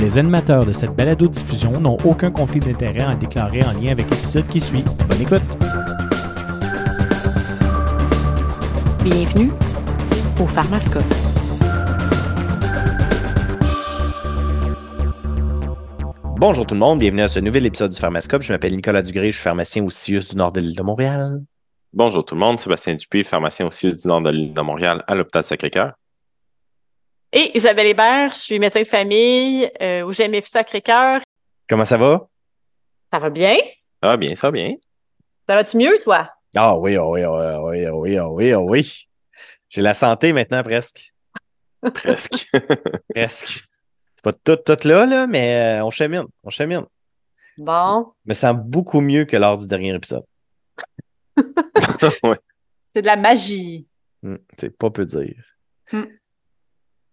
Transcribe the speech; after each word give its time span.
Les 0.00 0.16
animateurs 0.16 0.64
de 0.64 0.72
cette 0.72 0.96
balado-diffusion 0.96 1.78
n'ont 1.78 1.98
aucun 2.04 2.30
conflit 2.30 2.58
d'intérêt 2.58 3.02
à 3.02 3.14
déclarer 3.14 3.62
en 3.62 3.72
lien 3.72 3.92
avec 3.92 4.08
l'épisode 4.08 4.46
qui 4.46 4.58
suit. 4.58 4.82
Bonne 5.06 5.20
écoute! 5.20 5.42
Bienvenue 9.04 9.50
au 10.40 10.46
Pharmascope. 10.46 11.04
Bonjour 16.38 16.64
tout 16.64 16.74
le 16.74 16.80
monde, 16.80 17.00
bienvenue 17.00 17.20
à 17.20 17.28
ce 17.28 17.40
nouvel 17.40 17.66
épisode 17.66 17.90
du 17.90 18.00
Pharmascope. 18.00 18.40
Je 18.40 18.54
m'appelle 18.54 18.74
Nicolas 18.74 19.02
Dugré, 19.02 19.26
je 19.26 19.36
suis 19.36 19.42
pharmacien 19.42 19.84
au 19.84 19.90
CIUS 19.90 20.30
du 20.30 20.36
nord 20.36 20.52
de 20.52 20.60
l'île 20.60 20.76
de 20.76 20.82
Montréal. 20.82 21.42
Bonjour 21.92 22.24
tout 22.24 22.36
le 22.36 22.40
monde, 22.40 22.58
Sébastien 22.58 22.94
Dupé, 22.94 23.22
pharmacien 23.22 23.66
au 23.66 23.70
CIUS 23.70 23.96
du 23.96 24.08
nord 24.08 24.22
de 24.22 24.30
l'île 24.30 24.54
de 24.54 24.60
Montréal 24.62 25.04
à 25.06 25.14
l'hôpital 25.14 25.44
Sacré-Cœur. 25.44 25.92
Et 27.32 27.56
Isabelle 27.56 27.86
Hébert, 27.86 28.32
je 28.32 28.40
suis 28.40 28.58
médecin 28.58 28.80
de 28.80 28.86
famille 28.86 29.70
euh, 29.80 30.02
au 30.02 30.10
GMF 30.10 30.48
Sacré-Cœur. 30.48 31.20
Comment 31.68 31.84
ça 31.84 31.96
va? 31.96 32.28
Ça 33.12 33.20
va 33.20 33.30
bien? 33.30 33.56
Ah 34.02 34.16
bien, 34.16 34.34
ça 34.34 34.48
va 34.48 34.50
bien. 34.50 34.74
Ça 35.48 35.54
va-tu 35.54 35.76
mieux, 35.76 35.96
toi? 36.02 36.28
Ah 36.56 36.76
oui, 36.76 36.96
ah 36.96 37.06
oui, 37.06 37.22
ah 37.22 37.62
oui, 37.62 37.84
ah 37.84 37.94
oui, 37.94 38.16
ah 38.18 38.28
oui, 38.28 38.52
ah 38.52 38.60
oui. 38.60 39.08
J'ai 39.68 39.80
la 39.80 39.94
santé 39.94 40.32
maintenant 40.32 40.64
presque. 40.64 41.14
Presque. 41.94 42.46
presque. 43.14 43.62
C'est 44.16 44.24
pas 44.24 44.32
tout, 44.32 44.56
tout 44.56 44.88
là, 44.88 45.06
là, 45.06 45.26
mais 45.28 45.78
euh, 45.78 45.84
on 45.84 45.90
chemine, 45.90 46.26
on 46.42 46.50
chemine. 46.50 46.84
Bon. 47.56 48.12
Je 48.24 48.30
me 48.30 48.34
sens 48.34 48.56
beaucoup 48.56 49.00
mieux 49.00 49.24
que 49.24 49.36
lors 49.36 49.56
du 49.56 49.68
dernier 49.68 49.94
épisode. 49.94 50.24
ouais. 52.24 52.38
C'est 52.92 53.02
de 53.02 53.06
la 53.06 53.16
magie. 53.16 53.86
Hmm, 54.22 54.36
c'est 54.58 54.76
pas 54.76 54.90
peu 54.90 55.06
dire. 55.06 55.42
Hmm. 55.92 56.04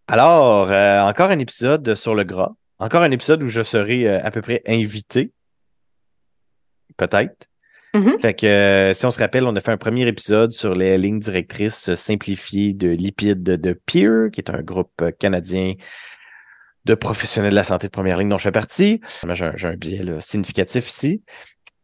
Alors, 0.07 0.71
euh, 0.71 1.01
encore 1.01 1.31
un 1.31 1.39
épisode 1.39 1.95
sur 1.95 2.15
le 2.15 2.23
gras. 2.23 2.53
Encore 2.79 3.01
un 3.01 3.11
épisode 3.11 3.43
où 3.43 3.49
je 3.49 3.61
serai 3.61 4.07
euh, 4.07 4.23
à 4.23 4.31
peu 4.31 4.41
près 4.41 4.61
invité. 4.65 5.33
Peut-être. 6.95 7.47
Mhm. 7.93 8.17
Fait 8.19 8.33
que 8.33 8.45
euh, 8.45 8.93
si 8.93 9.05
on 9.05 9.11
se 9.11 9.19
rappelle, 9.19 9.45
on 9.45 9.55
a 9.55 9.59
fait 9.59 9.71
un 9.71 9.77
premier 9.77 10.07
épisode 10.07 10.51
sur 10.51 10.75
les 10.75 10.97
lignes 10.97 11.19
directrices 11.19 11.93
simplifiées 11.95 12.73
de 12.73 12.89
lipides 12.89 13.43
de 13.43 13.73
Peer, 13.73 14.29
qui 14.31 14.39
est 14.39 14.49
un 14.49 14.61
groupe 14.61 15.03
canadien 15.19 15.73
de 16.85 16.95
professionnels 16.95 17.51
de 17.51 17.55
la 17.55 17.63
santé 17.63 17.87
de 17.87 17.91
première 17.91 18.17
ligne 18.17 18.29
dont 18.29 18.37
je 18.37 18.43
fais 18.43 18.51
partie. 18.51 19.01
J'ai 19.33 19.45
un, 19.45 19.51
j'ai 19.55 19.67
un 19.67 19.75
biais 19.75 20.03
là, 20.03 20.21
significatif 20.21 20.87
ici. 20.87 21.21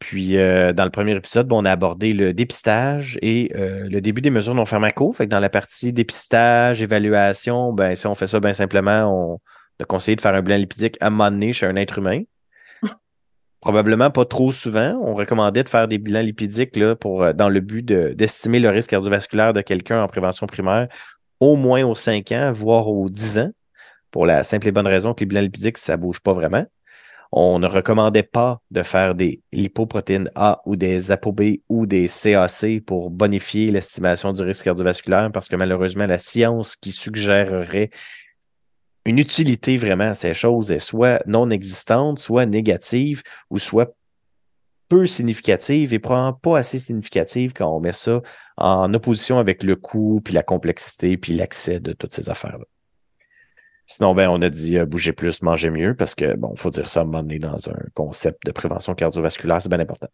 Puis 0.03 0.37
euh, 0.37 0.73
dans 0.73 0.83
le 0.83 0.89
premier 0.89 1.15
épisode, 1.15 1.47
bon, 1.47 1.61
on 1.61 1.65
a 1.65 1.71
abordé 1.71 2.11
le 2.11 2.33
dépistage 2.33 3.17
et 3.21 3.49
euh, 3.55 3.87
le 3.89 4.01
début 4.01 4.19
des 4.19 4.31
mesures 4.31 4.53
non 4.53 4.65
pharmaco. 4.65 5.13
Fait 5.13 5.23
que 5.23 5.29
dans 5.29 5.39
la 5.39 5.47
partie 5.47 5.93
dépistage, 5.93 6.81
évaluation, 6.81 7.71
ben 7.71 7.95
si 7.95 8.05
on 8.05 8.13
fait 8.13 8.27
ça 8.27 8.41
bien 8.41 8.51
simplement, 8.51 9.05
on 9.05 9.39
a 9.81 9.85
conseillé 9.85 10.17
de 10.17 10.21
faire 10.21 10.35
un 10.35 10.41
bilan 10.41 10.57
lipidique 10.57 10.97
à 10.99 11.07
un 11.07 11.09
moment 11.09 11.31
donné 11.31 11.53
chez 11.53 11.67
un 11.67 11.77
être 11.77 11.99
humain. 11.99 12.21
Probablement 13.61 14.11
pas 14.11 14.25
trop 14.25 14.51
souvent. 14.51 14.99
On 15.01 15.15
recommandait 15.15 15.63
de 15.63 15.69
faire 15.69 15.87
des 15.87 15.99
bilans 15.99 16.21
lipidiques 16.21 16.75
là, 16.75 16.97
pour, 16.97 17.23
euh, 17.23 17.31
dans 17.31 17.47
le 17.47 17.61
but 17.61 17.81
de- 17.83 18.09
d'estimer 18.09 18.59
le 18.59 18.71
risque 18.71 18.89
cardiovasculaire 18.89 19.53
de 19.53 19.61
quelqu'un 19.61 20.03
en 20.03 20.09
prévention 20.09 20.47
primaire 20.47 20.89
au 21.39 21.55
moins 21.55 21.85
aux 21.85 21.95
5 21.95 22.29
ans, 22.33 22.51
voire 22.51 22.89
aux 22.89 23.09
10 23.09 23.39
ans, 23.39 23.51
pour 24.11 24.25
la 24.25 24.43
simple 24.43 24.67
et 24.67 24.73
bonne 24.73 24.85
raison 24.85 25.13
que 25.13 25.21
les 25.21 25.27
bilans 25.27 25.39
lipidiques, 25.41 25.77
ça 25.77 25.95
bouge 25.95 26.19
pas 26.19 26.33
vraiment. 26.33 26.65
On 27.35 27.57
ne 27.57 27.65
recommandait 27.65 28.21
pas 28.21 28.61
de 28.69 28.83
faire 28.83 29.15
des 29.15 29.41
lipoprotéines 29.51 30.29
A 30.35 30.61
ou 30.67 30.75
des 30.75 31.11
ApoB 31.11 31.41
ou 31.67 31.87
des 31.87 32.07
CAC 32.07 32.85
pour 32.85 33.09
bonifier 33.09 33.71
l'estimation 33.71 34.33
du 34.33 34.43
risque 34.43 34.65
cardiovasculaire 34.65 35.31
parce 35.31 35.49
que 35.49 35.55
malheureusement, 35.55 36.05
la 36.05 36.19
science 36.19 36.75
qui 36.75 36.91
suggérerait 36.91 37.89
une 39.05 39.17
utilité 39.17 39.77
vraiment 39.77 40.11
à 40.11 40.13
ces 40.13 40.35
choses 40.35 40.71
est 40.71 40.77
soit 40.77 41.23
non 41.25 41.49
existante, 41.49 42.19
soit 42.19 42.45
négative 42.45 43.23
ou 43.49 43.57
soit 43.57 43.95
peu 44.87 45.07
significative 45.07 45.91
et 45.91 45.97
probablement 45.97 46.33
pas 46.33 46.59
assez 46.59 46.77
significative 46.77 47.53
quand 47.53 47.75
on 47.75 47.79
met 47.79 47.93
ça 47.93 48.21
en 48.57 48.93
opposition 48.93 49.39
avec 49.39 49.63
le 49.63 49.75
coût, 49.75 50.21
puis 50.23 50.35
la 50.35 50.43
complexité, 50.43 51.17
puis 51.17 51.33
l'accès 51.33 51.79
de 51.79 51.93
toutes 51.93 52.13
ces 52.13 52.29
affaires-là. 52.29 52.65
Sinon, 53.85 54.15
ben, 54.15 54.29
on 54.29 54.41
a 54.41 54.49
dit 54.49 54.77
euh, 54.77 54.85
bouger 54.85 55.11
plus, 55.13 55.41
manger 55.41 55.69
mieux, 55.69 55.93
parce 55.95 56.15
que, 56.15 56.35
bon, 56.35 56.55
faut 56.55 56.69
dire 56.69 56.87
ça 56.87 57.01
à 57.01 57.03
un 57.03 57.05
moment 57.05 57.21
donné 57.21 57.39
dans 57.39 57.69
un 57.69 57.77
concept 57.93 58.45
de 58.45 58.51
prévention 58.51 58.95
cardiovasculaire, 58.95 59.61
c'est 59.61 59.69
bien 59.69 59.79
important. 59.79 60.07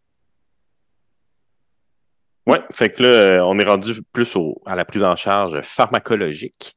Ouais, 2.47 2.61
fait 2.71 2.89
que 2.89 3.03
là, 3.03 3.09
euh, 3.09 3.39
on 3.41 3.59
est 3.59 3.63
rendu 3.63 4.01
plus 4.11 4.35
au, 4.35 4.59
à 4.65 4.75
la 4.75 4.85
prise 4.85 5.03
en 5.03 5.15
charge 5.15 5.61
pharmacologique. 5.61 6.75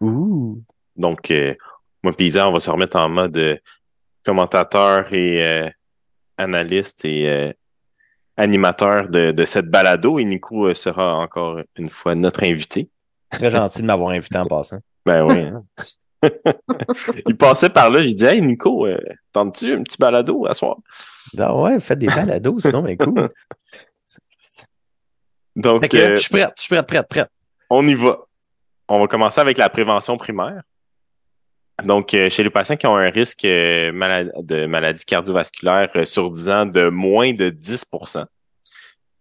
Ouh! 0.00 0.62
Donc, 0.96 1.30
euh, 1.30 1.54
moi, 2.02 2.12
Pisa, 2.12 2.48
on 2.48 2.52
va 2.52 2.60
se 2.60 2.70
remettre 2.70 2.96
en 2.96 3.08
mode 3.08 3.36
euh, 3.36 3.56
commentateur 4.24 5.12
et 5.12 5.44
euh, 5.46 5.70
analyste 6.38 7.04
et 7.04 7.30
euh, 7.30 7.52
animateur 8.36 9.08
de, 9.08 9.30
de 9.30 9.44
cette 9.44 9.66
balado. 9.68 10.18
Et 10.18 10.24
Nico 10.24 10.74
sera 10.74 11.14
encore 11.16 11.60
une 11.76 11.90
fois 11.90 12.16
notre 12.16 12.42
invité. 12.42 12.90
Très 13.30 13.50
gentil 13.50 13.82
de 13.82 13.86
m'avoir 13.86 14.10
invité 14.10 14.38
en 14.38 14.46
passant. 14.46 14.80
Ben 15.04 15.24
oui. 15.24 15.38
hein. 15.38 15.64
Il 17.26 17.36
passait 17.36 17.70
par 17.70 17.90
là, 17.90 18.02
j'ai 18.02 18.14
dit 18.14 18.24
Hey 18.24 18.40
Nico, 18.40 18.86
euh, 18.86 18.98
tentes-tu 19.32 19.74
un 19.74 19.82
petit 19.82 19.98
balado 19.98 20.46
à 20.46 20.54
soir? 20.54 20.76
Ah 21.38 21.54
ouais, 21.56 21.80
faites 21.80 21.98
des 21.98 22.06
balados, 22.06 22.60
sinon, 22.60 22.82
ben 22.82 22.96
cool. 22.96 23.30
Donc, 25.54 25.92
euh, 25.94 26.16
je 26.16 26.20
suis 26.20 26.30
prête, 26.30 26.52
je 26.56 26.62
suis 26.62 26.74
prête, 26.74 26.86
prête, 26.86 27.08
prête. 27.08 27.30
on 27.70 27.86
y 27.86 27.94
va. 27.94 28.18
On 28.88 29.00
va 29.00 29.06
commencer 29.08 29.40
avec 29.40 29.58
la 29.58 29.68
prévention 29.68 30.16
primaire. 30.16 30.62
Donc, 31.84 32.14
euh, 32.14 32.30
chez 32.30 32.42
les 32.42 32.50
patients 32.50 32.76
qui 32.76 32.86
ont 32.86 32.96
un 32.96 33.10
risque 33.10 33.44
euh, 33.44 33.92
de 34.42 34.66
maladie 34.66 35.04
cardiovasculaire 35.04 35.90
sur 36.04 36.30
10 36.30 36.48
ans 36.48 36.66
de 36.66 36.88
moins 36.88 37.34
de 37.34 37.50
10 37.50 37.86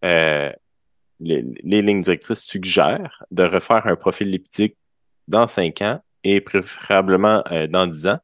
euh, 0.03 0.51
les, 1.19 1.45
les 1.63 1.81
lignes 1.81 2.01
directrices 2.01 2.44
suggèrent 2.44 3.23
de 3.31 3.44
refaire 3.44 3.88
un 3.88 3.95
profil 3.95 4.29
lipidique 4.29 4.78
dans 5.28 5.47
5 5.47 5.81
ans 5.81 6.01
et 6.25 6.41
préférablement 6.41 7.44
euh, 7.52 7.68
dans 7.68 7.88
10 7.88 8.08
ans, 8.08 8.19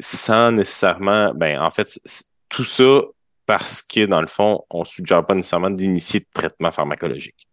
sans 0.00 0.52
nécessairement, 0.52 1.34
ben, 1.34 1.60
en 1.60 1.70
fait, 1.70 2.00
tout 2.48 2.64
ça 2.64 3.02
parce 3.44 3.82
que, 3.82 4.06
dans 4.06 4.20
le 4.20 4.28
fond, 4.28 4.64
on 4.70 4.84
suggère 4.84 5.26
pas 5.26 5.34
nécessairement 5.34 5.70
d'initier 5.70 6.20
de 6.20 6.26
traitement 6.32 6.72
pharmacologique. 6.72 7.46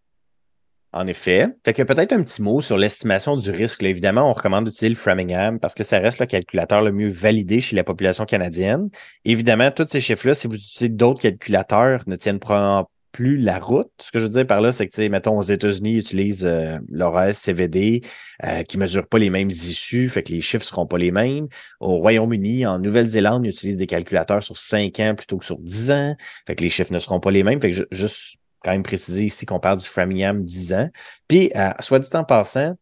En 0.94 1.06
effet. 1.06 1.48
Fait 1.66 1.74
que 1.74 1.84
peut-être 1.84 2.14
un 2.14 2.24
petit 2.24 2.42
mot 2.42 2.62
sur 2.62 2.78
l'estimation 2.78 3.36
du 3.36 3.52
risque. 3.52 3.84
Évidemment, 3.84 4.30
on 4.30 4.34
recommande 4.34 4.66
d'utiliser 4.66 4.90
le 4.90 4.96
Framingham 4.96 5.60
parce 5.60 5.76
que 5.76 5.84
ça 5.84 6.00
reste 6.00 6.20
le 6.20 6.26
calculateur 6.26 6.82
le 6.82 6.92
mieux 6.92 7.10
validé 7.10 7.60
chez 7.60 7.76
la 7.76 7.84
population 7.84 8.26
canadienne. 8.26 8.90
Évidemment, 9.26 9.70
tous 9.70 9.88
ces 9.88 10.00
chiffres-là, 10.00 10.34
si 10.34 10.48
vous 10.48 10.56
utilisez 10.56 10.90
d'autres 10.90 11.22
calculateurs, 11.22 12.04
ne 12.08 12.16
tiennent 12.16 12.40
probablement 12.40 12.90
plus 13.18 13.38
la 13.38 13.58
route. 13.58 13.90
Ce 14.00 14.12
que 14.12 14.20
je 14.20 14.26
veux 14.26 14.30
dire 14.30 14.46
par 14.46 14.62
là, 14.62 14.72
c'est 14.72 14.86
que, 14.86 15.08
mettons, 15.08 15.40
aux 15.40 15.42
États-Unis, 15.42 15.94
ils 15.94 15.98
utilisent 15.98 16.46
euh, 16.46 16.78
leur 16.88 17.34
CVD 17.34 18.02
euh, 18.44 18.62
qui 18.62 18.78
mesurent 18.78 19.08
pas 19.08 19.18
les 19.18 19.32
mêmes 19.32 19.50
issues, 19.50 20.08
fait 20.08 20.22
que 20.22 20.32
les 20.32 20.40
chiffres 20.40 20.64
seront 20.64 20.86
pas 20.86 21.00
les 21.00 21.10
mêmes. 21.10 21.48
Au 21.80 21.96
Royaume-Uni, 21.96 22.68
en 22.68 22.78
Nouvelle-Zélande, 22.78 23.44
ils 23.44 23.50
utilisent 23.50 23.80
des 23.80 23.88
calculateurs 23.88 24.44
sur 24.44 24.56
5 24.60 25.00
ans 25.00 25.16
plutôt 25.16 25.38
que 25.38 25.46
sur 25.46 25.58
10 25.58 25.90
ans, 25.90 26.16
fait 26.46 26.56
que 26.56 26.64
les 26.64 26.70
chiffres 26.70 26.94
ne 26.94 27.00
seront 27.00 27.20
pas 27.20 27.32
les 27.32 27.42
mêmes. 27.42 27.60
Fait 27.60 27.72
que 27.72 27.76
ju- 27.78 27.88
juste 27.90 28.36
quand 28.64 28.70
même 28.70 28.84
préciser 28.84 29.26
ici 29.26 29.48
qu'on 29.48 29.60
parle 29.60 29.80
du 29.80 29.88
Framingham 29.88 30.44
10 30.44 30.74
ans. 30.74 30.90
Puis, 31.28 31.52
euh, 31.56 31.72
soit 31.80 31.98
dit 31.98 32.10
en 32.14 32.24
passant, 32.24 32.76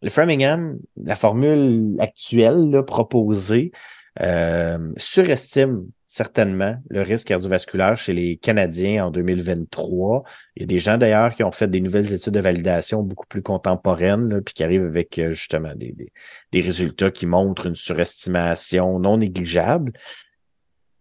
le 0.00 0.10
Framingham, 0.10 0.78
la 0.96 1.16
formule 1.16 1.96
actuelle 1.98 2.70
là, 2.70 2.84
proposée, 2.84 3.72
euh, 4.20 4.78
surestime 4.96 5.86
certainement 6.12 6.76
le 6.90 7.00
risque 7.00 7.28
cardiovasculaire 7.28 7.96
chez 7.96 8.12
les 8.12 8.36
Canadiens 8.36 9.06
en 9.06 9.10
2023. 9.10 10.24
Il 10.56 10.60
y 10.60 10.64
a 10.64 10.66
des 10.66 10.78
gens 10.78 10.98
d'ailleurs 10.98 11.34
qui 11.34 11.42
ont 11.42 11.52
fait 11.52 11.68
des 11.68 11.80
nouvelles 11.80 12.12
études 12.12 12.34
de 12.34 12.40
validation 12.40 13.02
beaucoup 13.02 13.26
plus 13.26 13.40
contemporaines, 13.40 14.28
là, 14.28 14.42
puis 14.42 14.52
qui 14.52 14.62
arrivent 14.62 14.84
avec 14.84 15.18
euh, 15.18 15.30
justement 15.30 15.74
des, 15.74 15.92
des, 15.92 16.12
des 16.52 16.60
résultats 16.60 17.10
qui 17.10 17.24
montrent 17.24 17.64
une 17.64 17.74
surestimation 17.74 18.98
non 18.98 19.16
négligeable. 19.16 19.94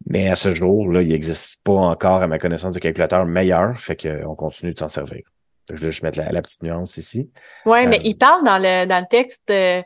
Mais 0.05 0.29
à 0.29 0.37
ce 0.37 0.51
jour, 0.51 0.89
là, 0.89 1.01
il 1.01 1.09
n'existe 1.09 1.61
pas 1.61 1.73
encore, 1.73 2.21
à 2.21 2.27
ma 2.27 2.39
connaissance, 2.39 2.73
de 2.73 2.79
calculateur 2.79 3.25
meilleur, 3.25 3.77
fait 3.81 3.97
qu'on 3.97 4.35
continue 4.35 4.73
de 4.73 4.79
s'en 4.79 4.87
servir. 4.87 5.23
Je 5.69 5.75
vais 5.75 5.91
juste 5.91 6.03
mettre 6.03 6.19
la, 6.19 6.31
la 6.31 6.41
petite 6.41 6.63
nuance 6.63 6.95
ici. 6.95 7.29
Oui, 7.65 7.85
mais 7.85 7.99
Euh, 7.99 8.03
il 8.05 8.17
parle 8.17 8.45
dans 8.45 8.57
le, 8.57 8.85
dans 8.85 8.99
le 8.99 9.07
texte 9.09 9.49
euh, 9.51 9.81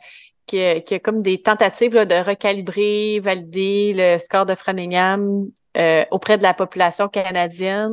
qu'il 0.46 0.58
y, 0.60 0.62
a- 0.62 0.94
a 0.96 0.98
comme 0.98 1.22
des 1.22 1.42
tentatives 1.42 1.94
là, 1.94 2.04
de 2.04 2.14
recalibrer, 2.14 3.20
valider 3.20 3.92
le 3.94 4.18
score 4.18 4.46
de 4.46 4.54
Framingham 4.54 5.46
euh, 5.76 6.04
auprès 6.10 6.38
de 6.38 6.42
la 6.42 6.54
population 6.54 7.08
canadienne. 7.08 7.92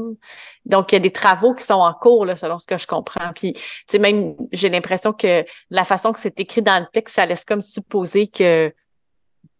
Donc, 0.65 0.91
il 0.91 0.95
y 0.95 0.97
a 0.97 0.99
des 0.99 1.11
travaux 1.11 1.53
qui 1.53 1.65
sont 1.65 1.73
en 1.73 1.93
cours, 1.93 2.25
là, 2.25 2.35
selon 2.37 2.57
ce 2.59 2.65
que 2.65 2.77
je 2.77 2.87
comprends. 2.87 3.33
Puis, 3.35 3.53
tu 3.89 3.99
même, 3.99 4.35
j'ai 4.53 4.69
l'impression 4.69 5.11
que 5.11 5.43
la 5.69 5.83
façon 5.83 6.13
que 6.13 6.19
c'est 6.19 6.39
écrit 6.39 6.61
dans 6.61 6.79
le 6.79 6.85
texte, 6.93 7.15
ça 7.15 7.25
laisse 7.25 7.43
comme 7.43 7.61
supposer 7.61 8.27
que 8.27 8.73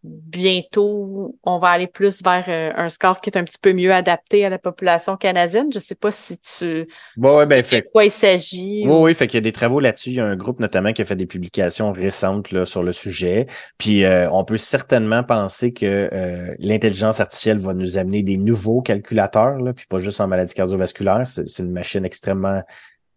bientôt, 0.03 1.37
on 1.43 1.59
va 1.59 1.69
aller 1.69 1.87
plus 1.87 2.21
vers 2.23 2.45
euh, 2.47 2.71
un 2.75 2.89
score 2.89 3.21
qui 3.21 3.29
est 3.29 3.37
un 3.37 3.43
petit 3.43 3.57
peu 3.61 3.73
mieux 3.73 3.93
adapté 3.93 4.45
à 4.45 4.49
la 4.49 4.57
population 4.59 5.15
canadienne. 5.17 5.71
Je 5.73 5.79
sais 5.79 5.95
pas 5.95 6.11
si 6.11 6.37
tu 6.39 6.87
Bon, 7.15 7.37
ouais, 7.37 7.45
ben, 7.45 7.61
de 7.61 7.65
fait, 7.65 7.83
quoi 7.91 8.05
il 8.05 8.11
s'agit. 8.11 8.83
Oui, 8.85 8.91
ou- 8.91 9.03
oui, 9.03 9.13
fait 9.15 9.27
qu'il 9.27 9.37
y 9.37 9.39
a 9.39 9.41
des 9.41 9.51
travaux 9.51 9.79
là-dessus. 9.79 10.09
Il 10.09 10.15
y 10.15 10.19
a 10.19 10.25
un 10.25 10.35
groupe 10.35 10.59
notamment 10.59 10.91
qui 10.93 11.01
a 11.01 11.05
fait 11.05 11.15
des 11.15 11.25
publications 11.25 11.91
récentes 11.91 12.51
là, 12.51 12.65
sur 12.65 12.83
le 12.83 12.91
sujet. 12.91 13.47
Puis 13.77 14.03
euh, 14.03 14.29
on 14.31 14.43
peut 14.45 14.57
certainement 14.57 15.23
penser 15.23 15.73
que 15.73 16.09
euh, 16.13 16.53
l'intelligence 16.59 17.19
artificielle 17.19 17.57
va 17.57 17.73
nous 17.73 17.97
amener 17.97 18.23
des 18.23 18.37
nouveaux 18.37 18.81
calculateurs, 18.81 19.57
là, 19.59 19.73
puis 19.73 19.85
pas 19.87 19.99
juste 19.99 20.19
en 20.21 20.27
maladie 20.27 20.53
cardiovasculaire. 20.53 21.23
C'est 21.25 21.59
une 21.59 21.71
machine 21.71 22.05
extrêmement 22.05 22.61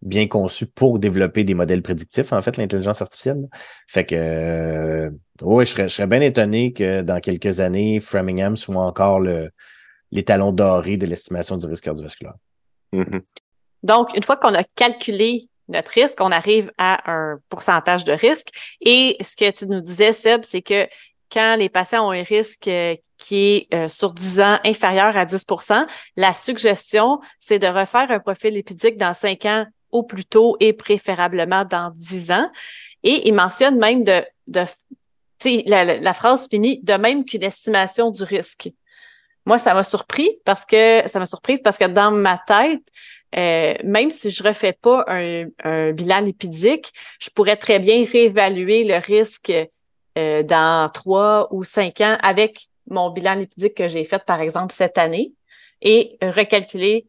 bien 0.03 0.29
conçue 0.29 0.67
pour 0.67 0.99
développer 0.99 1.45
des 1.45 1.55
modèles 1.55 1.83
prédictifs, 1.83 2.33
en 2.33 2.41
fait, 2.41 2.57
l'intelligence 2.57 3.03
artificielle. 3.03 3.49
Fait 3.89 4.05
que 4.05 4.15
euh, 4.17 5.11
oui, 5.43 5.65
je 5.65 5.71
serais, 5.71 5.89
je 5.89 5.95
serais 5.95 6.07
bien 6.07 6.21
étonné 6.21 6.73
que 6.73 7.03
dans 7.03 7.21
quelques 7.21 7.61
années, 7.61 8.01
Framingham 8.01 8.57
soit 8.57 8.83
encore 8.83 9.21
le 9.21 9.51
l'étalon 10.13 10.53
doré 10.53 10.97
de 10.97 11.07
l'estimation 11.07 11.57
du 11.57 11.67
risque 11.67 11.85
cardiovasculaire. 11.85 12.35
Mhm. 12.93 13.23
Donc, 13.83 14.17
une 14.17 14.23
fois 14.23 14.37
qu'on 14.37 14.55
a 14.55 14.65
calculé 14.65 15.49
notre 15.69 15.91
risque, 15.93 16.21
on 16.21 16.31
arrive 16.31 16.73
à 16.79 17.11
un 17.11 17.39
pourcentage 17.49 18.05
de 18.05 18.13
risque. 18.13 18.49
Et 18.81 19.17
ce 19.21 19.35
que 19.37 19.51
tu 19.51 19.67
nous 19.67 19.81
disais, 19.81 20.13
Seb, 20.13 20.45
c'est 20.45 20.63
que 20.63 20.87
quand 21.31 21.57
les 21.57 21.69
patients 21.69 22.07
ont 22.07 22.13
un 22.13 22.23
risque 22.23 22.69
euh, 22.69 22.95
qui 23.19 23.37
est 23.37 23.75
euh, 23.75 23.89
sur 23.89 24.13
10 24.13 24.41
ans 24.41 24.59
inférieur 24.65 25.17
à 25.17 25.25
10% 25.25 25.87
la 26.17 26.35
suggestion, 26.35 27.21
c'est 27.41 27.59
de 27.59 27.67
refaire 27.67 28.11
un 28.11 28.21
profil 28.21 28.55
lipidique 28.55 28.97
dans 28.97 29.15
5 29.15 29.45
ans 29.47 29.67
plus 30.03 30.25
tôt 30.25 30.57
et 30.61 30.73
préférablement 30.73 31.65
dans 31.65 31.93
10 31.95 32.33
ans. 32.33 32.51
Et 33.03 33.29
il 33.29 33.35
mentionne 33.35 33.79
même 33.79 34.05
de, 34.05 34.23
la, 35.67 36.15
phrase 36.15 36.49
finit 36.49 36.81
de 36.83 36.95
même 36.95 37.25
qu'une 37.25 37.43
estimation 37.45 38.11
du 38.11 38.23
risque. 38.25 38.71
Moi, 39.45 39.59
ça 39.59 39.75
m'a 39.75 39.85
surpris 39.85 40.39
parce 40.45 40.65
que 40.65 41.03
ça 41.07 41.19
m'a 41.19 41.27
surprise 41.27 41.61
parce 41.63 41.79
que 41.79 41.85
dans 41.85 42.11
ma 42.11 42.39
tête, 42.39 42.83
euh, 43.37 43.75
même 43.85 44.11
si 44.11 44.31
je 44.31 44.43
refais 44.43 44.73
pas 44.73 45.05
un, 45.09 45.47
un 45.63 45.93
bilan 45.93 46.21
lipidique, 46.21 46.93
je 47.21 47.31
pourrais 47.31 47.57
très 47.57 47.79
bien 47.79 48.05
réévaluer 48.11 48.85
le 48.85 48.97
risque 48.97 49.53
euh, 50.19 50.43
dans 50.43 50.91
trois 50.93 51.49
ou 51.53 51.63
cinq 51.63 52.01
ans 52.01 52.17
avec 52.23 52.69
mon 52.89 53.11
bilan 53.11 53.35
lipidique 53.35 53.75
que 53.75 53.89
j'ai 53.89 54.05
fait, 54.05 54.25
par 54.25 54.41
exemple, 54.41 54.75
cette 54.75 54.99
année 54.99 55.33
et 55.83 56.17
recalculer 56.23 57.07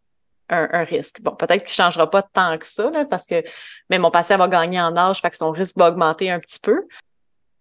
un, 0.50 0.68
un 0.72 0.84
risque. 0.84 1.22
Bon, 1.22 1.32
peut-être 1.36 1.64
qu'il 1.66 1.74
changera 1.74 2.10
pas 2.10 2.22
tant 2.22 2.58
que 2.58 2.66
ça, 2.66 2.90
là, 2.90 3.06
parce 3.06 3.26
que 3.26 3.44
mais 3.90 4.00
mon 4.00 4.12
patient 4.12 4.38
va 4.38 4.48
gagner 4.48 4.80
en 4.80 4.96
âge, 4.96 5.22
fait 5.22 5.30
que 5.30 5.38
son 5.38 5.52
risque 5.52 5.78
va 5.78 5.90
augmenter 5.90 6.30
un 6.32 6.40
petit 6.40 6.60
peu. 6.60 6.82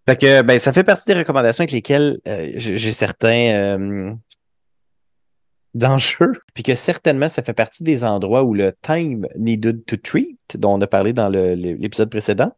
Fait 0.08 0.16
que 0.16 0.42
ben 0.42 0.58
ça 0.58 0.72
fait 0.72 0.84
partie 0.84 1.06
des 1.06 1.14
recommandations 1.14 1.62
avec 1.62 1.72
lesquelles 1.72 2.18
euh, 2.28 2.52
j'ai 2.54 2.92
certains 2.92 3.54
euh, 3.54 4.12
enjeux, 5.82 6.40
puis 6.54 6.62
que 6.62 6.74
certainement 6.74 7.28
ça 7.28 7.42
fait 7.42 7.52
partie 7.54 7.82
des 7.82 8.04
endroits 8.04 8.44
où 8.44 8.54
le 8.54 8.72
time 8.82 9.26
needed 9.36 9.84
to 9.84 9.96
treat, 9.96 10.38
dont 10.54 10.74
on 10.74 10.80
a 10.80 10.86
parlé 10.86 11.12
dans 11.12 11.28
l'épisode 11.28 12.08
précédent, 12.08 12.52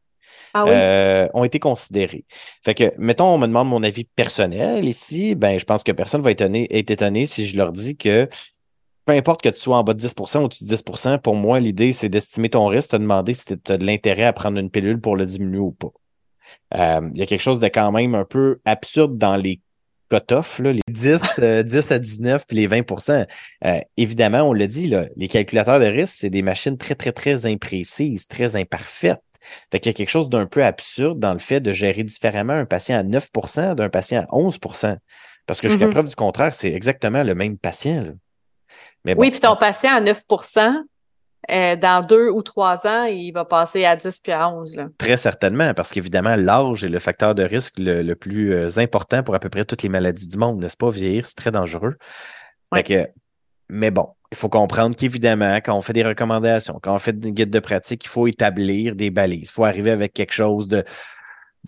Ah 0.55 0.65
oui? 0.65 0.71
euh, 0.75 1.27
ont 1.35 1.43
été 1.45 1.59
considérés. 1.59 2.27
Fait 2.63 2.75
que, 2.75 2.93
mettons, 2.99 3.27
on 3.27 3.39
me 3.39 3.47
demande 3.47 3.69
mon 3.69 3.83
avis 3.83 4.05
personnel 4.05 4.85
ici, 4.85 5.35
ben 5.35 5.59
je 5.59 5.65
pense 5.65 5.83
que 5.83 5.93
personne 5.93 6.21
va 6.23 6.31
être 6.31 6.43
étonné, 6.43 6.69
être 6.71 6.91
étonné 6.91 7.25
si 7.27 7.47
je 7.47 7.57
leur 7.57 7.73
dis 7.73 7.97
que 7.97 8.29
peu 9.09 9.15
importe 9.15 9.41
que 9.43 9.49
tu 9.49 9.59
sois 9.59 9.79
en 9.79 9.85
bas 9.85 9.95
de 9.95 10.01
10% 10.01 10.41
ou 10.41 10.45
au-dessus 10.45 10.65
de 10.65 10.69
10% 10.69 11.19
pour 11.19 11.35
moi, 11.35 11.61
l'idée, 11.61 11.93
c'est 11.93 12.11
d'estimer 12.11 12.51
ton 12.51 12.67
risque, 12.67 12.91
te 12.91 12.97
demander 12.97 13.33
si 13.33 13.47
tu 13.47 13.73
as 13.73 13.79
de 13.79 13.87
l'intérêt 13.87 14.25
à 14.25 14.35
prendre 14.35 14.59
une 14.59 14.69
pilule 14.71 15.01
pour 15.01 15.17
le 15.17 15.25
diminuer 15.25 15.59
ou 15.59 15.71
pas. 15.73 15.89
Euh, 16.75 17.09
Il 17.15 17.19
y 17.19 17.23
a 17.23 17.27
quelque 17.27 17.41
chose 17.41 17.59
de 17.59 17.69
quand 17.69 17.91
même 17.91 18.15
un 18.15 18.27
peu 18.27 18.61
absurde 18.67 19.17
dans 19.17 19.37
les 19.37 19.63
cut-offs, 20.11 20.59
là, 20.59 20.73
les 20.73 20.81
10, 20.91 21.21
euh, 21.39 21.63
10 21.63 21.91
à 21.93 21.99
19 21.99 22.45
puis 22.47 22.57
les 22.59 22.69
20% 22.69 23.27
Euh, 23.65 23.81
Évidemment, 23.97 24.43
on 24.43 24.53
l'a 24.53 24.67
dit, 24.67 24.89
là, 24.89 25.07
les 25.17 25.29
calculateurs 25.29 25.81
de 25.81 25.87
risque, 25.87 26.15
c'est 26.19 26.31
des 26.31 26.43
machines 26.43 26.77
très, 26.77 26.95
très, 26.95 27.13
très 27.13 27.47
imprécises, 27.47 28.27
très 28.27 28.57
imparfaites. 28.57 29.23
Fait 29.71 29.81
qu'il 29.81 29.89
y 29.91 29.95
a 29.95 29.97
quelque 29.97 30.11
chose 30.11 30.29
d'un 30.29 30.45
peu 30.45 30.63
absurde 30.65 31.19
dans 31.19 31.33
le 31.33 31.39
fait 31.39 31.61
de 31.61 31.73
gérer 31.73 32.05
différemment 32.05 32.53
un 32.53 32.67
patient 32.67 32.99
à 32.99 33.03
9% 33.05 33.75
d'un 33.75 33.89
patient 33.89 34.21
à 34.23 34.27
11% 34.37 34.99
Parce 35.47 35.63
que 35.63 35.69
jusqu'à 35.69 35.87
Mhm. 35.87 35.93
preuve 35.93 36.09
du 36.11 36.15
contraire, 36.15 36.53
c'est 36.53 36.71
exactement 36.73 37.23
le 37.23 37.35
même 37.35 37.57
patient. 37.57 38.03
là. 38.03 38.11
Mais 39.05 39.15
bon, 39.15 39.23
Oui, 39.23 39.31
puis 39.31 39.41
ton 39.41 39.56
patient 39.56 39.94
à 39.94 40.00
9% 40.00 40.75
euh, 41.50 41.76
dans 41.76 42.05
deux 42.05 42.29
ou 42.29 42.43
trois 42.43 42.87
ans, 42.87 43.05
il 43.05 43.31
va 43.32 43.44
passer 43.44 43.85
à 43.85 43.97
10 43.97 44.20
puis 44.20 44.32
à 44.32 44.50
11. 44.50 44.76
Là. 44.76 44.88
Très 44.99 45.17
certainement, 45.17 45.73
parce 45.73 45.91
qu'évidemment, 45.93 46.37
l'âge 46.37 46.85
est 46.85 46.88
le 46.88 46.99
facteur 46.99 47.35
de 47.35 47.43
risque 47.43 47.79
le, 47.79 48.03
le 48.03 48.15
plus 48.17 48.53
euh, 48.53 48.69
important 48.79 49.23
pour 49.23 49.35
à 49.35 49.38
peu 49.38 49.49
près 49.49 49.65
toutes 49.65 49.82
les 49.82 49.88
maladies 49.88 50.29
du 50.29 50.37
monde, 50.37 50.59
n'est-ce 50.61 50.76
pas? 50.76 50.91
Vieillir, 50.91 51.25
c'est 51.25 51.37
très 51.37 51.50
dangereux. 51.50 51.94
Fait 52.75 52.76
Ouais. 52.76 52.82
que, 52.82 53.09
mais 53.70 53.91
bon, 53.91 54.09
il 54.31 54.37
faut 54.37 54.50
comprendre 54.50 54.94
qu'évidemment, 54.94 55.56
quand 55.56 55.75
on 55.75 55.81
fait 55.81 55.94
des 55.94 56.03
recommandations, 56.05 56.79
quand 56.82 56.94
on 56.94 56.99
fait 56.99 57.19
des 57.19 57.32
guides 57.32 57.50
de 57.50 57.61
pratique, 57.61 58.05
il 58.05 58.09
faut 58.09 58.26
établir 58.26 58.94
des 58.94 59.09
balises. 59.11 59.49
Il 59.49 59.53
faut 59.53 59.64
arriver 59.64 59.91
avec 59.91 60.12
quelque 60.12 60.35
chose 60.35 60.69
de 60.69 60.85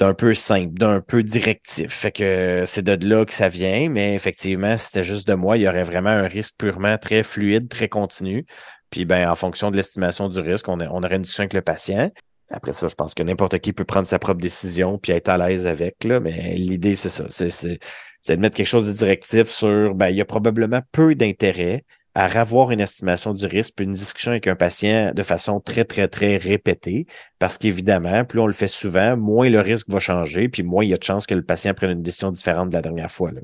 d'un 0.01 0.15
peu 0.15 0.33
simple, 0.35 0.73
d'un 0.75 1.03
peu 1.03 1.23
directif. 1.23 1.93
Fait 1.93 2.11
que 2.11 2.65
c'est 2.67 2.83
de 2.83 3.07
là 3.07 3.27
que 3.27 3.35
ça 3.35 3.51
vient, 3.51 3.91
mais 3.91 4.15
effectivement, 4.15 4.77
si 4.79 4.87
c'était 4.87 5.05
juste 5.05 5.29
de 5.29 5.35
moi, 5.35 5.59
il 5.59 5.63
y 5.63 5.69
aurait 5.69 5.85
vraiment 5.85 6.11
un 6.11 6.27
risque 6.27 6.55
purement 6.57 6.97
très 6.97 7.23
fluide, 7.23 7.69
très 7.69 7.89
continu. 7.89 8.47
Puis 8.89 9.05
ben, 9.05 9.31
en 9.31 9.35
fonction 9.35 9.71
de 9.71 9.77
l'estimation 9.77 10.29
du 10.29 10.41
risque, 10.41 10.69
on, 10.69 10.81
on 10.81 11.03
aurait 11.03 11.17
une 11.17 11.23
discussion 11.23 11.43
avec 11.43 11.53
le 11.53 11.61
patient. 11.61 12.11
Après 12.51 12.73
ça, 12.73 12.89
je 12.89 12.95
pense 12.95 13.15
que 13.15 13.23
n'importe 13.23 13.59
qui 13.59 13.75
peut 13.75 13.85
prendre 13.85 14.07
sa 14.07 14.19
propre 14.19 14.41
décision 14.41 14.99
puis 14.99 15.13
être 15.13 15.29
à 15.29 15.37
l'aise 15.37 15.67
avec, 15.67 16.03
là, 16.03 16.19
mais 16.19 16.55
l'idée, 16.55 16.95
c'est 16.97 17.11
ça. 17.11 17.25
C'est 17.29 18.37
de 18.37 18.41
mettre 18.41 18.57
quelque 18.57 18.67
chose 18.67 18.89
de 18.89 18.93
directif 18.93 19.49
sur 19.49 19.95
ben, 19.95 20.09
il 20.09 20.17
y 20.17 20.21
a 20.23 20.25
probablement 20.25 20.81
peu 20.93 21.15
d'intérêt 21.15 21.85
à 22.15 22.25
avoir 22.25 22.71
une 22.71 22.81
estimation 22.81 23.33
du 23.33 23.47
risque, 23.47 23.75
puis 23.77 23.85
une 23.85 23.93
discussion 23.93 24.33
avec 24.33 24.47
un 24.47 24.57
patient 24.57 25.13
de 25.15 25.23
façon 25.23 25.61
très, 25.61 25.85
très, 25.85 26.09
très 26.09 26.37
répétée, 26.37 27.07
parce 27.39 27.57
qu'évidemment, 27.57 28.25
plus 28.25 28.41
on 28.41 28.47
le 28.47 28.53
fait 28.53 28.69
souvent, 28.69 29.17
moins 29.17 29.49
le 29.49 29.61
risque 29.61 29.89
va 29.89 30.01
changer, 30.01 30.49
puis 30.49 30.63
moins 30.63 30.85
il 30.85 30.91
y 30.91 30.95
a 30.95 30.97
de 30.97 31.05
chances 31.05 31.27
que 31.27 31.35
le 31.35 31.45
patient 31.45 31.73
prenne 31.75 31.91
une 31.91 32.03
décision 32.03 32.33
différente 32.33 32.71
de 32.71 32.75
la 32.75 32.83
dernière 32.83 33.11
fois. 33.11 33.31
Là. 33.31 33.41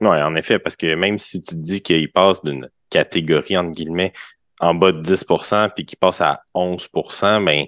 Oui, 0.00 0.16
en 0.16 0.34
effet, 0.34 0.58
parce 0.58 0.76
que 0.76 0.94
même 0.94 1.18
si 1.18 1.40
tu 1.42 1.54
te 1.54 1.60
dis 1.60 1.82
qu'il 1.82 2.10
passe 2.10 2.42
d'une 2.42 2.68
catégorie, 2.88 3.56
entre 3.56 3.72
guillemets, 3.72 4.12
en 4.58 4.74
bas 4.74 4.92
de 4.92 5.02
10% 5.02 5.70
puis 5.74 5.86
qu'il 5.86 5.98
passe 5.98 6.20
à 6.20 6.42
11 6.54 6.88
ben, 7.44 7.64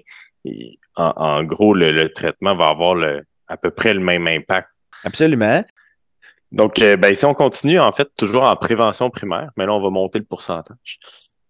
en, 0.95 1.13
en 1.15 1.43
gros, 1.43 1.73
le, 1.73 1.91
le 1.91 2.11
traitement 2.11 2.55
va 2.55 2.67
avoir 2.67 2.95
le, 2.95 3.23
à 3.47 3.57
peu 3.57 3.71
près 3.71 3.93
le 3.93 3.99
même 3.99 4.27
impact. 4.27 4.69
Absolument. 5.03 5.63
Donc, 6.53 6.79
euh, 6.79 6.97
ben, 6.97 7.13
si 7.15 7.25
on 7.25 7.33
continue, 7.33 7.79
en 7.79 7.91
fait, 7.91 8.09
toujours 8.15 8.43
en 8.43 8.55
prévention 8.55 9.09
primaire, 9.09 9.49
mais 9.57 9.65
là, 9.65 9.73
on 9.73 9.81
va 9.81 9.89
monter 9.89 10.19
le 10.19 10.25
pourcentage. 10.25 10.99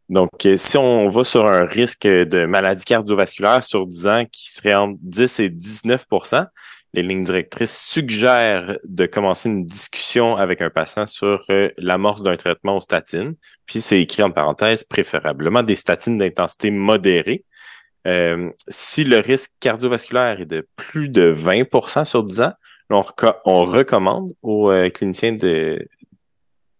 Donc, 0.07 0.29
euh, 0.45 0.55
si 0.55 0.77
on 0.77 1.09
va 1.09 1.25
sur 1.25 1.45
un 1.45 1.65
risque 1.65 2.07
de 2.07 2.45
maladie 2.45 2.85
cardiovasculaire 2.85 3.61
sur 3.63 3.85
10 3.85 4.07
ans 4.07 4.23
qui 4.31 4.53
serait 4.53 4.75
entre 4.75 4.97
10 5.01 5.39
et 5.41 5.49
19% 5.49 6.47
les 6.95 7.01
lignes 7.01 7.23
directrices 7.23 7.75
suggèrent 7.75 8.77
de 8.83 9.07
commencer 9.07 9.49
une 9.49 9.65
discussion 9.65 10.35
avec 10.35 10.61
un 10.61 10.69
patient 10.69 11.07
sur 11.07 11.43
euh, 11.49 11.69
l'amorce 11.79 12.21
d'un 12.21 12.37
traitement 12.37 12.77
aux 12.77 12.81
statines. 12.81 13.33
Puis, 13.65 13.81
c'est 13.81 13.99
écrit 13.99 14.23
en 14.23 14.31
parenthèse, 14.31 14.83
préférablement 14.83 15.63
des 15.63 15.75
statines 15.75 16.17
d'intensité 16.17 16.71
modérée. 16.71 17.43
Si 18.67 19.05
le 19.05 19.19
risque 19.19 19.51
cardiovasculaire 19.61 20.41
est 20.41 20.45
de 20.45 20.67
plus 20.75 21.09
de 21.09 21.33
20% 21.33 22.03
sur 22.03 22.23
10 22.23 22.41
ans, 22.41 22.53
on, 22.89 23.01
reco- 23.01 23.37
on 23.45 23.63
recommande 23.63 24.33
aux 24.41 24.69
euh, 24.71 24.89
cliniciens 24.89 25.33
de 25.33 25.87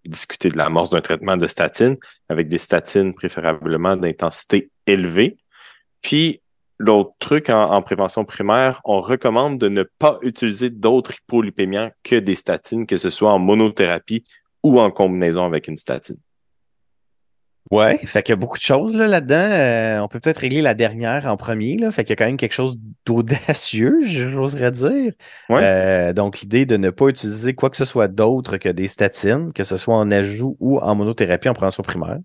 discuter 0.05 0.49
de 0.49 0.57
l'amorce 0.57 0.89
d'un 0.89 1.01
traitement 1.01 1.37
de 1.37 1.47
statine 1.47 1.97
avec 2.29 2.47
des 2.47 2.57
statines 2.57 3.13
préférablement 3.13 3.95
d'intensité 3.95 4.69
élevée. 4.85 5.37
Puis, 6.01 6.41
l'autre 6.77 7.13
truc 7.19 7.49
en, 7.49 7.71
en 7.71 7.81
prévention 7.81 8.25
primaire, 8.25 8.81
on 8.83 8.99
recommande 8.99 9.57
de 9.57 9.69
ne 9.69 9.83
pas 9.83 10.19
utiliser 10.21 10.69
d'autres 10.69 11.13
hypolipémiants 11.13 11.91
que 12.03 12.17
des 12.17 12.35
statines, 12.35 12.85
que 12.85 12.97
ce 12.97 13.09
soit 13.09 13.31
en 13.31 13.39
monothérapie 13.39 14.23
ou 14.61 14.79
en 14.79 14.91
combinaison 14.91 15.45
avec 15.45 15.67
une 15.67 15.77
statine. 15.77 16.17
Ouais, 17.71 17.97
fait 17.97 18.21
qu'il 18.23 18.33
y 18.33 18.37
a 18.37 18.37
beaucoup 18.37 18.57
de 18.57 18.63
choses 18.63 18.95
là, 18.95 19.07
là-dedans. 19.07 19.35
Euh, 19.35 19.99
on 19.99 20.07
peut 20.07 20.19
peut-être 20.19 20.39
régler 20.39 20.61
la 20.61 20.73
dernière 20.73 21.25
en 21.25 21.37
premier. 21.37 21.77
Là, 21.77 21.91
fait 21.91 22.03
qu'il 22.03 22.11
y 22.11 22.13
a 22.13 22.15
quand 22.17 22.25
même 22.25 22.37
quelque 22.37 22.53
chose 22.53 22.77
d'audacieux, 23.05 23.99
j'oserais 24.03 24.71
dire. 24.71 25.13
Ouais. 25.49 25.59
Euh, 25.63 26.13
donc, 26.13 26.41
l'idée 26.41 26.65
de 26.65 26.77
ne 26.77 26.89
pas 26.89 27.07
utiliser 27.07 27.55
quoi 27.55 27.69
que 27.69 27.77
ce 27.77 27.85
soit 27.85 28.07
d'autre 28.09 28.57
que 28.57 28.69
des 28.69 28.87
statines, 28.87 29.53
que 29.53 29.63
ce 29.63 29.77
soit 29.77 29.95
en 29.95 30.11
ajout 30.11 30.57
ou 30.59 30.79
en 30.79 30.93
monothérapie 30.93 31.49
en 31.49 31.53
prévention 31.53 31.83
primaire. 31.83 32.19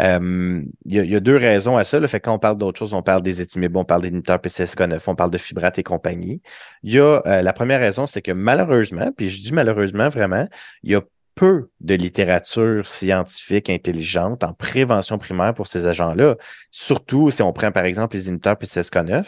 Euh, 0.00 0.62
Il 0.84 1.04
y, 1.04 1.08
y 1.08 1.16
a 1.16 1.20
deux 1.20 1.36
raisons 1.36 1.76
à 1.76 1.84
ça. 1.84 1.98
Là. 1.98 2.06
Fait 2.06 2.20
que 2.20 2.26
quand 2.26 2.34
on 2.34 2.38
parle 2.38 2.58
d'autres 2.58 2.78
choses, 2.78 2.94
on 2.94 3.02
parle 3.02 3.22
des 3.22 3.40
étimibes, 3.40 3.76
on 3.76 3.84
parle 3.84 4.02
des 4.02 4.08
inhibiteurs 4.08 4.38
PCSK9, 4.38 5.02
on 5.06 5.14
parle 5.14 5.30
de 5.30 5.38
fibrate 5.38 5.78
et 5.78 5.82
compagnie. 5.82 6.40
Il 6.82 6.92
y 6.92 7.00
a 7.00 7.22
euh, 7.26 7.42
la 7.42 7.52
première 7.52 7.80
raison, 7.80 8.06
c'est 8.06 8.22
que 8.22 8.32
malheureusement, 8.32 9.10
puis 9.16 9.28
je 9.30 9.42
dis 9.42 9.52
malheureusement 9.52 10.08
vraiment, 10.08 10.46
il 10.82 10.92
y 10.92 10.94
a 10.94 11.02
peu 11.38 11.70
de 11.80 11.94
littérature 11.94 12.84
scientifique 12.84 13.70
intelligente 13.70 14.42
en 14.42 14.52
prévention 14.52 15.18
primaire 15.18 15.54
pour 15.54 15.68
ces 15.68 15.86
agents-là. 15.86 16.34
Surtout 16.72 17.30
si 17.30 17.42
on 17.42 17.52
prend 17.52 17.70
par 17.70 17.84
exemple 17.84 18.16
les 18.16 18.26
inhibiteurs 18.26 18.56
PCSK9. 18.56 19.24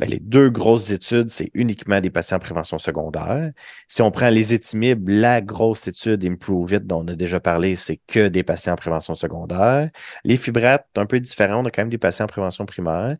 ben, 0.00 0.10
les 0.10 0.18
deux 0.18 0.50
grosses 0.50 0.90
études, 0.90 1.30
c'est 1.30 1.52
uniquement 1.54 2.00
des 2.00 2.10
patients 2.10 2.38
en 2.38 2.40
prévention 2.40 2.78
secondaire. 2.78 3.52
Si 3.86 4.02
on 4.02 4.10
prend 4.10 4.28
les 4.28 4.54
étimibes, 4.54 5.08
la 5.08 5.40
grosse 5.40 5.86
étude 5.86 6.24
Improve 6.24 6.72
It 6.72 6.84
dont 6.84 7.04
on 7.04 7.08
a 7.08 7.14
déjà 7.14 7.38
parlé, 7.38 7.76
c'est 7.76 8.00
que 8.08 8.26
des 8.26 8.42
patients 8.42 8.72
en 8.72 8.76
prévention 8.76 9.14
secondaire. 9.14 9.90
Les 10.24 10.36
fibrates, 10.36 10.88
un 10.96 11.06
peu 11.06 11.20
différent, 11.20 11.62
on 11.62 11.64
a 11.66 11.70
quand 11.70 11.82
même 11.82 11.90
des 11.90 11.96
patients 11.96 12.24
en 12.24 12.28
prévention 12.28 12.66
primaire. 12.66 13.16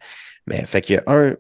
Mais 0.48 0.66
fait 0.66 0.80
qu'il 0.80 0.96
y 0.96 0.98
a 0.98 1.04
un, 1.06 1.36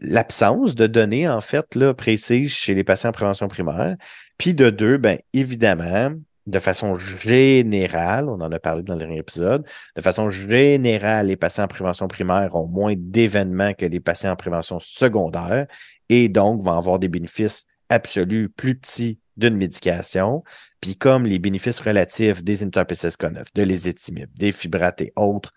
l'absence 0.00 0.74
de 0.74 0.86
données, 0.86 1.28
en 1.28 1.42
fait, 1.42 1.74
là, 1.74 1.92
précises 1.92 2.50
chez 2.50 2.74
les 2.74 2.84
patients 2.84 3.10
en 3.10 3.12
prévention 3.12 3.48
primaire. 3.48 3.96
Puis 4.38 4.54
de 4.54 4.70
deux, 4.70 4.96
ben, 4.96 5.18
évidemment, 5.34 6.14
de 6.46 6.58
façon 6.58 6.98
générale, 6.98 8.28
on 8.28 8.40
en 8.40 8.50
a 8.50 8.58
parlé 8.58 8.82
dans 8.82 8.94
le 8.94 9.00
dernier 9.00 9.18
épisode, 9.18 9.66
de 9.96 10.00
façon 10.00 10.30
générale, 10.30 11.26
les 11.26 11.36
patients 11.36 11.64
en 11.64 11.68
prévention 11.68 12.08
primaire 12.08 12.54
ont 12.56 12.66
moins 12.66 12.94
d'événements 12.96 13.74
que 13.74 13.86
les 13.86 14.00
patients 14.00 14.32
en 14.32 14.36
prévention 14.36 14.78
secondaire 14.80 15.66
et 16.08 16.28
donc 16.28 16.62
vont 16.62 16.72
avoir 16.72 16.98
des 16.98 17.08
bénéfices 17.08 17.64
absolus 17.88 18.48
plus 18.48 18.74
petits 18.74 19.20
d'une 19.36 19.56
médication. 19.56 20.42
Puis 20.80 20.96
comme 20.96 21.26
les 21.26 21.38
bénéfices 21.38 21.80
relatifs 21.80 22.42
des 22.42 22.62
inhibiteurs 22.62 22.84
PCSK9, 22.84 23.44
de 23.54 23.62
l'ésétimib, 23.62 24.28
des 24.36 24.52
fibrates 24.52 25.00
et 25.02 25.12
autres 25.16 25.52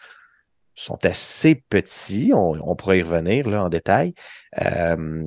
sont 0.75 1.03
assez 1.05 1.55
petits, 1.55 2.31
on, 2.33 2.75
pourrait 2.75 2.99
y 2.99 3.03
revenir 3.03 3.47
là, 3.47 3.63
en 3.63 3.69
détail, 3.69 4.13
euh, 4.61 5.25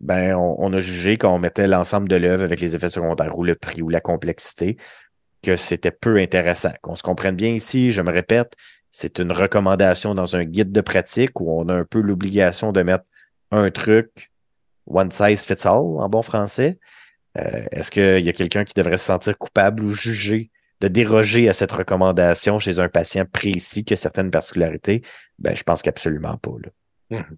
ben, 0.00 0.34
on, 0.34 0.72
a 0.72 0.78
jugé 0.78 1.16
qu'on 1.16 1.38
mettait 1.38 1.66
l'ensemble 1.66 2.08
de 2.08 2.16
l'œuvre 2.16 2.42
avec 2.42 2.60
les 2.60 2.76
effets 2.76 2.90
secondaires 2.90 3.38
ou 3.38 3.44
le 3.44 3.54
prix 3.54 3.82
ou 3.82 3.88
la 3.88 4.00
complexité, 4.00 4.76
que 5.42 5.56
c'était 5.56 5.90
peu 5.90 6.18
intéressant. 6.18 6.72
Qu'on 6.82 6.96
se 6.96 7.02
comprenne 7.02 7.36
bien 7.36 7.50
ici, 7.50 7.90
je 7.90 8.02
me 8.02 8.10
répète, 8.10 8.54
c'est 8.90 9.18
une 9.18 9.32
recommandation 9.32 10.14
dans 10.14 10.36
un 10.36 10.44
guide 10.44 10.72
de 10.72 10.80
pratique 10.80 11.40
où 11.40 11.50
on 11.50 11.68
a 11.68 11.74
un 11.74 11.84
peu 11.84 12.00
l'obligation 12.00 12.72
de 12.72 12.82
mettre 12.82 13.04
un 13.50 13.70
truc 13.70 14.30
one 14.86 15.10
size 15.10 15.42
fits 15.42 15.66
all 15.66 15.98
en 15.98 16.08
bon 16.08 16.22
français. 16.22 16.78
Euh, 17.38 17.64
est-ce 17.70 17.90
qu'il 17.90 18.24
y 18.24 18.28
a 18.28 18.32
quelqu'un 18.32 18.64
qui 18.64 18.74
devrait 18.74 18.98
se 18.98 19.04
sentir 19.04 19.36
coupable 19.36 19.82
ou 19.82 19.94
jugé 19.94 20.50
de 20.80 20.88
déroger 20.88 21.48
à 21.48 21.52
cette 21.52 21.72
recommandation 21.72 22.58
chez 22.58 22.80
un 22.80 22.88
patient 22.88 23.24
précis 23.30 23.84
qui 23.84 23.94
a 23.94 23.96
certaines 23.96 24.30
particularités? 24.30 25.02
Ben, 25.38 25.54
je 25.54 25.62
pense 25.62 25.82
qu'absolument 25.82 26.36
pas. 26.38 26.52
Là. 26.62 27.18
Mmh. 27.18 27.36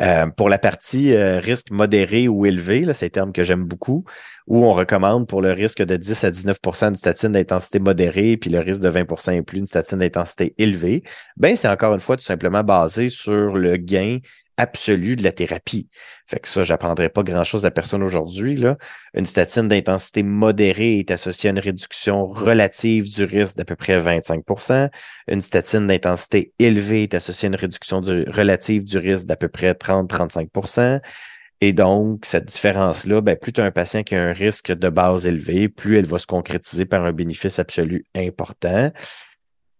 Euh, 0.00 0.26
pour 0.28 0.48
la 0.48 0.58
partie 0.58 1.12
euh, 1.12 1.38
risque 1.38 1.70
modéré 1.70 2.28
ou 2.28 2.46
élevé, 2.46 2.86
c'est 2.94 3.06
un 3.06 3.08
terme 3.08 3.32
que 3.32 3.42
j'aime 3.42 3.64
beaucoup, 3.64 4.04
où 4.46 4.64
on 4.64 4.72
recommande 4.72 5.26
pour 5.26 5.42
le 5.42 5.52
risque 5.52 5.82
de 5.82 5.96
10 5.96 6.24
à 6.24 6.30
19% 6.30 6.92
de 6.92 6.96
statine 6.96 7.32
d'intensité 7.32 7.78
modérée, 7.78 8.36
puis 8.36 8.50
le 8.50 8.60
risque 8.60 8.80
de 8.80 8.90
20% 8.90 9.32
et 9.32 9.42
plus 9.42 9.58
une 9.58 9.66
statine 9.66 9.98
d'intensité 9.98 10.54
élevée, 10.58 11.02
ben 11.36 11.56
c'est 11.56 11.68
encore 11.68 11.92
une 11.92 12.00
fois 12.00 12.16
tout 12.16 12.24
simplement 12.24 12.62
basé 12.62 13.08
sur 13.08 13.56
le 13.56 13.76
gain 13.76 14.18
absolue 14.58 15.16
de 15.16 15.22
la 15.22 15.32
thérapie. 15.32 15.88
Fait 16.26 16.40
que 16.40 16.48
ça, 16.48 16.62
j'apprendrai 16.62 17.08
pas 17.08 17.22
grand-chose 17.22 17.64
à 17.64 17.70
personne 17.70 18.02
aujourd'hui. 18.02 18.56
Là. 18.56 18.76
Une 19.14 19.24
statine 19.24 19.68
d'intensité 19.68 20.22
modérée 20.22 20.98
est 20.98 21.10
associée 21.10 21.48
à 21.48 21.52
une 21.52 21.58
réduction 21.58 22.26
relative 22.26 23.10
du 23.10 23.24
risque 23.24 23.56
d'à 23.56 23.64
peu 23.64 23.76
près 23.76 23.98
25% 23.98 24.90
Une 25.28 25.40
statine 25.40 25.86
d'intensité 25.86 26.52
élevée 26.58 27.04
est 27.04 27.14
associée 27.14 27.46
à 27.46 27.50
une 27.50 27.56
réduction 27.56 28.00
relative 28.00 28.84
du 28.84 28.98
risque 28.98 29.26
d'à 29.26 29.36
peu 29.36 29.48
près 29.48 29.72
30-35% 29.72 31.00
et 31.60 31.72
donc, 31.72 32.24
cette 32.24 32.44
différence-là, 32.44 33.20
ben, 33.20 33.36
plus 33.36 33.52
tu 33.52 33.60
as 33.60 33.64
un 33.64 33.72
patient 33.72 34.04
qui 34.04 34.14
a 34.14 34.22
un 34.22 34.32
risque 34.32 34.70
de 34.70 34.88
base 34.88 35.26
élevé, 35.26 35.68
plus 35.68 35.98
elle 35.98 36.06
va 36.06 36.18
se 36.20 36.26
concrétiser 36.26 36.84
par 36.84 37.04
un 37.04 37.12
bénéfice 37.12 37.58
absolu 37.58 38.06
important. 38.14 38.92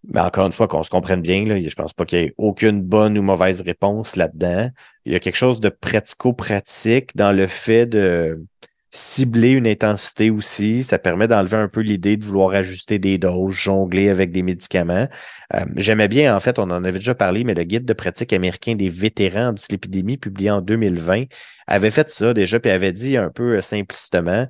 Mais 0.07 0.21
encore 0.21 0.47
une 0.47 0.53
fois, 0.53 0.69
qu'on 0.69 0.83
se 0.83 0.91
comprenne 0.91 1.23
bien, 1.23 1.45
là, 1.45 1.61
je 1.61 1.75
pense 1.75 1.93
pas 1.93 2.05
qu'il 2.05 2.19
y 2.19 2.23
ait 2.23 2.35
aucune 2.39 2.83
bonne 2.83 3.19
ou 3.19 3.23
mauvaise 3.23 3.63
réponse 3.63 4.17
là-dedans. 4.17 4.71
Il 5.05 5.13
y 5.13 5.17
a 5.17 5.21
quelque 5.21 5.37
chose 5.37 5.61
de 5.61 5.69
pratico-pratique 5.69 7.17
dans 7.17 7.33
le 7.33 7.47
fait 7.47 7.87
de 7.87 8.45
cibler 8.91 9.51
une 9.51 9.67
intensité 9.67 10.31
aussi. 10.31 10.83
Ça 10.83 10.99
permet 10.99 11.29
d'enlever 11.29 11.57
un 11.57 11.69
peu 11.69 11.81
l'idée 11.81 12.17
de 12.17 12.25
vouloir 12.25 12.51
ajuster 12.51 12.99
des 12.99 13.19
doses, 13.19 13.55
jongler 13.55 14.09
avec 14.09 14.33
des 14.33 14.43
médicaments. 14.43 15.09
Euh, 15.55 15.65
j'aimais 15.77 16.09
bien, 16.09 16.35
en 16.35 16.41
fait, 16.41 16.59
on 16.59 16.71
en 16.71 16.85
avait 16.85 16.99
déjà 16.99 17.15
parlé, 17.15 17.45
mais 17.45 17.55
le 17.55 17.65
guide 17.65 17.85
de 17.85 17.93
pratique 17.93 18.33
américain 18.33 18.75
des 18.75 18.89
vétérans 18.89 19.49
en 19.49 19.53
dyslipidémie, 19.53 20.17
publié 20.17 20.51
en 20.51 20.63
2020, 20.63 21.25
avait 21.67 21.91
fait 21.91 22.09
ça 22.09 22.33
déjà, 22.33 22.61
puis 22.61 22.71
avait 22.71 22.93
dit 22.93 23.17
un 23.17 23.31
peu 23.31 23.61
simplicitement, 23.61 24.47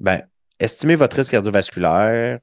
ben, 0.00 0.22
estimez 0.58 0.96
votre 0.96 1.16
risque 1.16 1.30
cardiovasculaire, 1.30 2.40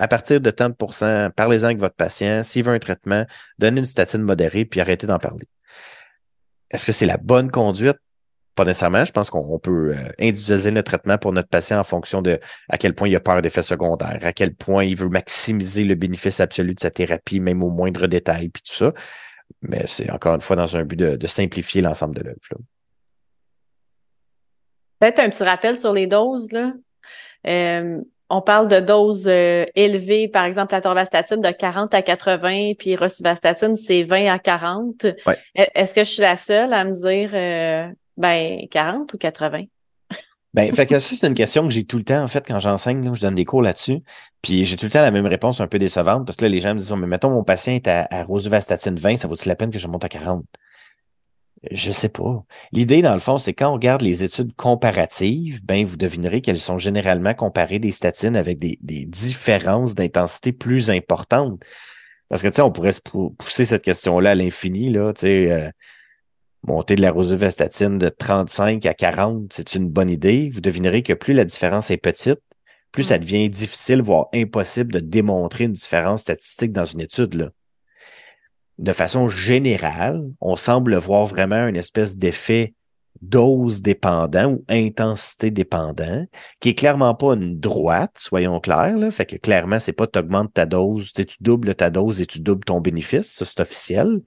à 0.00 0.08
partir 0.08 0.40
de 0.40 0.50
tant 0.50 0.70
de 0.70 1.28
parlez-en 1.28 1.64
avec 1.64 1.78
votre 1.78 1.94
patient. 1.94 2.42
S'il 2.42 2.64
veut 2.64 2.72
un 2.72 2.78
traitement, 2.78 3.26
donnez 3.58 3.80
une 3.80 3.84
statine 3.84 4.22
modérée, 4.22 4.64
puis 4.64 4.80
arrêtez 4.80 5.06
d'en 5.06 5.18
parler. 5.18 5.46
Est-ce 6.70 6.86
que 6.86 6.92
c'est 6.92 7.04
la 7.04 7.18
bonne 7.18 7.50
conduite? 7.50 7.98
Pas 8.54 8.64
nécessairement. 8.64 9.04
Je 9.04 9.12
pense 9.12 9.28
qu'on 9.28 9.58
peut 9.58 9.94
euh, 9.94 10.08
individualiser 10.18 10.70
le 10.70 10.82
traitement 10.82 11.18
pour 11.18 11.34
notre 11.34 11.48
patient 11.50 11.78
en 11.78 11.84
fonction 11.84 12.22
de 12.22 12.40
à 12.70 12.78
quel 12.78 12.94
point 12.94 13.08
il 13.08 13.16
a 13.16 13.20
peur 13.20 13.42
d'effets 13.42 13.62
secondaires, 13.62 14.20
à 14.22 14.32
quel 14.32 14.54
point 14.54 14.84
il 14.84 14.96
veut 14.96 15.10
maximiser 15.10 15.84
le 15.84 15.94
bénéfice 15.94 16.40
absolu 16.40 16.74
de 16.74 16.80
sa 16.80 16.90
thérapie, 16.90 17.38
même 17.38 17.62
au 17.62 17.68
moindre 17.68 18.06
détail, 18.06 18.48
puis 18.48 18.62
tout 18.62 18.74
ça. 18.74 18.94
Mais 19.60 19.86
c'est 19.86 20.10
encore 20.10 20.34
une 20.34 20.40
fois 20.40 20.56
dans 20.56 20.78
un 20.78 20.84
but 20.84 20.96
de, 20.96 21.26
simplifier 21.26 21.82
l'ensemble 21.82 22.16
de 22.16 22.22
l'œuvre. 22.22 22.38
Peut-être 24.98 25.18
un 25.18 25.28
petit 25.28 25.44
rappel 25.44 25.78
sur 25.78 25.92
les 25.92 26.06
doses. 26.06 26.50
Là. 26.52 26.72
Euh, 27.46 28.00
on 28.30 28.40
parle 28.40 28.68
de 28.68 28.78
doses 28.78 29.26
euh, 29.26 29.66
élevées, 29.74 30.28
par 30.28 30.44
exemple, 30.44 30.72
la 30.72 30.80
torvastatine 30.80 31.40
de 31.40 31.50
40 31.50 31.92
à 31.92 32.00
80, 32.00 32.72
puis 32.78 32.94
rosuvastatine, 32.96 33.74
c'est 33.74 34.04
20 34.04 34.32
à 34.32 34.38
40. 34.38 35.04
E, 35.04 35.14
est-ce 35.74 35.92
que 35.92 36.04
je 36.04 36.10
suis 36.10 36.22
la 36.22 36.36
seule 36.36 36.72
à 36.72 36.84
me 36.84 36.92
dire 36.92 37.30
euh, 37.34 37.88
ben 38.16 38.60
40 38.70 39.12
ou 39.12 39.18
80? 39.18 39.64
Ben, 40.52 40.74
fait 40.74 40.84
que 40.84 40.98
ça, 40.98 41.14
c'est 41.14 41.28
une 41.28 41.34
question 41.34 41.62
que 41.68 41.72
j'ai 41.72 41.84
tout 41.84 41.96
le 41.96 42.02
temps, 42.02 42.24
en 42.24 42.26
fait, 42.26 42.44
quand 42.44 42.58
j'enseigne, 42.58 43.14
je 43.14 43.20
donne 43.20 43.36
des 43.36 43.44
cours 43.44 43.62
là-dessus. 43.62 44.00
Puis 44.42 44.64
j'ai 44.64 44.76
tout 44.76 44.86
le 44.86 44.90
temps 44.90 45.00
la 45.00 45.12
même 45.12 45.26
réponse 45.26 45.60
un 45.60 45.68
peu 45.68 45.78
décevante, 45.78 46.26
parce 46.26 46.34
que 46.34 46.42
là, 46.42 46.48
les 46.48 46.58
gens 46.58 46.74
me 46.74 46.80
disent, 46.80 46.90
mais 46.90 47.06
mettons, 47.06 47.30
mon 47.30 47.44
patient 47.44 47.72
est 47.72 47.86
à, 47.86 48.08
à 48.10 48.24
rosuvastatine 48.24 48.96
20, 48.96 49.18
ça 49.18 49.28
vaut-il 49.28 49.46
la 49.46 49.54
peine 49.54 49.70
que 49.70 49.78
je 49.78 49.86
monte 49.86 50.04
à 50.04 50.08
40? 50.08 50.44
Je 51.70 51.92
sais 51.92 52.08
pas. 52.08 52.42
L'idée, 52.72 53.02
dans 53.02 53.12
le 53.12 53.18
fond, 53.18 53.36
c'est 53.36 53.52
quand 53.52 53.68
on 53.70 53.74
regarde 53.74 54.00
les 54.00 54.24
études 54.24 54.54
comparatives, 54.56 55.62
ben, 55.64 55.84
vous 55.84 55.98
devinerez 55.98 56.40
qu'elles 56.40 56.58
sont 56.58 56.78
généralement 56.78 57.34
comparées 57.34 57.78
des 57.78 57.90
statines 57.90 58.34
avec 58.34 58.58
des, 58.58 58.78
différences 58.80 59.94
d'intensité 59.94 60.52
plus 60.52 60.88
importantes. 60.88 61.62
Parce 62.30 62.42
que, 62.42 62.48
tu 62.48 62.54
sais, 62.54 62.62
on 62.62 62.72
pourrait 62.72 62.92
se 62.92 63.00
pousser 63.02 63.66
cette 63.66 63.82
question-là 63.82 64.30
à 64.30 64.34
l'infini, 64.34 64.90
là, 64.90 65.12
tu 65.12 65.22
sais, 65.22 65.52
euh, 65.52 65.70
monter 66.66 66.94
de 66.96 67.02
la 67.02 67.10
rosuvastatine 67.10 67.98
de 67.98 68.08
35 68.08 68.86
à 68.86 68.94
40, 68.94 69.52
c'est 69.52 69.74
une 69.74 69.88
bonne 69.88 70.10
idée. 70.10 70.48
Vous 70.50 70.60
devinerez 70.62 71.02
que 71.02 71.12
plus 71.12 71.34
la 71.34 71.44
différence 71.44 71.90
est 71.90 71.98
petite, 71.98 72.40
plus 72.90 73.04
ça 73.04 73.18
devient 73.18 73.50
difficile, 73.50 74.00
voire 74.00 74.28
impossible 74.34 74.92
de 74.92 75.00
démontrer 75.00 75.64
une 75.64 75.72
différence 75.72 76.22
statistique 76.22 76.72
dans 76.72 76.84
une 76.86 77.00
étude, 77.02 77.34
là 77.34 77.50
de 78.80 78.92
façon 78.92 79.28
générale, 79.28 80.24
on 80.40 80.56
semble 80.56 80.96
voir 80.96 81.26
vraiment 81.26 81.68
une 81.68 81.76
espèce 81.76 82.16
d'effet 82.16 82.74
dose 83.20 83.82
dépendant 83.82 84.52
ou 84.52 84.64
intensité 84.70 85.50
dépendant, 85.50 86.24
qui 86.60 86.70
est 86.70 86.74
clairement 86.74 87.14
pas 87.14 87.34
une 87.34 87.60
droite, 87.60 88.16
soyons 88.16 88.58
clairs. 88.58 88.96
Là. 88.96 89.10
Fait 89.10 89.26
que 89.26 89.36
clairement, 89.36 89.78
c'est 89.78 89.92
pas 89.92 90.06
tu 90.06 90.18
augmentes 90.18 90.54
ta 90.54 90.64
dose, 90.64 91.12
tu 91.12 91.26
doubles 91.40 91.74
ta 91.74 91.90
dose 91.90 92.22
et 92.22 92.26
tu 92.26 92.40
doubles 92.40 92.64
ton 92.64 92.80
bénéfice, 92.80 93.30
ça 93.30 93.44
c'est 93.44 93.60
officiel. 93.60 94.22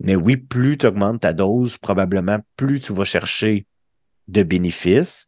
Mais 0.00 0.16
oui, 0.16 0.36
plus 0.36 0.78
tu 0.78 0.86
augmentes 0.86 1.20
ta 1.20 1.32
dose, 1.32 1.78
probablement 1.78 2.38
plus 2.56 2.80
tu 2.80 2.92
vas 2.92 3.04
chercher 3.04 3.66
de 4.26 4.42
bénéfices. 4.42 5.26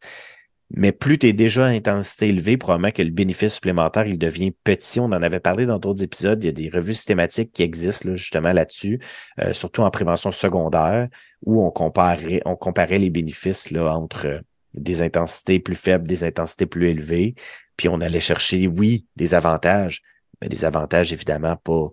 Mais 0.71 0.91
plus 0.91 1.19
tu 1.19 1.27
es 1.27 1.33
déjà 1.33 1.65
à 1.65 1.69
intensité 1.69 2.29
élevée, 2.29 2.57
probablement 2.57 2.91
que 2.91 3.03
le 3.03 3.11
bénéfice 3.11 3.53
supplémentaire, 3.53 4.07
il 4.07 4.17
devient 4.17 4.51
petit. 4.51 4.99
On 4.99 5.05
en 5.05 5.21
avait 5.21 5.39
parlé 5.39 5.65
dans 5.65 5.77
d'autres 5.77 6.03
épisodes. 6.03 6.43
Il 6.43 6.47
y 6.47 6.49
a 6.49 6.53
des 6.53 6.69
revues 6.69 6.95
systématiques 6.95 7.51
qui 7.51 7.61
existent 7.61 8.09
là, 8.09 8.15
justement 8.15 8.51
là-dessus, 8.51 8.99
euh, 9.39 9.53
surtout 9.53 9.83
en 9.83 9.91
prévention 9.91 10.31
secondaire, 10.31 11.07
où 11.45 11.63
on 11.63 11.69
comparait, 11.69 12.41
on 12.45 12.55
comparait 12.55 12.97
les 12.97 13.11
bénéfices 13.11 13.69
là, 13.69 13.93
entre 13.93 14.25
euh, 14.25 14.39
des 14.73 15.01
intensités 15.01 15.59
plus 15.59 15.75
faibles, 15.75 16.07
des 16.07 16.23
intensités 16.23 16.65
plus 16.65 16.89
élevées. 16.89 17.35
Puis 17.77 17.87
on 17.87 18.01
allait 18.01 18.19
chercher, 18.19 18.67
oui, 18.67 19.05
des 19.15 19.35
avantages, 19.35 20.01
mais 20.41 20.49
des 20.49 20.65
avantages 20.65 21.13
évidemment 21.13 21.55
pas 21.57 21.89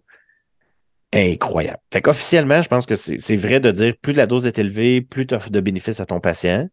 incroyables. 1.12 1.80
Fait 1.92 2.00
qu'officiellement, 2.00 2.62
je 2.62 2.68
pense 2.68 2.86
que 2.86 2.96
c'est 2.96 3.36
vrai 3.36 3.60
de 3.60 3.70
dire 3.70 3.94
plus 4.00 4.14
la 4.14 4.26
dose 4.26 4.46
est 4.46 4.58
élevée, 4.58 5.02
plus 5.02 5.26
tu 5.26 5.34
offres 5.34 5.50
de 5.50 5.60
bénéfices 5.60 6.00
à 6.00 6.06
ton 6.06 6.20
patient. 6.20 6.68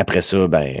Après 0.00 0.22
ça, 0.22 0.46
ben, 0.46 0.76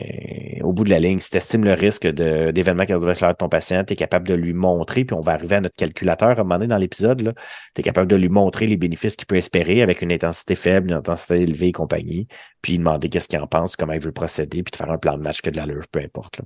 au 0.62 0.72
bout 0.72 0.84
de 0.84 0.90
la 0.90 1.00
ligne, 1.00 1.18
si 1.18 1.28
tu 1.28 1.38
estimes 1.38 1.64
le 1.64 1.72
risque 1.72 2.06
d'événement 2.06 2.86
cardiovasculaire 2.86 3.32
de 3.32 3.38
ton 3.38 3.48
patient, 3.48 3.82
tu 3.82 3.94
es 3.94 3.96
capable 3.96 4.28
de 4.28 4.34
lui 4.34 4.52
montrer, 4.52 5.04
puis 5.04 5.16
on 5.16 5.20
va 5.20 5.32
arriver 5.32 5.56
à 5.56 5.60
notre 5.60 5.74
calculateur 5.74 6.28
à 6.28 6.32
un 6.34 6.36
moment 6.36 6.54
donné 6.54 6.68
dans 6.68 6.76
l'épisode, 6.76 7.34
tu 7.74 7.80
es 7.80 7.82
capable 7.82 8.08
de 8.08 8.14
lui 8.14 8.28
montrer 8.28 8.68
les 8.68 8.76
bénéfices 8.76 9.16
qu'il 9.16 9.26
peut 9.26 9.34
espérer 9.34 9.82
avec 9.82 10.02
une 10.02 10.12
intensité 10.12 10.54
faible, 10.54 10.90
une 10.90 10.98
intensité 10.98 11.40
élevée 11.40 11.66
et 11.66 11.72
compagnie, 11.72 12.28
puis 12.62 12.78
demander 12.78 13.08
qu'est-ce 13.08 13.26
qu'il 13.26 13.40
en 13.40 13.48
pense, 13.48 13.74
comment 13.74 13.92
il 13.92 14.00
veut 14.00 14.12
procéder, 14.12 14.62
puis 14.62 14.70
de 14.70 14.76
faire 14.76 14.88
un 14.88 14.98
plan 14.98 15.18
de 15.18 15.22
match 15.24 15.42
que 15.42 15.50
de 15.50 15.56
l'allure, 15.56 15.88
peu 15.90 15.98
importe. 15.98 16.40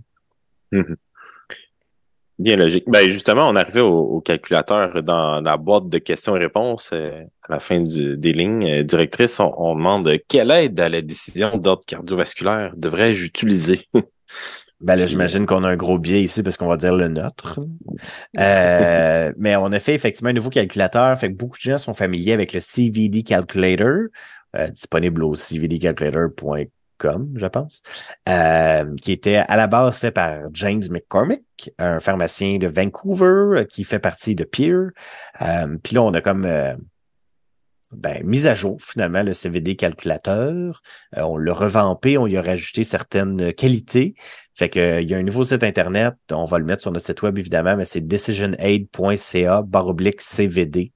Mm-hmm. 0.73 0.97
Bien 2.43 2.57
logique. 2.57 2.83
Ben 2.89 3.09
justement, 3.09 3.49
on 3.49 3.55
arrivait 3.55 3.83
au, 3.83 4.01
au 4.01 4.21
calculateur 4.21 5.01
dans, 5.05 5.41
la 5.41 5.57
boîte 5.57 5.89
de 5.89 5.99
questions 5.99 6.35
et 6.35 6.41
réponses 6.41 6.91
euh, 6.93 7.23
à 7.49 7.53
la 7.53 7.61
fin 7.61 7.79
des 7.79 8.33
lignes 8.33 8.69
euh, 8.69 8.83
directrices. 8.83 9.39
On, 9.39 9.77
demande 9.77 10.11
quelle 10.27 10.51
aide 10.51 10.81
à 10.81 10.89
la 10.89 11.03
décision 11.03 11.57
d'ordre 11.57 11.85
cardiovasculaire 11.87 12.73
devrais-je 12.77 13.27
utiliser? 13.27 13.83
Ben 14.81 14.97
là, 14.97 15.07
j'imagine 15.07 15.47
qu'on 15.47 15.63
a 15.63 15.69
un 15.69 15.77
gros 15.77 15.97
biais 15.97 16.25
ici 16.25 16.43
parce 16.43 16.57
qu'on 16.57 16.67
va 16.67 16.77
dire 16.77 16.97
le 16.97 17.07
nôtre. 17.07 17.61
Euh, 18.41 19.33
mais 19.37 19.55
on 19.55 19.67
a 19.67 19.79
fait 19.79 19.95
effectivement 19.95 20.31
un 20.31 20.33
nouveau 20.33 20.51
calculateur. 20.51 21.17
Fait 21.17 21.29
que 21.29 21.37
beaucoup 21.37 21.57
de 21.57 21.63
gens 21.63 21.79
sont 21.79 21.95
familiers 21.95 22.33
avec 22.33 22.53
le 22.53 22.59
CVD 22.59 23.23
Calculator, 23.23 24.09
euh, 24.57 24.67
disponible 24.71 25.23
au 25.23 25.37
cvdcalculator.com, 25.37 26.67
je 27.35 27.47
pense, 27.47 27.83
euh, 28.29 28.95
qui 28.97 29.13
était 29.13 29.37
à 29.37 29.57
la 29.57 29.67
base 29.67 29.99
fait 29.99 30.11
par 30.11 30.39
James 30.53 30.83
McCormick, 30.91 31.73
un 31.79 32.01
pharmacien 32.01 32.59
de 32.59 32.67
Vancouver 32.67 33.67
qui 33.69 33.85
fait 33.85 33.99
partie 33.99 34.35
de 34.35 34.45
Peer. 34.45 34.91
Puis 35.83 35.95
là, 35.95 36.03
on 36.03 36.13
a 36.15 36.21
comme 36.21 36.47
ben, 37.93 38.25
mise 38.25 38.47
à 38.47 38.55
jour 38.55 38.81
finalement 38.81 39.23
le 39.23 39.35
CVD 39.35 39.77
calculateur. 39.77 40.83
Euh, 41.17 41.23
on 41.23 41.37
l'a 41.37 41.53
revampé, 41.53 42.17
on 42.17 42.27
y 42.27 42.37
a 42.37 42.43
rajouté 42.43 42.85
certaines 42.85 43.53
qualités. 43.53 44.15
Fait 44.55 44.69
que 44.69 45.03
il 45.03 45.11
y 45.11 45.15
a 45.15 45.19
un 45.19 45.23
nouveau 45.23 45.45
site 45.45 45.63
internet, 45.63 46.15
on 46.33 46.45
va 46.45 46.59
le 46.59 46.65
mettre 46.65 46.83
sur 46.83 46.91
notre 46.91 47.05
site 47.05 47.23
web 47.23 47.39
évidemment, 47.39 47.77
mais 47.77 47.85
c'est 47.85 48.01
decisionaid.ca 48.01 49.63
baroblique 49.63 50.21
CVD. 50.21 50.93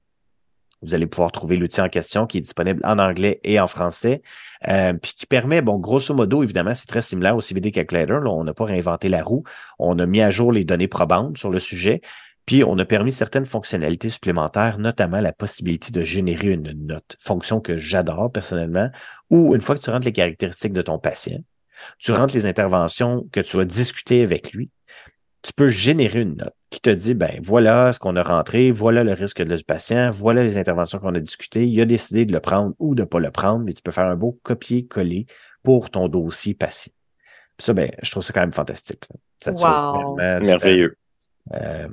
Vous 0.81 0.93
allez 0.93 1.07
pouvoir 1.07 1.31
trouver 1.31 1.57
l'outil 1.57 1.81
en 1.81 1.89
question 1.89 2.27
qui 2.27 2.37
est 2.37 2.41
disponible 2.41 2.81
en 2.83 2.99
anglais 2.99 3.39
et 3.43 3.59
en 3.59 3.67
français, 3.67 4.21
euh, 4.67 4.93
puis 4.93 5.13
qui 5.17 5.25
permet, 5.25 5.61
bon, 5.61 5.77
grosso 5.77 6.13
modo, 6.13 6.43
évidemment, 6.43 6.73
c'est 6.73 6.87
très 6.87 7.01
similaire 7.01 7.35
au 7.35 7.41
CVD 7.41 7.71
Calculator. 7.71 8.21
On 8.25 8.43
n'a 8.43 8.53
pas 8.53 8.65
réinventé 8.65 9.09
la 9.09 9.23
roue. 9.23 9.43
On 9.79 9.99
a 9.99 10.05
mis 10.05 10.21
à 10.21 10.31
jour 10.31 10.51
les 10.51 10.65
données 10.65 10.87
probantes 10.87 11.37
sur 11.37 11.49
le 11.49 11.59
sujet, 11.59 12.01
puis 12.45 12.63
on 12.63 12.77
a 12.79 12.85
permis 12.85 13.11
certaines 13.11 13.45
fonctionnalités 13.45 14.09
supplémentaires, 14.09 14.79
notamment 14.79 15.19
la 15.19 15.33
possibilité 15.33 15.91
de 15.91 16.03
générer 16.03 16.53
une 16.53 16.71
note, 16.87 17.17
fonction 17.19 17.59
que 17.59 17.77
j'adore 17.77 18.31
personnellement, 18.31 18.89
où 19.29 19.53
une 19.53 19.61
fois 19.61 19.75
que 19.75 19.81
tu 19.81 19.89
rentres 19.89 20.05
les 20.05 20.13
caractéristiques 20.13 20.73
de 20.73 20.81
ton 20.81 20.97
patient, 20.97 21.39
tu 21.99 22.11
rentres 22.11 22.33
les 22.33 22.45
interventions 22.45 23.27
que 23.31 23.41
tu 23.41 23.59
as 23.59 23.65
discutées 23.65 24.23
avec 24.23 24.53
lui, 24.53 24.71
tu 25.41 25.53
peux 25.53 25.67
générer 25.67 26.21
une 26.21 26.35
note 26.35 26.55
qui 26.69 26.81
te 26.81 26.89
dit, 26.89 27.13
ben 27.13 27.39
voilà 27.41 27.93
ce 27.93 27.99
qu'on 27.99 28.15
a 28.15 28.23
rentré, 28.23 28.71
voilà 28.71 29.03
le 29.03 29.13
risque 29.13 29.41
du 29.41 29.63
patient, 29.63 30.11
voilà 30.11 30.43
les 30.43 30.57
interventions 30.57 30.99
qu'on 30.99 31.15
a 31.15 31.19
discutées, 31.19 31.65
il 31.65 31.79
a 31.79 31.85
décidé 31.85 32.25
de 32.25 32.33
le 32.33 32.39
prendre 32.39 32.75
ou 32.79 32.93
de 32.93 33.01
ne 33.01 33.05
pas 33.05 33.19
le 33.19 33.31
prendre, 33.31 33.59
mais 33.59 33.73
tu 33.73 33.81
peux 33.81 33.91
faire 33.91 34.05
un 34.05 34.15
beau 34.15 34.37
copier-coller 34.43 35.27
pour 35.63 35.89
ton 35.89 36.07
dossier 36.07 36.53
patient. 36.53 36.93
ça, 37.57 37.73
ben, 37.73 37.89
je 38.01 38.11
trouve 38.11 38.23
ça 38.23 38.33
quand 38.33 38.41
même 38.41 38.53
fantastique. 38.53 39.05
Ça 39.41 39.51
wow. 39.51 40.15
Merveilleux. 40.15 40.97
Euh, 41.53 41.87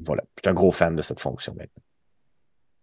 voilà, 0.00 0.22
je 0.36 0.42
suis 0.42 0.50
un 0.50 0.54
gros 0.54 0.70
fan 0.72 0.96
de 0.96 1.02
cette 1.02 1.20
fonction 1.20 1.54
maintenant. 1.54 1.82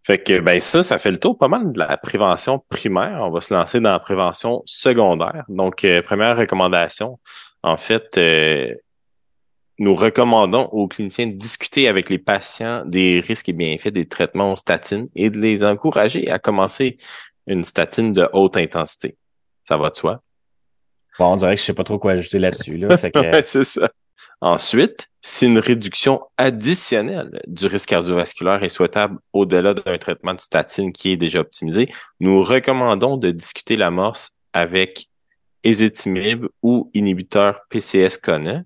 Fait 0.04 0.18
que 0.18 0.40
ben 0.40 0.60
ça, 0.62 0.82
ça 0.82 0.98
fait 0.98 1.12
le 1.12 1.20
tour 1.20 1.38
pas 1.38 1.50
mal 1.50 1.72
de 1.72 1.80
la 1.80 1.98
prévention 1.98 2.64
primaire. 2.70 3.20
On 3.22 3.32
va 3.32 3.42
se 3.42 3.54
lancer 3.54 3.80
dans 3.80 3.92
la 3.92 4.00
prévention 4.00 4.64
secondaire. 4.66 5.44
Donc, 5.50 5.84
euh, 5.84 6.02
première 6.02 6.38
recommandation, 6.38 7.20
en 7.64 7.78
fait, 7.78 8.18
euh, 8.18 8.74
nous 9.80 9.96
recommandons 9.96 10.66
aux 10.72 10.88
cliniciens 10.88 11.28
de 11.28 11.34
discuter 11.34 11.88
avec 11.88 12.10
les 12.10 12.18
patients 12.18 12.84
des 12.86 13.22
risques 13.22 13.50
et 13.50 13.54
bienfaits 13.54 13.90
des 13.90 14.08
traitements 14.08 14.54
aux 14.54 14.58
statines 14.58 15.08
et 15.16 15.30
de 15.30 15.40
les 15.40 15.64
encourager 15.64 16.30
à 16.30 16.38
commencer 16.38 16.98
une 17.48 17.64
statine 17.64 18.12
de 18.12 18.30
haute 18.34 18.58
intensité. 18.58 19.16
Ça 19.64 19.78
va 19.78 19.90
de 19.90 19.96
soi? 19.96 20.22
Bon, 21.18 21.34
on 21.34 21.36
dirait 21.38 21.56
que 21.56 21.62
je 21.62 21.66
sais 21.66 21.74
pas 21.74 21.84
trop 21.84 21.98
quoi 21.98 22.12
ajouter 22.12 22.40
là-dessus. 22.40 22.78
Là, 22.78 22.98
que... 22.98 23.42
c'est 23.42 23.64
ça. 23.64 23.90
Ensuite, 24.42 25.08
si 25.22 25.48
une 25.48 25.60
réduction 25.60 26.22
additionnelle 26.38 27.42
du 27.48 27.66
risque 27.68 27.90
cardiovasculaire 27.90 28.64
est 28.64 28.70
souhaitable 28.70 29.18
au-delà 29.34 29.74
d'un 29.74 29.98
traitement 29.98 30.34
de 30.34 30.40
statine 30.40 30.94
qui 30.94 31.12
est 31.12 31.18
déjà 31.18 31.40
optimisé, 31.40 31.90
nous 32.20 32.42
recommandons 32.44 33.18
de 33.18 33.32
discuter 33.32 33.76
l'amorce 33.76 34.32
avec 34.54 35.08
ézétimib 35.64 36.46
ou 36.64 36.90
inhibiteur 36.94 37.60
PCSK9. 37.70 38.64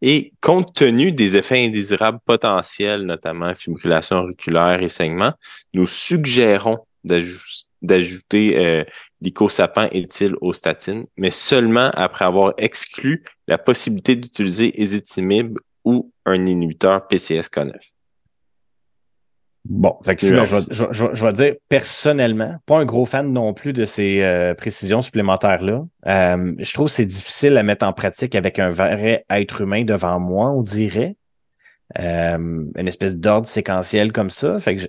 Et 0.00 0.32
compte 0.40 0.72
tenu 0.74 1.10
des 1.12 1.36
effets 1.36 1.66
indésirables 1.66 2.20
potentiels, 2.24 3.02
notamment 3.02 3.54
fibrillation 3.54 4.18
auriculaire 4.18 4.80
et 4.82 4.88
saignement, 4.88 5.32
nous 5.74 5.86
suggérons 5.86 6.78
d'ajouter 7.82 8.58
euh, 8.58 8.84
l'icosapin 9.20 9.88
éthyle 9.90 10.34
aux 10.40 10.52
statines, 10.52 11.04
mais 11.16 11.30
seulement 11.30 11.90
après 11.94 12.24
avoir 12.24 12.54
exclu 12.58 13.24
la 13.48 13.58
possibilité 13.58 14.14
d'utiliser 14.14 14.80
ezetimibe 14.80 15.58
ou 15.84 16.12
un 16.24 16.46
inhibiteur 16.46 17.06
PCSK9. 17.10 17.74
Bon, 19.68 19.98
fait 20.02 20.16
que 20.16 20.24
je, 20.24 21.24
vais 21.26 21.32
dire 21.34 21.54
personnellement, 21.68 22.56
pas 22.64 22.78
un 22.78 22.86
gros 22.86 23.04
fan 23.04 23.30
non 23.30 23.52
plus 23.52 23.74
de 23.74 23.84
ces 23.84 24.22
euh, 24.22 24.54
précisions 24.54 25.02
supplémentaires-là. 25.02 25.84
Euh, 26.06 26.54
je 26.58 26.72
trouve 26.72 26.86
que 26.86 26.94
c'est 26.94 27.04
difficile 27.04 27.54
à 27.58 27.62
mettre 27.62 27.86
en 27.86 27.92
pratique 27.92 28.34
avec 28.34 28.58
un 28.58 28.70
vrai 28.70 29.26
être 29.28 29.60
humain 29.60 29.84
devant 29.84 30.18
moi, 30.20 30.50
on 30.50 30.62
dirait. 30.62 31.16
Euh, 31.98 32.64
une 32.76 32.88
espèce 32.88 33.18
d'ordre 33.18 33.46
séquentiel 33.46 34.10
comme 34.10 34.30
ça. 34.30 34.58
Fait 34.58 34.76
que 34.76 34.82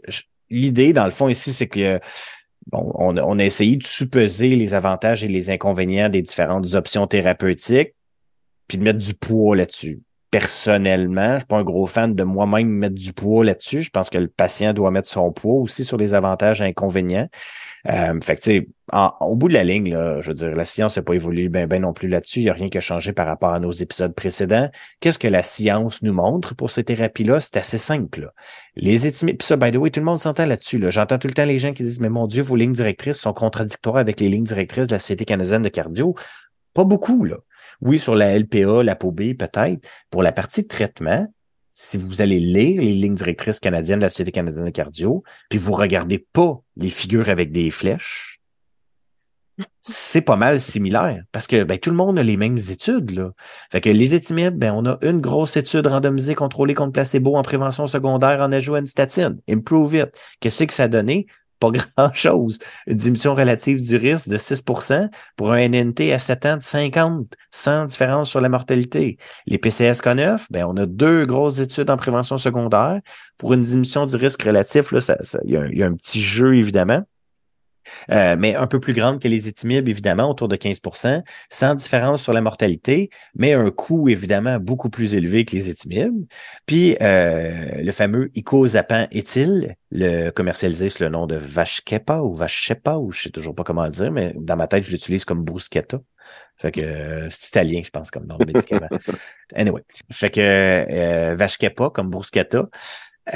l'idée, 0.49 0.93
dans 0.93 1.05
le 1.05 1.11
fond, 1.11 1.27
ici, 1.27 1.51
c'est 1.51 1.67
que 1.67 1.99
bon, 2.67 2.89
on, 2.95 3.17
on, 3.17 3.37
a 3.37 3.43
essayé 3.43 3.75
de 3.75 3.85
supposer 3.85 4.55
les 4.55 4.73
avantages 4.73 5.25
et 5.25 5.27
les 5.27 5.49
inconvénients 5.49 6.07
des 6.07 6.21
différentes 6.21 6.73
options 6.75 7.05
thérapeutiques, 7.05 7.95
puis 8.69 8.77
de 8.77 8.83
mettre 8.83 8.99
du 8.99 9.13
poids 9.13 9.57
là-dessus. 9.57 10.01
Personnellement, 10.31 11.33
je 11.33 11.37
suis 11.39 11.47
pas 11.47 11.57
un 11.57 11.63
gros 11.63 11.87
fan 11.87 12.13
de 12.13 12.23
moi-même 12.23 12.67
mettre 12.67 12.95
du 12.95 13.13
poids 13.13 13.43
là-dessus. 13.43 13.81
Je 13.81 13.89
pense 13.89 14.09
que 14.09 14.17
le 14.17 14.27
patient 14.27 14.73
doit 14.73 14.91
mettre 14.91 15.07
son 15.07 15.31
poids 15.31 15.55
aussi 15.55 15.83
sur 15.83 15.97
les 15.97 16.13
avantages 16.13 16.61
et 16.61 16.65
inconvénients. 16.65 17.27
Euh, 17.87 18.19
fait 18.21 18.35
que, 18.35 18.43
sais, 18.43 18.67
au 19.21 19.35
bout 19.35 19.47
de 19.47 19.53
la 19.53 19.63
ligne, 19.63 19.93
là, 19.93 20.21
je 20.21 20.27
veux 20.27 20.33
dire, 20.33 20.55
la 20.55 20.65
science 20.65 20.97
n'a 20.97 21.03
pas 21.03 21.13
évolué 21.13 21.47
bien 21.47 21.67
ben 21.67 21.81
non 21.81 21.93
plus 21.93 22.07
là-dessus. 22.07 22.39
Il 22.39 22.43
n'y 22.43 22.49
a 22.49 22.53
rien 22.53 22.69
qui 22.69 22.77
a 22.77 22.81
changé 22.81 23.13
par 23.13 23.25
rapport 23.25 23.53
à 23.53 23.59
nos 23.59 23.71
épisodes 23.71 24.13
précédents. 24.13 24.69
Qu'est-ce 24.99 25.19
que 25.19 25.27
la 25.27 25.43
science 25.43 26.01
nous 26.01 26.13
montre 26.13 26.55
pour 26.55 26.71
ces 26.71 26.83
thérapies-là? 26.83 27.39
C'est 27.39 27.57
assez 27.57 27.77
simple. 27.77 28.21
Là. 28.21 28.33
Les 28.75 29.07
étimés, 29.07 29.33
puis 29.33 29.45
ça, 29.47 29.55
by 29.55 29.71
the 29.71 29.77
way, 29.77 29.89
tout 29.89 29.99
le 29.99 30.05
monde 30.05 30.19
s'entend 30.19 30.45
là-dessus. 30.45 30.79
Là. 30.79 30.89
J'entends 30.89 31.17
tout 31.17 31.27
le 31.27 31.33
temps 31.33 31.45
les 31.45 31.59
gens 31.59 31.73
qui 31.73 31.83
disent, 31.83 32.01
mais 32.01 32.09
mon 32.09 32.27
Dieu, 32.27 32.41
vos 32.41 32.55
lignes 32.55 32.73
directrices 32.73 33.17
sont 33.17 33.33
contradictoires 33.33 33.97
avec 33.97 34.19
les 34.19 34.29
lignes 34.29 34.45
directrices 34.45 34.87
de 34.87 34.93
la 34.93 34.99
Société 34.99 35.25
canadienne 35.25 35.61
de 35.61 35.69
cardio. 35.69 36.15
Pas 36.73 36.83
beaucoup, 36.83 37.23
là. 37.25 37.37
Oui, 37.81 37.99
sur 37.99 38.15
la 38.15 38.37
LPA, 38.37 38.83
la 38.83 38.95
POB, 38.95 39.33
peut-être. 39.37 39.87
Pour 40.09 40.23
la 40.23 40.31
partie 40.31 40.67
traitement, 40.67 41.27
si 41.71 41.97
vous 41.97 42.21
allez 42.21 42.39
lire 42.39 42.81
les 42.81 42.93
lignes 42.93 43.15
directrices 43.15 43.59
canadiennes 43.59 43.99
de 43.99 44.05
la 44.05 44.09
Société 44.09 44.31
canadienne 44.31 44.65
de 44.65 44.69
cardio, 44.69 45.23
puis 45.49 45.59
vous 45.59 45.73
regardez 45.73 46.19
pas 46.19 46.61
les 46.75 46.89
figures 46.89 47.29
avec 47.29 47.51
des 47.51 47.71
flèches, 47.71 48.39
c'est 49.81 50.21
pas 50.21 50.35
mal 50.35 50.59
similaire 50.59 51.23
parce 51.31 51.47
que 51.47 51.63
ben, 51.63 51.77
tout 51.77 51.89
le 51.89 51.95
monde 51.95 52.19
a 52.19 52.23
les 52.23 52.37
mêmes 52.37 52.57
études. 52.57 53.11
Là. 53.11 53.31
Fait 53.71 53.81
que 53.81 53.89
les 53.89 54.13
étimides, 54.13 54.57
ben, 54.57 54.73
on 54.73 54.85
a 54.85 54.97
une 55.01 55.19
grosse 55.19 55.57
étude 55.57 55.87
randomisée 55.87 56.35
contrôlée 56.35 56.73
contre 56.73 56.93
placebo 56.93 57.35
en 57.35 57.41
prévention 57.41 57.87
secondaire 57.87 58.39
en 58.41 58.51
ajout 58.51 58.75
à 58.75 58.79
une 58.79 58.87
statine. 58.87 59.39
Improve 59.49 59.95
it. 59.95 60.09
Qu'est-ce 60.39 60.63
que 60.63 60.73
ça 60.73 60.83
a 60.83 60.87
donné? 60.87 61.27
Pas 61.59 61.71
grand-chose. 61.97 62.59
Une 62.87 62.95
diminution 62.95 63.35
relative 63.35 63.81
du 63.81 63.95
risque 63.97 64.29
de 64.29 64.37
6% 64.37 65.09
pour 65.35 65.51
un 65.51 65.67
NNT 65.67 66.11
à 66.13 66.19
7 66.19 66.45
ans 66.45 66.57
de 66.57 66.63
50, 66.63 67.33
sans 67.51 67.85
différence 67.85 68.29
sur 68.29 68.41
la 68.41 68.49
mortalité. 68.49 69.17
Les 69.45 69.57
PCSK9, 69.57 70.47
ben, 70.49 70.65
on 70.65 70.77
a 70.77 70.85
deux 70.85 71.25
grosses 71.25 71.59
études 71.59 71.89
en 71.89 71.97
prévention 71.97 72.37
secondaire. 72.37 72.99
Pour 73.37 73.53
une 73.53 73.63
diminution 73.63 74.05
du 74.05 74.15
risque 74.15 74.41
relatif, 74.43 74.91
là, 74.91 74.99
il 75.45 75.77
y, 75.77 75.83
a 75.83 75.85
un 75.85 75.95
petit 75.95 76.21
jeu, 76.21 76.55
évidemment. 76.55 77.03
Euh, 78.11 78.35
mais 78.37 78.55
un 78.55 78.67
peu 78.67 78.79
plus 78.79 78.93
grande 78.93 79.19
que 79.19 79.27
les 79.27 79.47
étimibes, 79.47 79.87
évidemment, 79.89 80.29
autour 80.29 80.47
de 80.47 80.55
15% 80.55 81.23
sans 81.49 81.75
différence 81.75 82.21
sur 82.21 82.33
la 82.33 82.41
mortalité, 82.41 83.09
mais 83.35 83.53
un 83.53 83.71
coût, 83.71 84.09
évidemment, 84.09 84.59
beaucoup 84.59 84.89
plus 84.89 85.15
élevé 85.15 85.45
que 85.45 85.55
les 85.55 85.69
étimibes. 85.69 86.25
Puis, 86.65 86.97
euh, 87.01 87.81
le 87.81 87.91
fameux 87.91 88.31
icosapin 88.35 89.07
éthyle, 89.11 89.75
le 89.91 90.29
commercialisé 90.29 90.89
sous 90.89 91.03
le 91.03 91.09
nom 91.09 91.27
de 91.27 91.35
Vashkepa 91.35 92.19
ou 92.19 92.33
Vachepa, 92.33 92.95
ou 92.95 93.11
je 93.11 93.23
sais 93.23 93.29
toujours 93.29 93.55
pas 93.55 93.63
comment 93.63 93.85
le 93.85 93.91
dire, 93.91 94.11
mais 94.11 94.33
dans 94.37 94.55
ma 94.55 94.67
tête, 94.67 94.83
je 94.83 94.91
l'utilise 94.91 95.25
comme 95.25 95.43
bruschetta. 95.43 95.99
Fait 96.57 96.71
que 96.71 96.81
euh, 96.81 97.29
c'est 97.29 97.47
italien, 97.47 97.81
je 97.83 97.89
pense, 97.89 98.11
comme 98.11 98.27
nom 98.27 98.37
de 98.37 98.45
médicament. 98.45 98.89
anyway. 99.55 99.81
Fait 100.11 100.29
que 100.29 100.41
euh, 100.41 101.35
Vashkepa 101.35 101.89
comme 101.89 102.09
bruschetta. 102.09 102.67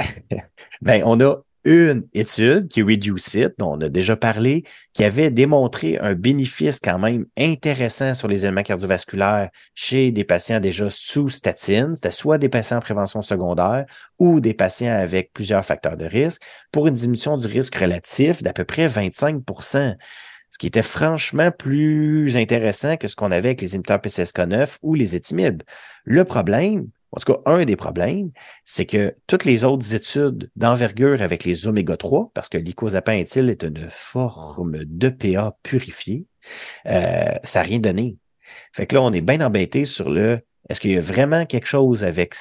ben, 0.82 1.02
on 1.04 1.20
a 1.20 1.36
une 1.64 2.06
étude 2.12 2.68
qui 2.68 2.82
Reduce 2.82 3.34
It, 3.34 3.54
dont 3.58 3.72
on 3.72 3.80
a 3.80 3.88
déjà 3.88 4.16
parlé, 4.16 4.64
qui 4.92 5.04
avait 5.04 5.30
démontré 5.30 5.98
un 5.98 6.14
bénéfice 6.14 6.78
quand 6.82 6.98
même 6.98 7.26
intéressant 7.38 8.14
sur 8.14 8.28
les 8.28 8.44
éléments 8.44 8.62
cardiovasculaires 8.62 9.50
chez 9.74 10.10
des 10.10 10.24
patients 10.24 10.60
déjà 10.60 10.88
sous 10.90 11.28
statine, 11.28 11.94
c'était 11.94 12.10
soit 12.10 12.38
des 12.38 12.48
patients 12.48 12.78
en 12.78 12.80
prévention 12.80 13.22
secondaire 13.22 13.86
ou 14.18 14.40
des 14.40 14.54
patients 14.54 14.92
avec 14.92 15.32
plusieurs 15.32 15.64
facteurs 15.64 15.96
de 15.96 16.04
risque, 16.04 16.42
pour 16.70 16.86
une 16.86 16.94
diminution 16.94 17.36
du 17.36 17.46
risque 17.46 17.74
relatif 17.74 18.42
d'à 18.42 18.52
peu 18.52 18.64
près 18.64 18.86
25% 18.88 19.96
ce 20.54 20.58
qui 20.58 20.68
était 20.68 20.82
franchement 20.82 21.50
plus 21.50 22.36
intéressant 22.36 22.96
que 22.96 23.08
ce 23.08 23.16
qu'on 23.16 23.32
avait 23.32 23.48
avec 23.48 23.60
les 23.60 23.74
inhibiteurs 23.74 23.98
PCSK9 23.98 24.78
ou 24.82 24.94
les 24.94 25.16
étimibes. 25.16 25.64
Le 26.04 26.24
problème, 26.24 26.86
En 27.16 27.20
tout 27.20 27.32
cas, 27.32 27.40
un 27.46 27.64
des 27.64 27.76
problèmes, 27.76 28.32
c'est 28.64 28.86
que 28.86 29.14
toutes 29.28 29.44
les 29.44 29.62
autres 29.62 29.94
études 29.94 30.50
d'envergure 30.56 31.22
avec 31.22 31.44
les 31.44 31.68
oméga 31.68 31.96
3, 31.96 32.32
parce 32.34 32.48
que 32.48 32.58
l'icosapin 32.58 33.14
est 33.14 33.36
une 33.36 33.88
forme 33.88 34.84
d'EPA 34.84 35.56
purifiée, 35.62 36.26
euh, 36.86 37.30
ça 37.44 37.60
n'a 37.60 37.66
rien 37.66 37.78
donné. 37.78 38.16
Fait 38.72 38.86
que 38.86 38.96
là, 38.96 39.02
on 39.02 39.12
est 39.12 39.20
bien 39.20 39.40
embêté 39.40 39.84
sur 39.84 40.10
le 40.10 40.40
est-ce 40.68 40.80
qu'il 40.80 40.92
y 40.92 40.96
a 40.96 41.00
vraiment 41.00 41.44
quelque 41.46 41.66
chose 41.66 42.04
avec 42.04 42.34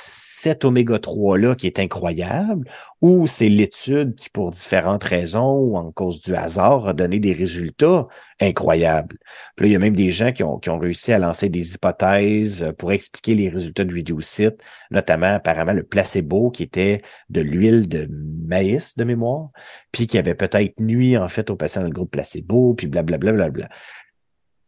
cet 0.44 0.66
oméga 0.66 0.98
3-là 0.98 1.56
qui 1.56 1.68
est 1.68 1.80
incroyable 1.80 2.68
ou 3.00 3.28
c'est 3.28 3.48
l'étude 3.48 4.14
qui, 4.16 4.30
pour 4.30 4.52
différentes 4.52 5.06
raisons 5.06 5.56
ou 5.56 5.78
en 5.78 5.90
cause 5.90 6.22
du 6.22 6.36
hasard, 6.36 6.86
a 6.86 6.92
donné 6.92 7.22
des 7.22 7.32
résultats 7.32 8.08
incroyables? 8.42 9.18
Puis 9.56 9.66
là, 9.66 9.70
il 9.70 9.72
y 9.72 9.76
a 9.78 9.80
même 9.80 9.96
des 9.96 10.12
gens 10.12 10.34
qui 10.34 10.44
ont, 10.44 10.60
qui 10.60 10.70
ont 10.70 10.80
réussi 10.80 11.14
à 11.14 11.20
lancer 11.20 11.48
des 11.48 11.76
hypothèses 11.76 12.74
pour 12.78 12.92
expliquer 12.92 13.36
les 13.36 13.48
résultats 13.48 13.86
du 13.86 13.96
vidéosite, 13.96 14.62
notamment 14.92 15.34
apparemment 15.36 15.72
le 15.72 15.84
placebo 15.84 16.52
qui 16.52 16.64
était 16.64 17.02
de 17.30 17.40
l'huile 17.40 17.88
de 17.88 18.10
maïs 18.12 18.98
de 18.98 19.06
mémoire, 19.06 19.50
puis 19.94 20.08
qui 20.08 20.18
avait 20.18 20.36
peut-être 20.36 20.78
nuit 20.78 21.16
en 21.16 21.30
fait 21.30 21.50
aux 21.52 21.56
patients 21.56 21.82
dans 21.82 21.88
le 21.88 21.94
groupe 21.94 22.12
placebo, 22.12 22.74
puis 22.74 22.88
blablabla. 22.88 23.32
Bla, 23.32 23.50
bla, 23.50 23.68
bla. 23.68 23.76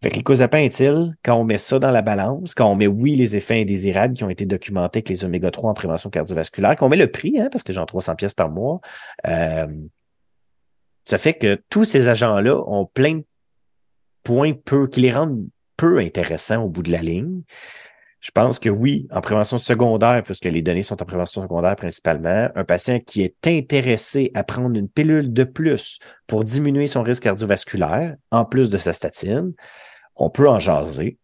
Fait 0.06 0.12
que 0.12 0.34
les 0.34 0.66
est-il, 0.66 1.16
quand 1.24 1.34
on 1.34 1.44
met 1.44 1.58
ça 1.58 1.80
dans 1.80 1.90
la 1.90 2.04
balance, 2.04 2.54
quand 2.54 2.72
on 2.72 2.76
met, 2.76 2.86
oui, 2.86 3.16
les 3.16 3.36
effets 3.36 3.62
indésirables 3.62 4.14
qui 4.14 4.24
ont 4.24 4.30
été 4.30 4.46
documentés 4.46 5.00
avec 5.00 5.10
les 5.10 5.26
oméga 5.26 5.50
3 5.50 5.72
en 5.72 5.74
prévention 5.74 6.12
cardiovasculaire, 6.12 6.76
qu'on 6.76 6.90
met 6.90 6.96
le 6.96 7.10
prix, 7.10 7.42
hein, 7.42 7.50
parce 7.52 7.64
que 7.64 7.74
j'en 7.74 7.88
300 7.88 8.14
pièces 8.14 8.36
par 8.36 8.52
mois, 8.52 8.82
euh, 9.26 9.66
ça 11.06 11.18
fait 11.18 11.34
que 11.34 11.60
tous 11.72 11.86
ces 11.86 12.08
agents-là 12.08 12.56
ont 12.68 12.86
plein 12.86 13.16
de 13.16 13.26
points 14.22 14.54
peu, 14.54 14.86
qui 14.86 15.02
les 15.02 15.12
rendent 15.12 15.44
peu 15.76 15.98
intéressants 15.98 16.62
au 16.62 16.70
bout 16.70 16.84
de 16.84 16.92
la 16.92 17.02
ligne. 17.02 17.42
Je 18.20 18.30
pense 18.30 18.60
que 18.60 18.70
oui, 18.70 19.08
en 19.10 19.22
prévention 19.22 19.58
secondaire, 19.58 20.22
puisque 20.22 20.46
les 20.46 20.62
données 20.62 20.84
sont 20.84 21.02
en 21.02 21.06
prévention 21.06 21.42
secondaire 21.42 21.78
principalement, 21.78 22.50
un 22.54 22.64
patient 22.64 23.00
qui 23.00 23.24
est 23.24 23.48
intéressé 23.48 24.30
à 24.36 24.44
prendre 24.44 24.78
une 24.78 24.88
pilule 24.88 25.34
de 25.34 25.46
plus 25.46 25.98
pour 26.28 26.44
diminuer 26.44 26.86
son 26.86 27.02
risque 27.02 27.24
cardiovasculaire, 27.24 28.18
en 28.30 28.46
plus 28.46 28.70
de 28.70 28.78
sa 28.78 28.94
statine, 28.94 29.54
on 30.16 30.30
peut 30.30 30.48
en 30.50 30.60
jaser. 30.60 31.18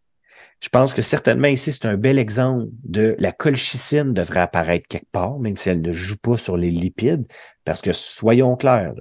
Je 0.62 0.70
pense 0.70 0.94
que 0.94 1.02
certainement 1.02 1.48
ici, 1.48 1.74
c'est 1.74 1.88
un 1.88 1.98
bel 1.98 2.20
exemple 2.20 2.68
de 2.84 3.16
la 3.18 3.32
colchicine 3.32 4.14
devrait 4.14 4.42
apparaître 4.42 4.88
quelque 4.88 5.10
part, 5.12 5.40
même 5.40 5.58
si 5.58 5.70
elle 5.70 5.82
ne 5.82 5.92
joue 5.92 6.18
pas 6.18 6.38
sur 6.38 6.56
les 6.56 6.70
lipides, 6.70 7.26
parce 7.66 7.82
que 7.82 7.94
soyons 7.94 8.56
clairs, 8.56 8.94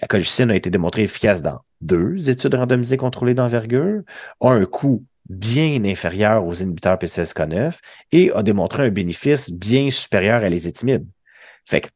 la 0.00 0.06
colchicine 0.06 0.50
a 0.50 0.56
été 0.56 0.68
démontrée 0.68 1.04
efficace 1.04 1.42
dans 1.42 1.60
deux 1.80 2.28
études 2.28 2.54
randomisées 2.54 2.98
contrôlées 2.98 3.34
d'envergure, 3.34 4.02
a 4.40 4.50
un 4.50 4.66
coût 4.66 5.04
bien 5.28 5.82
inférieur 5.84 6.46
aux 6.46 6.54
inhibiteurs 6.54 6.96
PCSK9 6.96 7.78
et 8.12 8.30
a 8.32 8.42
démontré 8.42 8.86
un 8.86 8.90
bénéfice 8.90 9.50
bien 9.50 9.90
supérieur 9.90 10.42
à 10.42 10.48
l'ézetimibe. 10.48 11.06
Fait 11.64 11.82
que 11.82 11.88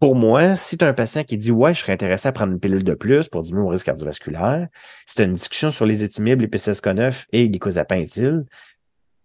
pour 0.00 0.16
moi, 0.16 0.56
si 0.56 0.78
tu 0.78 0.84
as 0.84 0.88
un 0.88 0.94
patient 0.94 1.24
qui 1.24 1.36
dit 1.36 1.52
Ouais, 1.52 1.74
je 1.74 1.80
serais 1.80 1.92
intéressé 1.92 2.26
à 2.26 2.32
prendre 2.32 2.52
une 2.52 2.58
pilule 2.58 2.82
de 2.82 2.94
plus 2.94 3.28
pour 3.28 3.42
diminuer 3.42 3.64
mon 3.64 3.68
risque 3.68 3.84
cardiovasculaire, 3.84 4.66
si 5.06 5.14
tu 5.14 5.22
as 5.22 5.26
une 5.26 5.34
discussion 5.34 5.70
sur 5.70 5.84
les 5.84 6.02
étimibles, 6.02 6.40
les 6.42 6.48
PCSK9 6.48 7.26
et 7.32 7.46
l'icosapenthyl, 7.46 8.46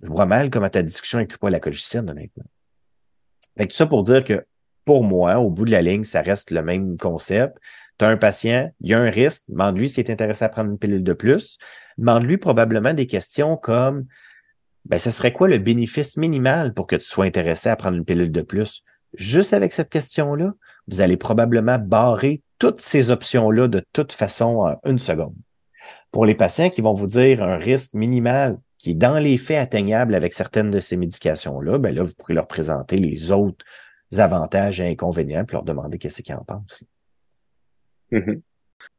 je 0.01 0.07
vois 0.09 0.25
mal 0.25 0.49
comment 0.49 0.69
ta 0.69 0.83
discussion 0.83 1.19
inclut 1.19 1.38
pas 1.38 1.49
la 1.49 1.61
colchicine, 1.61 2.09
honnêtement. 2.09 2.43
Fait 3.57 3.67
tout 3.67 3.75
ça 3.75 3.88
pour 3.88 4.03
dire 4.03 4.21
que 4.25 4.45
pour 4.83 5.05
moi, 5.05 5.39
au 5.39 5.49
bout 5.49 5.63
de 5.63 5.71
la 5.71 5.81
ligne, 5.81 6.03
ça 6.03 6.21
reste 6.21 6.51
le 6.51 6.61
même 6.61 6.97
concept. 6.97 7.57
Tu 7.97 8.03
as 8.03 8.09
un 8.09 8.17
patient, 8.17 8.69
il 8.81 8.89
y 8.89 8.93
a 8.93 8.99
un 8.99 9.09
risque, 9.09 9.43
demande-lui 9.47 9.88
s'il 9.88 10.03
est 10.03 10.11
intéressé 10.11 10.43
à 10.43 10.49
prendre 10.49 10.69
une 10.69 10.77
pilule 10.77 11.03
de 11.03 11.13
plus. 11.13 11.57
Demande-lui 11.97 12.38
probablement 12.38 12.93
des 12.93 13.07
questions 13.07 13.55
comme 13.55 14.05
ben, 14.83 14.99
ce 14.99 15.09
serait 15.09 15.31
quoi 15.31 15.47
le 15.47 15.57
bénéfice 15.57 16.17
minimal 16.17 16.73
pour 16.73 16.85
que 16.85 16.97
tu 16.97 17.05
sois 17.05 17.25
intéressé 17.25 17.69
à 17.69 17.77
prendre 17.77 17.97
une 17.97 18.05
pilule 18.05 18.31
de 18.31 18.41
plus? 18.41 18.83
Juste 19.17 19.54
avec 19.54 19.71
cette 19.73 19.89
question-là, 19.89 20.54
vous 20.88 21.01
allez 21.01 21.17
probablement 21.17 21.80
barrer 21.80 22.41
toutes 22.60 22.82
ces 22.82 23.12
options-là 23.12 23.67
de 23.67 23.84
toute 23.93 24.12
façon 24.12 24.67
en 24.67 24.89
une 24.89 24.99
seconde. 24.99 25.36
Pour 26.12 26.25
les 26.25 26.36
patients 26.36 26.69
qui 26.69 26.82
vont 26.82 26.93
vous 26.93 27.08
dire 27.08 27.43
un 27.43 27.58
risque 27.58 27.93
minimal 27.93 28.60
qui 28.78 28.91
est 28.91 28.95
dans 28.95 29.19
les 29.19 29.38
faits 29.38 29.58
atteignable 29.58 30.15
avec 30.15 30.34
certaines 30.34 30.71
de 30.71 30.80
ces 30.80 30.97
médications-là, 30.97 31.78
ben 31.78 31.93
là, 31.93 32.04
vous 32.04 32.13
pourrez 32.17 32.34
leur 32.34 32.47
présenter 32.47 32.97
les 32.97 33.32
autres 33.32 33.65
avantages 34.17 34.80
et 34.80 34.88
inconvénients, 34.88 35.43
puis 35.45 35.56
leur 35.56 35.63
demander 35.63 35.97
qu'est-ce 35.97 36.21
qu'ils 36.21 36.36
en 36.36 36.43
pensent. 36.43 36.84
Mm-hmm. 38.12 38.41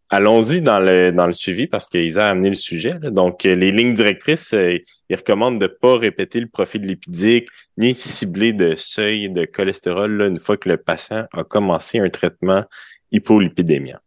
Allons-y 0.08 0.60
dans 0.60 0.78
le, 0.78 1.10
dans 1.10 1.26
le 1.26 1.32
suivi 1.32 1.66
parce 1.66 1.88
qu'ils 1.88 2.18
ont 2.18 2.22
amené 2.22 2.48
le 2.48 2.54
sujet. 2.54 2.94
Donc, 3.02 3.44
euh, 3.44 3.56
les 3.56 3.72
lignes 3.72 3.94
directrices, 3.94 4.54
euh, 4.54 4.78
ils 5.08 5.16
recommandent 5.16 5.60
de 5.60 5.66
ne 5.66 5.72
pas 5.72 5.98
répéter 5.98 6.38
le 6.38 6.46
profil 6.46 6.82
lipidique 6.82 7.48
ni 7.76 7.92
cibler 7.92 8.52
de 8.52 8.76
seuil 8.76 9.30
de 9.30 9.44
cholestérol 9.44 10.16
là, 10.16 10.26
une 10.28 10.38
fois 10.38 10.56
que 10.56 10.68
le 10.68 10.76
patient 10.76 11.26
a 11.32 11.42
commencé 11.42 11.98
un 11.98 12.08
traitement 12.08 12.64
hypolipidémien. 13.10 13.98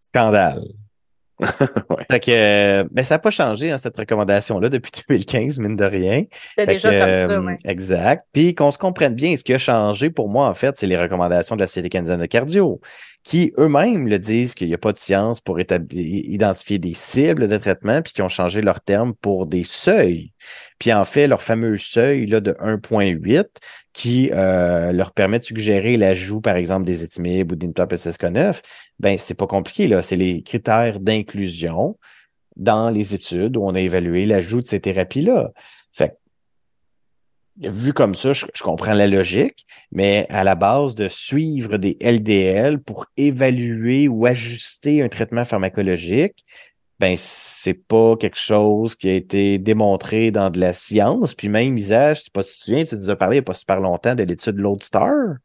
Scandale. 0.00 0.62
Fait 2.10 2.20
que, 2.20 2.88
ben, 2.92 3.04
ça 3.04 3.16
n'a 3.16 3.18
pas 3.18 3.30
changé 3.30 3.70
hein, 3.70 3.76
cette 3.76 3.96
recommandation-là 3.96 4.68
depuis 4.68 4.92
2015, 5.08 5.58
mine 5.58 5.76
de 5.76 5.84
rien. 5.84 6.24
C'est 6.56 6.66
déjà 6.66 6.88
comme 6.88 6.98
ça, 7.00 7.50
euh, 7.50 7.56
Exact. 7.64 8.24
Puis 8.32 8.54
qu'on 8.54 8.70
se 8.70 8.78
comprenne 8.78 9.14
bien, 9.14 9.36
ce 9.36 9.42
qui 9.42 9.52
a 9.52 9.58
changé 9.58 10.10
pour 10.10 10.28
moi, 10.28 10.48
en 10.48 10.54
fait, 10.54 10.78
c'est 10.78 10.86
les 10.86 10.96
recommandations 10.96 11.56
de 11.56 11.60
la 11.60 11.66
Société 11.66 11.88
canadienne 11.88 12.20
de 12.20 12.26
cardio 12.26 12.80
qui 13.24 13.54
eux-mêmes 13.56 14.06
le 14.06 14.18
disent 14.18 14.54
qu'il 14.54 14.68
n'y 14.68 14.74
a 14.74 14.78
pas 14.78 14.92
de 14.92 14.98
science 14.98 15.40
pour 15.40 15.58
identifier 15.58 16.78
des 16.78 16.92
cibles 16.92 17.48
de 17.48 17.56
traitement, 17.56 18.02
puis 18.02 18.12
qui 18.12 18.20
ont 18.22 18.28
changé 18.28 18.60
leur 18.60 18.82
terme 18.82 19.14
pour 19.14 19.46
des 19.46 19.64
seuils. 19.64 20.32
Puis 20.78 20.92
en 20.92 21.04
fait, 21.04 21.26
leur 21.26 21.42
fameux 21.42 21.78
seuil 21.78 22.26
là, 22.26 22.40
de 22.40 22.52
1.8 22.52 23.46
qui 23.94 24.30
euh, 24.32 24.92
leur 24.92 25.12
permet 25.12 25.38
de 25.38 25.44
suggérer 25.44 25.96
l'ajout, 25.96 26.42
par 26.42 26.56
exemple, 26.56 26.84
des 26.84 27.02
étimibes 27.02 27.52
ou 27.52 27.56
d'inhibiteurs 27.56 27.86
PCSK9, 27.86 28.60
ben 28.98 29.16
c'est 29.16 29.34
pas 29.34 29.46
compliqué. 29.46 29.88
là. 29.88 30.02
C'est 30.02 30.16
les 30.16 30.42
critères 30.42 31.00
d'inclusion 31.00 31.96
dans 32.56 32.90
les 32.90 33.14
études 33.14 33.56
où 33.56 33.64
on 33.64 33.74
a 33.74 33.80
évalué 33.80 34.26
l'ajout 34.26 34.60
de 34.60 34.66
ces 34.66 34.80
thérapies-là. 34.80 35.50
Fait 35.92 36.18
vu 37.58 37.92
comme 37.92 38.14
ça, 38.14 38.32
je, 38.32 38.46
comprends 38.62 38.94
la 38.94 39.06
logique, 39.06 39.66
mais 39.92 40.26
à 40.28 40.44
la 40.44 40.54
base 40.54 40.94
de 40.94 41.08
suivre 41.08 41.76
des 41.76 41.96
LDL 42.00 42.80
pour 42.80 43.06
évaluer 43.16 44.08
ou 44.08 44.26
ajuster 44.26 45.02
un 45.02 45.08
traitement 45.08 45.44
pharmacologique, 45.44 46.44
ben 47.00 47.16
c'est 47.16 47.74
pas 47.74 48.16
quelque 48.16 48.38
chose 48.38 48.94
qui 48.94 49.08
a 49.08 49.14
été 49.14 49.58
démontré 49.58 50.30
dans 50.30 50.50
de 50.50 50.60
la 50.60 50.72
science. 50.72 51.34
Puis 51.34 51.48
même, 51.48 51.76
Isage, 51.76 52.18
je 52.18 52.22
sais 52.24 52.30
pas 52.32 52.42
si 52.42 52.52
tu 52.52 52.58
te 52.58 52.64
souviens, 52.64 52.84
tu 52.84 52.96
nous 52.96 53.10
as 53.10 53.16
parlé 53.16 53.36
il 53.36 53.40
n'y 53.40 53.44
a 53.44 53.46
pas 53.46 53.54
super 53.54 53.80
longtemps 53.80 54.14
de 54.14 54.22
l'étude 54.22 54.60
Lodestar. 54.60 55.36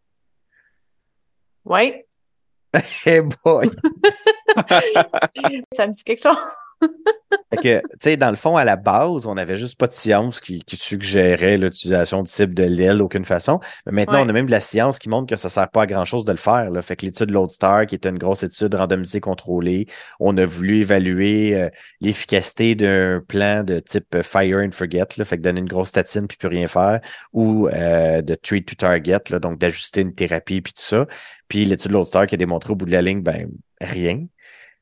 Oui. 1.66 1.94
hey 3.06 3.22
boy! 3.44 3.70
ça 5.76 5.88
me 5.88 5.94
dit 5.94 6.04
quelque 6.04 6.24
chose 6.24 6.38
que, 7.62 7.80
tu 7.80 7.88
sais, 8.02 8.18
dans 8.18 8.30
le 8.30 8.36
fond, 8.36 8.58
à 8.58 8.64
la 8.64 8.76
base, 8.76 9.26
on 9.26 9.36
n'avait 9.36 9.58
juste 9.58 9.78
pas 9.78 9.88
de 9.88 9.94
science 9.94 10.40
qui, 10.40 10.64
suggérait 10.68 11.58
l'utilisation 11.58 12.24
de 12.24 12.28
type 12.28 12.54
de 12.54 12.64
l'aile 12.64 12.98
d'aucune 12.98 13.26
façon. 13.26 13.60
Mais 13.86 13.92
maintenant, 13.92 14.26
on 14.26 14.30
a 14.30 14.34
même 14.34 14.46
de 14.46 14.52
la 14.52 14.60
science 14.60 15.00
qui 15.00 15.10
montre 15.10 15.28
que 15.28 15.36
ça 15.36 15.50
sert 15.50 15.70
pas 15.70 15.84
à 15.84 15.86
grand 15.86 16.06
chose 16.06 16.26
de 16.26 16.32
le 16.32 16.38
faire. 16.38 16.70
Là. 16.72 16.82
Fait 16.82 16.96
que 16.96 17.06
l'étude 17.06 17.32
Lodestar, 17.32 17.86
qui 17.86 17.96
est 17.96 18.06
une 18.06 18.18
grosse 18.18 18.44
étude 18.44 18.74
randomisée 18.76 19.20
contrôlée, 19.20 19.88
on 20.20 20.38
a 20.38 20.46
voulu 20.46 20.80
évaluer 20.80 21.56
euh, 21.56 21.70
l'efficacité 22.02 22.76
d'un 22.76 23.22
plan 23.28 23.64
de 23.64 23.80
type 23.80 24.22
fire 24.22 24.60
and 24.60 24.72
forget, 24.72 25.08
là, 25.18 25.26
fait 25.26 25.38
que 25.38 25.42
donner 25.42 25.60
une 25.60 25.68
grosse 25.68 25.90
statine 25.90 26.28
puis 26.28 26.38
plus 26.38 26.48
rien 26.48 26.68
faire, 26.68 27.02
ou 27.34 27.68
euh, 27.68 28.22
de 28.22 28.36
treat 28.36 28.68
to 28.68 28.76
target, 28.76 29.20
là, 29.30 29.40
donc 29.40 29.60
d'ajuster 29.60 30.02
une 30.02 30.14
thérapie 30.14 30.62
puis 30.62 30.74
tout 30.74 30.82
ça. 30.82 31.06
Puis 31.48 31.66
l'étude 31.66 31.92
Lodestar 31.92 32.28
qui 32.28 32.36
a 32.36 32.38
démontré 32.38 32.72
au 32.72 32.76
bout 32.76 32.86
de 32.86 32.92
la 32.92 33.02
ligne, 33.02 33.22
ben 33.22 33.50
rien 33.82 34.28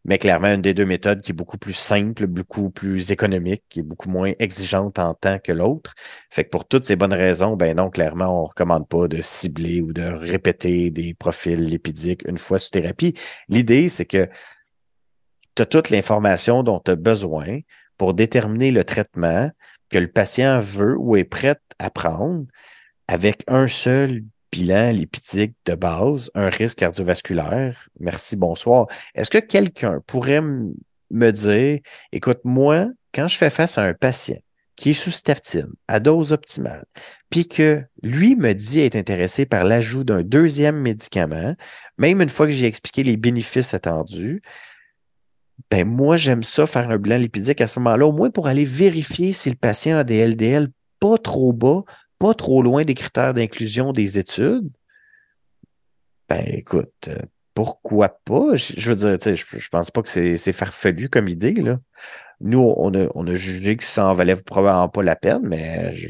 mais 0.07 0.17
clairement 0.17 0.53
une 0.53 0.61
des 0.61 0.73
deux 0.73 0.85
méthodes 0.85 1.21
qui 1.21 1.31
est 1.31 1.35
beaucoup 1.35 1.57
plus 1.57 1.73
simple, 1.73 2.27
beaucoup 2.27 2.69
plus 2.69 3.11
économique, 3.11 3.63
qui 3.69 3.81
est 3.81 3.83
beaucoup 3.83 4.09
moins 4.09 4.31
exigeante 4.39 4.99
en 4.99 5.13
temps 5.13 5.37
que 5.37 5.51
l'autre. 5.51 5.93
Fait 6.29 6.45
que 6.45 6.49
pour 6.49 6.65
toutes 6.65 6.85
ces 6.85 6.95
bonnes 6.95 7.13
raisons, 7.13 7.57
ben 7.57 7.75
non, 7.75 7.89
clairement, 7.89 8.43
on 8.43 8.45
recommande 8.47 8.87
pas 8.87 9.07
de 9.09 9.21
cibler 9.21 9.81
ou 9.81 9.91
de 9.91 10.03
répéter 10.03 10.91
des 10.91 11.13
profils 11.13 11.61
lipidiques 11.61 12.23
une 12.27 12.37
fois 12.37 12.57
sous 12.57 12.69
thérapie. 12.69 13.13
L'idée, 13.49 13.89
c'est 13.89 14.05
que 14.05 14.29
tu 15.55 15.61
as 15.61 15.65
toute 15.65 15.89
l'information 15.89 16.63
dont 16.63 16.79
tu 16.79 16.91
as 16.91 16.95
besoin 16.95 17.59
pour 17.97 18.13
déterminer 18.13 18.71
le 18.71 18.85
traitement 18.85 19.51
que 19.89 19.97
le 19.97 20.07
patient 20.07 20.59
veut 20.59 20.95
ou 20.97 21.17
est 21.17 21.25
prêt 21.25 21.57
à 21.79 21.89
prendre 21.89 22.45
avec 23.09 23.43
un 23.47 23.67
seul 23.67 24.23
bilan 24.51 24.91
lipidique 24.91 25.55
de 25.65 25.75
base, 25.75 26.31
un 26.35 26.49
risque 26.49 26.79
cardiovasculaire. 26.79 27.87
Merci, 27.99 28.35
bonsoir. 28.35 28.87
Est-ce 29.15 29.29
que 29.29 29.37
quelqu'un 29.37 30.01
pourrait 30.07 30.41
me 30.41 31.31
dire, 31.31 31.79
écoute, 32.11 32.39
moi, 32.43 32.87
quand 33.13 33.27
je 33.27 33.37
fais 33.37 33.49
face 33.49 33.77
à 33.77 33.83
un 33.83 33.93
patient 33.93 34.37
qui 34.75 34.91
est 34.91 34.93
sous 34.93 35.11
statine 35.11 35.71
à 35.87 35.99
dose 35.99 36.31
optimale, 36.31 36.85
puis 37.29 37.47
que 37.47 37.83
lui 38.03 38.35
me 38.35 38.53
dit 38.53 38.81
être 38.81 38.95
intéressé 38.95 39.45
par 39.45 39.63
l'ajout 39.63 40.03
d'un 40.03 40.21
deuxième 40.21 40.77
médicament, 40.77 41.55
même 41.97 42.21
une 42.21 42.29
fois 42.29 42.45
que 42.45 42.51
j'ai 42.51 42.67
expliqué 42.67 43.03
les 43.03 43.17
bénéfices 43.17 43.73
attendus, 43.73 44.41
ben 45.71 45.87
moi, 45.87 46.17
j'aime 46.17 46.43
ça 46.43 46.67
faire 46.67 46.89
un 46.89 46.97
bilan 46.97 47.17
lipidique 47.17 47.61
à 47.61 47.67
ce 47.67 47.79
moment-là, 47.79 48.05
au 48.05 48.11
moins 48.11 48.29
pour 48.29 48.47
aller 48.47 48.65
vérifier 48.65 49.33
si 49.33 49.49
le 49.49 49.55
patient 49.55 49.97
a 49.97 50.03
des 50.03 50.25
LDL 50.25 50.69
pas 50.99 51.17
trop 51.17 51.53
bas 51.53 51.83
pas 52.19 52.33
trop 52.33 52.61
loin 52.61 52.83
des 52.83 52.95
critères 52.95 53.33
d'inclusion 53.33 53.91
des 53.91 54.19
études, 54.19 54.69
ben 56.29 56.43
écoute, 56.47 56.93
euh, 57.07 57.17
pourquoi 57.53 58.09
pas? 58.09 58.55
Je, 58.55 58.89
veux 58.89 58.95
dire, 58.95 59.17
tu 59.17 59.23
sais, 59.23 59.35
je, 59.35 59.45
je 59.59 59.69
pense 59.69 59.89
pas 59.91 60.01
que 60.03 60.09
c'est 60.37 60.53
farfelu 60.53 61.09
comme 61.09 61.27
idée, 61.27 61.53
là. 61.53 61.79
Nous, 62.39 62.59
on 62.59 62.93
a, 62.93 63.07
on 63.15 63.25
a 63.25 63.35
jugé 63.35 63.77
que 63.77 63.83
ça 63.83 64.05
en 64.07 64.13
valait 64.13 64.35
probablement 64.35 64.89
pas 64.89 65.01
la 65.01 65.15
peine, 65.15 65.41
mais 65.43 65.91
je- 65.95 66.09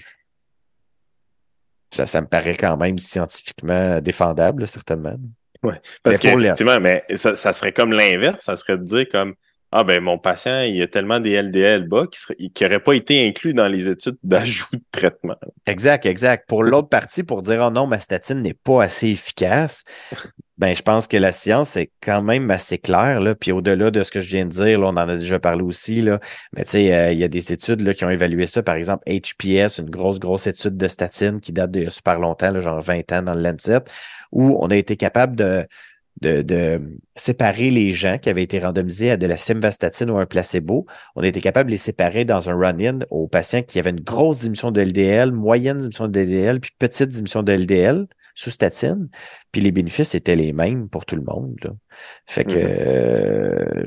ça, 1.93 2.05
ça 2.05 2.19
me 2.19 2.27
paraît 2.27 2.57
quand 2.57 2.75
même 2.75 2.97
scientifiquement 2.97 4.01
défendable, 4.01 4.61
là, 4.61 4.67
certainement. 4.67 5.15
Parce 5.61 5.79
Mais 6.05 6.17
que, 6.17 6.27
pour 6.27 6.37
le- 6.37 6.45
effectivement, 6.45 6.79
mais 6.79 7.03
ça, 7.15 7.35
ça 7.35 7.53
serait 7.53 7.71
comme 7.71 7.93
l'inverse. 7.93 8.43
Ça 8.43 8.57
serait 8.57 8.77
de 8.77 8.83
dire 8.83 9.07
comme, 9.09 9.35
ah 9.71 9.83
ben, 9.83 10.01
mon 10.01 10.17
patient, 10.17 10.61
il 10.61 10.77
y 10.77 10.81
a 10.81 10.87
tellement 10.87 11.19
des 11.19 11.41
LDL 11.41 11.87
bas 11.89 12.05
qui 12.07 12.51
n'auraient 12.61 12.79
pas 12.79 12.93
été 12.93 13.27
inclus 13.27 13.53
dans 13.53 13.67
les 13.67 13.89
études 13.89 14.17
d'ajout 14.23 14.73
de 14.73 14.81
traitement. 14.91 15.35
Exact, 15.65 16.05
exact. 16.05 16.47
Pour 16.47 16.63
l'autre 16.63 16.87
partie, 16.87 17.23
pour 17.23 17.41
dire 17.41 17.65
oh 17.67 17.69
non, 17.69 17.85
ma 17.85 17.99
statine 17.99 18.41
n'est 18.41 18.53
pas 18.53 18.83
assez 18.83 19.09
efficace, 19.09 19.83
ben 20.57 20.73
je 20.73 20.81
pense 20.81 21.07
que 21.07 21.17
la 21.17 21.33
science 21.33 21.75
est 21.75 21.91
quand 22.01 22.21
même 22.21 22.49
assez 22.49 22.77
claire. 22.77 23.19
Là. 23.19 23.35
Puis 23.35 23.51
au-delà 23.51 23.91
de 23.91 24.03
ce 24.03 24.11
que 24.11 24.21
je 24.21 24.29
viens 24.29 24.45
de 24.45 24.51
dire, 24.51 24.79
là, 24.79 24.87
on 24.87 24.91
en 24.91 25.09
a 25.09 25.17
déjà 25.17 25.37
parlé 25.37 25.63
aussi, 25.63 26.01
là, 26.01 26.19
mais 26.55 26.63
tu 26.63 26.71
sais, 26.71 26.93
euh, 26.95 27.11
il 27.11 27.19
y 27.19 27.25
a 27.25 27.27
des 27.27 27.51
études 27.51 27.81
là, 27.81 27.93
qui 27.93 28.05
ont 28.05 28.09
évalué 28.09 28.47
ça. 28.47 28.63
Par 28.63 28.75
exemple, 28.75 29.03
HPS, 29.05 29.79
une 29.79 29.89
grosse, 29.89 30.19
grosse 30.19 30.47
étude 30.47 30.77
de 30.77 30.87
statine 30.87 31.41
qui 31.41 31.51
date 31.51 31.71
de 31.71 31.89
super 31.89 32.19
longtemps, 32.19 32.51
là, 32.51 32.61
genre 32.61 32.79
20 32.79 33.11
ans 33.11 33.21
dans 33.21 33.35
le 33.35 33.41
Lancet, 33.41 33.83
où 34.31 34.57
on 34.61 34.67
a 34.67 34.75
été 34.77 34.95
capable 34.95 35.35
de, 35.35 35.67
de, 36.21 36.41
de 36.41 36.81
séparer 37.15 37.69
les 37.69 37.91
gens 37.91 38.17
qui 38.17 38.29
avaient 38.29 38.43
été 38.43 38.59
randomisés 38.59 39.11
à 39.11 39.17
de 39.17 39.25
la 39.27 39.37
simvastatine 39.37 40.09
ou 40.09 40.17
un 40.17 40.25
placebo. 40.25 40.85
On 41.15 41.21
a 41.23 41.27
été 41.27 41.41
capable 41.41 41.67
de 41.69 41.71
les 41.71 41.77
séparer 41.77 42.25
dans 42.25 42.49
un 42.49 42.55
run-in 42.57 42.99
aux 43.09 43.27
patients 43.27 43.61
qui 43.63 43.79
avaient 43.79 43.91
une 43.91 44.01
grosse 44.01 44.39
diminution 44.39 44.71
de 44.71 44.81
LDL, 44.81 45.31
moyenne 45.31 45.77
diminution 45.77 46.07
de 46.07 46.19
LDL, 46.19 46.59
puis 46.59 46.71
petite 46.79 47.09
diminution 47.09 47.43
de 47.43 47.51
LDL 47.53 48.07
sous 48.33 48.51
statine. 48.51 49.09
Puis 49.51 49.61
les 49.61 49.71
bénéfices 49.71 50.13
étaient 50.13 50.35
les 50.35 50.53
mêmes 50.53 50.89
pour 50.89 51.05
tout 51.05 51.15
le 51.15 51.23
monde. 51.23 51.55
là. 51.63 51.71
Fait 52.27 52.43
que 52.45 52.51
Mhm. 52.51 52.57
euh, 52.61 53.85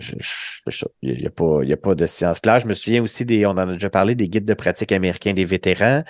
il 1.02 1.18
n'y 1.18 1.26
a, 1.26 1.30
pas- 1.30 1.60
y 1.62 1.72
a 1.72 1.76
pas 1.76 1.94
de 1.94 2.06
science 2.06 2.40
claire. 2.40 2.58
Je 2.60 2.66
me 2.66 2.74
souviens 2.74 3.02
aussi 3.02 3.24
des, 3.24 3.46
on 3.46 3.50
en 3.50 3.58
a 3.58 3.72
déjà 3.72 3.90
parlé, 3.90 4.14
des 4.14 4.28
guides 4.28 4.44
de 4.44 4.54
pratique 4.54 4.92
américains 4.92 5.32
des 5.34 5.44
vétérans 5.44 6.02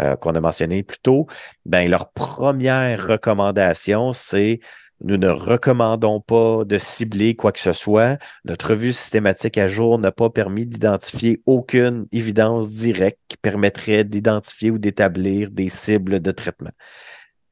euh, 0.00 0.16
qu'on 0.16 0.34
a 0.34 0.40
mentionné 0.40 0.82
plus 0.82 0.98
tôt. 0.98 1.26
Ben, 1.64 1.88
leur 1.90 2.12
première 2.12 3.06
recommandation, 3.06 4.12
c'est 4.12 4.60
nous 5.04 5.18
ne 5.18 5.28
recommandons 5.28 6.20
pas 6.20 6.64
de 6.64 6.78
cibler 6.78 7.36
quoi 7.36 7.52
que 7.52 7.60
ce 7.60 7.72
soit. 7.72 8.18
Notre 8.44 8.70
revue 8.70 8.92
systématique 8.92 9.58
à 9.58 9.68
jour 9.68 9.98
n'a 9.98 10.12
pas 10.12 10.30
permis 10.30 10.66
d'identifier 10.66 11.42
aucune 11.44 12.06
évidence 12.12 12.70
directe 12.70 13.20
qui 13.28 13.36
permettrait 13.36 14.04
d'identifier 14.04 14.70
ou 14.70 14.78
d'établir 14.78 15.50
des 15.50 15.68
cibles 15.68 16.20
de 16.20 16.30
traitement. 16.32 16.72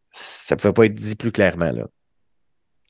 Ça 0.08 0.54
ne 0.54 0.60
pouvait 0.60 0.72
pas 0.72 0.86
être 0.86 0.94
dit 0.94 1.16
plus 1.16 1.32
clairement, 1.32 1.70
là. 1.70 1.86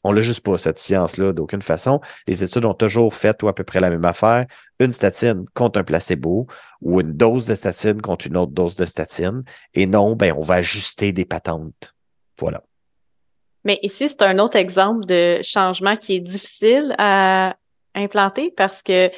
On 0.07 0.13
l'a 0.13 0.21
juste 0.21 0.43
pas, 0.43 0.59
cette 0.59 0.79
science-là, 0.79 1.33
d'aucune 1.33 1.63
façon. 1.63 2.01
Les 2.27 2.45
études 2.45 2.67
ont 2.67 2.75
toujours 2.75 3.15
fait 3.15 3.43
ou 3.43 3.49
à 3.49 3.55
peu 3.55 3.65
près 3.65 3.81
la 3.81 3.89
même 3.89 4.05
affaire. 4.05 4.47
Une 4.79 4.93
statine 4.93 5.47
contre 5.55 5.81
un 5.81 5.85
placebo 5.85 6.47
ou 6.83 7.01
une 7.01 7.15
dose 7.15 7.47
de 7.47 7.55
statine 7.55 8.03
contre 8.03 8.27
une 8.27 8.37
autre 8.37 8.53
dose 8.53 8.77
de 8.77 8.85
statine. 8.85 9.45
Et 9.73 9.87
non, 9.87 10.15
ben, 10.15 10.35
on 10.37 10.43
va 10.43 10.57
ajuster 10.57 11.13
des 11.13 11.25
patentes. 11.25 11.95
Voilà. 12.39 12.63
Mais 13.65 13.79
ici, 13.83 14.09
c'est 14.09 14.23
un 14.23 14.39
autre 14.39 14.57
exemple 14.57 15.07
de 15.07 15.41
changement 15.43 15.97
qui 15.97 16.17
est 16.17 16.21
difficile 16.21 16.95
à 16.99 17.57
implanter 17.95 18.53
parce 18.57 18.83
que 18.83 19.11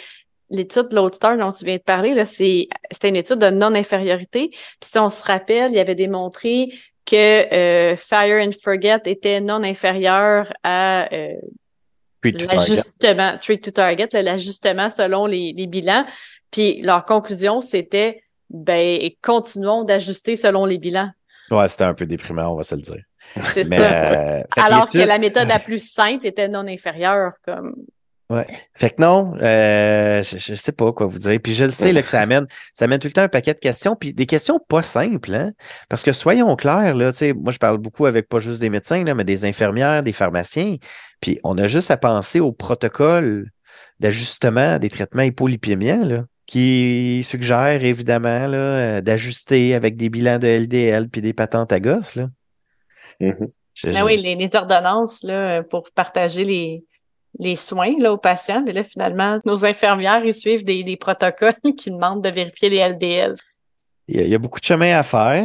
l'étude 0.51 0.89
de 0.89 0.97
Lodestar 0.97 1.37
dont 1.37 1.53
tu 1.53 1.65
viens 1.65 1.77
de 1.77 1.83
parler, 1.83 2.15
là, 2.15 2.27
c'est, 2.27 2.69
c'était 2.91 3.09
une 3.09 3.17
étude 3.17 3.39
de 3.39 3.51
non-infériorité. 3.51 4.51
Puis 4.51 4.91
si 4.91 4.99
on 4.99 5.11
se 5.11 5.23
rappelle, 5.25 5.73
il 5.73 5.79
avait 5.79 5.95
démontré 5.95 6.73
que 7.05 7.53
euh, 7.55 7.97
Fire 7.97 8.47
and 8.47 8.53
Forget 8.63 9.01
était 9.07 9.41
non 9.41 9.63
inférieur 9.63 10.53
à 10.63 11.13
euh, 11.13 11.35
l'ajustement, 12.23 13.39
treat 13.41 13.63
to 13.63 13.71
target, 13.71 14.09
là, 14.13 14.23
l'ajustement 14.23 14.91
selon 14.91 15.27
les, 15.27 15.53
les 15.57 15.67
bilans. 15.67 16.05
Puis 16.51 16.81
leur 16.83 17.05
conclusion, 17.05 17.61
c'était 17.61 18.23
ben 18.51 19.11
continuons 19.23 19.85
d'ajuster 19.85 20.37
selon 20.37 20.65
les 20.65 20.79
bilans. 20.79 21.11
Ouais, 21.51 21.69
c'était 21.69 21.85
un 21.85 21.95
peu 21.95 22.07
déprimant, 22.07 22.53
on 22.53 22.57
va 22.57 22.63
se 22.63 22.75
le 22.75 22.83
dire. 22.83 23.03
Mais, 23.67 23.79
euh, 23.81 24.43
Alors 24.57 24.91
que 24.91 24.99
la 24.99 25.19
méthode 25.19 25.49
la 25.49 25.59
plus 25.59 25.79
simple 25.79 26.27
était 26.27 26.49
non 26.49 26.67
inférieure, 26.67 27.33
comme 27.45 27.75
Fait 28.75 28.91
que 28.91 29.01
non, 29.01 29.35
euh, 29.41 30.23
je, 30.23 30.39
je 30.39 30.55
sais 30.55 30.73
pas 30.73 30.93
quoi 30.93 31.07
vous 31.07 31.19
dire. 31.19 31.39
Puis 31.43 31.55
je 31.55 31.65
le 31.65 31.71
sais 31.71 31.93
là, 31.93 32.03
que 32.03 32.09
ça 32.09 32.21
amène, 32.21 32.47
ça 32.75 32.87
amène 32.87 32.99
tout 32.99 33.09
le 33.09 33.13
temps 33.13 33.23
un 33.23 33.29
paquet 33.29 33.55
de 33.55 33.61
questions, 33.61 33.95
puis 33.97 34.13
des 34.13 34.27
questions 34.27 34.59
pas 34.59 34.83
simples, 34.83 35.35
hein? 35.35 35.53
Parce 35.89 36.03
que 36.03 36.13
soyons 36.13 36.55
clairs, 36.57 36.95
là, 36.95 37.13
tu 37.13 37.19
sais, 37.19 37.33
moi 37.33 37.53
je 37.53 37.59
parle 37.59 37.79
beaucoup 37.79 38.07
avec 38.07 38.29
pas 38.29 38.41
juste 38.41 38.61
des 38.61 38.71
médecins, 38.71 39.05
là, 39.05 39.15
mais 39.15 39.25
des 39.25 39.45
infirmières, 39.45 40.03
des 40.03 40.13
pharmaciens. 40.13 40.77
Puis 41.21 41.39
on 41.45 41.57
a 41.59 41.67
juste 41.69 41.91
à 41.91 41.97
penser 41.97 42.41
au 42.41 42.53
protocole 42.53 43.51
d'ajustement 44.01 44.79
des 44.79 44.91
traitements 44.91 45.23
hypolipémiens, 45.23 46.05
là, 46.05 46.25
qui 46.47 47.23
suggère 47.25 47.85
évidemment 47.85 48.47
là, 48.47 48.57
euh, 48.59 49.01
d'ajuster 49.01 49.75
avec 49.75 49.97
des 49.97 50.09
bilans 50.09 50.39
de 50.39 50.47
LDL 50.47 51.09
puis 51.09 51.21
des 51.21 51.33
patentes 51.33 51.73
à 51.73 51.81
gosse, 51.81 52.15
là. 52.17 52.29
Mhm. 53.21 53.49
Je- 53.75 53.89
Ben 53.91 54.05
oui, 54.05 54.17
les, 54.17 54.35
les 54.37 54.57
ordonnances 54.57 55.23
là, 55.23 55.63
pour 55.63 55.91
partager 55.95 56.45
les, 56.45 56.85
les 57.39 57.57
soins 57.57 57.95
là, 57.99 58.13
aux 58.13 58.17
patients. 58.19 58.63
Mais 58.65 58.73
là, 58.73 58.83
finalement, 58.85 59.39
nos 59.45 59.65
infirmières, 59.67 60.25
ils 60.25 60.33
suivent 60.35 60.65
des, 60.65 60.83
des 60.85 60.97
protocoles 60.97 61.55
qui 61.77 61.91
demandent 61.91 62.23
de 62.23 62.31
vérifier 62.31 62.71
les 62.71 62.79
LDL. 62.89 63.35
Il 64.09 64.17
y, 64.17 64.21
a, 64.21 64.23
il 64.23 64.29
y 64.31 64.35
a 64.35 64.39
beaucoup 64.39 64.61
de 64.61 64.65
chemin 64.65 64.97
à 64.97 65.03
faire. 65.03 65.45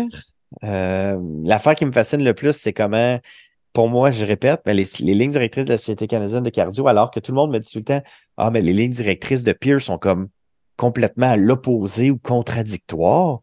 Euh, 0.64 1.18
L'affaire 1.44 1.76
qui 1.76 1.86
me 1.86 1.92
fascine 1.92 2.24
le 2.24 2.34
plus, 2.34 2.54
c'est 2.56 2.74
comment, 2.74 3.18
pour 3.74 3.90
moi, 3.90 4.12
je 4.12 4.24
répète, 4.26 4.62
mais 4.66 4.74
les, 4.76 4.86
les 5.00 5.16
lignes 5.16 5.32
directrices 5.32 5.66
de 5.66 5.72
la 5.72 5.78
Société 5.78 6.08
canadienne 6.08 6.44
de 6.44 6.50
cardio, 6.52 6.88
alors 6.88 7.10
que 7.10 7.20
tout 7.20 7.32
le 7.32 7.38
monde 7.38 7.52
me 7.52 7.60
dit 7.60 7.70
tout 7.72 7.80
le 7.80 7.84
temps, 7.86 8.04
ah, 8.38 8.52
mais 8.52 8.62
les 8.62 8.74
lignes 8.74 8.92
directrices 8.92 9.44
de 9.44 9.52
Peer 9.54 9.82
sont 9.82 9.98
comme 9.98 10.30
complètement 10.82 11.30
à 11.32 11.38
l'opposé 11.38 12.10
ou 12.12 12.18
contradictoires. 12.18 13.40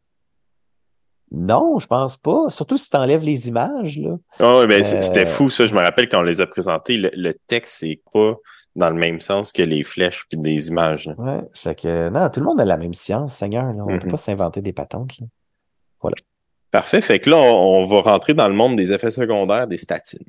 Non, 1.31 1.79
je 1.79 1.87
pense 1.87 2.17
pas. 2.17 2.49
Surtout 2.49 2.77
si 2.79 2.89
tu 2.91 2.97
enlèves 2.97 3.23
les 3.25 3.49
images, 3.49 3.99
là. 3.99 4.17
Ouais, 4.41 4.67
ben, 4.67 4.83
c- 4.83 5.03
c'était 5.03 5.25
Euh, 5.25 5.27
fou, 5.27 5.51
ça. 5.51 5.67
Je 5.67 5.75
me 5.75 5.81
rappelle 5.81 6.09
quand 6.09 6.21
on 6.21 6.23
les 6.23 6.41
a 6.41 6.47
présentés, 6.47 6.97
le, 6.97 7.11
le 7.15 7.35
texte, 7.47 7.77
c'est 7.81 8.01
pas 8.13 8.35
dans 8.77 8.89
le 8.91 8.97
même 8.97 9.21
sens 9.21 9.53
que 9.53 9.63
les 9.63 9.83
flèches 9.83 10.25
puis 10.29 10.39
des 10.39 10.69
images. 10.69 11.07
là. 11.07 11.15
Ouais. 11.19 11.41
Fait 11.55 11.75
que, 11.79 12.09
non, 12.09 12.29
tout 12.31 12.41
le 12.41 12.47
monde 12.47 12.61
a 12.61 12.65
la 12.65 12.77
même 12.79 12.95
science, 12.95 13.35
Seigneur. 13.35 13.65
Là. 13.73 13.85
On 13.87 13.91
ne 13.93 13.99
peut 13.99 14.07
Mhm. 14.07 14.11
pas 14.13 14.17
s'inventer 14.17 14.63
des 14.63 14.73
patentes. 14.73 15.19
Là. 15.21 15.27
Parfait. 16.71 17.01
Fait 17.01 17.19
que 17.19 17.31
là, 17.31 17.37
on, 17.37 17.81
on 17.81 17.83
va 17.85 18.01
rentrer 18.03 18.35
dans 18.35 18.49
le 18.49 18.55
monde 18.55 18.77
des 18.77 18.93
effets 18.93 19.11
secondaires 19.11 19.67
des 19.67 19.79
statines. 19.79 20.27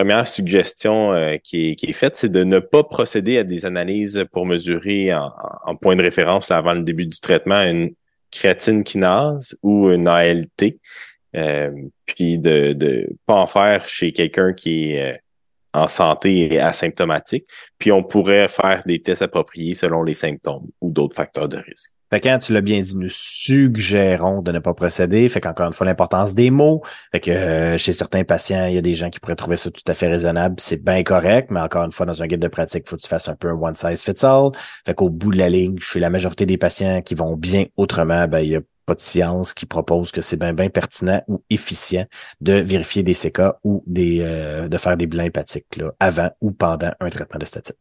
Première 0.00 0.26
suggestion 0.26 1.12
euh, 1.12 1.36
qui, 1.36 1.76
est, 1.78 1.92
faite, 1.92 2.16
c'est 2.16 2.30
de 2.30 2.42
ne 2.42 2.58
pas 2.58 2.82
procéder 2.82 3.36
à 3.36 3.44
des 3.44 3.66
analyses 3.66 4.24
pour 4.32 4.46
mesurer 4.46 5.12
en, 5.12 5.76
point 5.76 5.94
de 5.94 6.00
référence 6.00 6.50
avant 6.50 6.72
le 6.72 6.80
début 6.80 7.04
du 7.04 7.20
traitement 7.20 7.60
une 7.60 7.90
créatine 8.30 8.82
kinase 8.82 9.58
ou 9.62 9.90
une 9.90 10.08
ALT, 10.08 10.78
euh, 11.36 11.70
puis 12.06 12.38
de 12.38 12.74
ne 12.80 13.06
pas 13.26 13.34
en 13.34 13.46
faire 13.46 13.86
chez 13.86 14.12
quelqu'un 14.12 14.54
qui 14.54 14.92
est 14.92 15.16
euh, 15.16 15.18
en 15.74 15.86
santé 15.86 16.54
et 16.54 16.60
asymptomatique. 16.60 17.44
Puis 17.78 17.92
on 17.92 18.02
pourrait 18.02 18.48
faire 18.48 18.82
des 18.86 19.02
tests 19.02 19.20
appropriés 19.20 19.74
selon 19.74 20.02
les 20.02 20.14
symptômes 20.14 20.70
ou 20.80 20.90
d'autres 20.90 21.14
facteurs 21.14 21.50
de 21.50 21.58
risque. 21.58 21.92
Fait 22.10 22.20
quand 22.20 22.38
tu 22.38 22.52
l'as 22.52 22.60
bien 22.60 22.80
dit, 22.80 22.96
nous 22.96 23.08
suggérons 23.08 24.42
de 24.42 24.50
ne 24.50 24.58
pas 24.58 24.74
procéder. 24.74 25.28
Fait 25.28 25.40
qu'encore 25.40 25.66
une 25.66 25.72
fois, 25.72 25.86
l'importance 25.86 26.34
des 26.34 26.50
mots. 26.50 26.82
Fait 27.12 27.20
que 27.20 27.30
euh, 27.30 27.78
chez 27.78 27.92
certains 27.92 28.24
patients, 28.24 28.66
il 28.66 28.74
y 28.74 28.78
a 28.78 28.82
des 28.82 28.96
gens 28.96 29.10
qui 29.10 29.20
pourraient 29.20 29.36
trouver 29.36 29.56
ça 29.56 29.70
tout 29.70 29.82
à 29.86 29.94
fait 29.94 30.08
raisonnable. 30.08 30.56
C'est 30.58 30.82
bien 30.82 31.02
correct, 31.04 31.50
mais 31.50 31.60
encore 31.60 31.84
une 31.84 31.92
fois, 31.92 32.06
dans 32.06 32.22
un 32.22 32.26
guide 32.26 32.40
de 32.40 32.48
pratique, 32.48 32.82
il 32.86 32.90
faut 32.90 32.96
que 32.96 33.02
tu 33.02 33.08
fasses 33.08 33.28
un 33.28 33.36
peu 33.36 33.48
un 33.48 33.54
one 33.54 33.74
size 33.74 34.02
fits 34.02 34.24
all. 34.24 34.50
Fait 34.84 34.94
qu'au 34.94 35.08
bout 35.08 35.32
de 35.32 35.38
la 35.38 35.48
ligne, 35.48 35.78
chez 35.78 36.00
la 36.00 36.10
majorité 36.10 36.46
des 36.46 36.58
patients 36.58 37.00
qui 37.02 37.14
vont 37.14 37.36
bien 37.36 37.66
autrement, 37.76 38.26
ben, 38.26 38.40
il 38.40 38.50
y 38.50 38.56
a 38.56 38.60
pas 38.86 38.96
de 38.96 39.00
science 39.00 39.54
qui 39.54 39.66
propose 39.66 40.10
que 40.10 40.20
c'est 40.20 40.36
bien, 40.36 40.52
bien 40.52 40.68
pertinent 40.68 41.22
ou 41.28 41.44
efficient 41.48 42.06
de 42.40 42.54
vérifier 42.54 43.04
des 43.04 43.14
CK 43.14 43.42
ou 43.62 43.84
des 43.86 44.18
euh, 44.22 44.66
de 44.66 44.76
faire 44.78 44.96
des 44.96 45.06
bilans 45.06 45.24
hépatiques 45.24 45.76
là, 45.76 45.92
avant 46.00 46.30
ou 46.40 46.50
pendant 46.50 46.90
un 46.98 47.08
traitement 47.08 47.38
de 47.38 47.44
statine. 47.44 47.76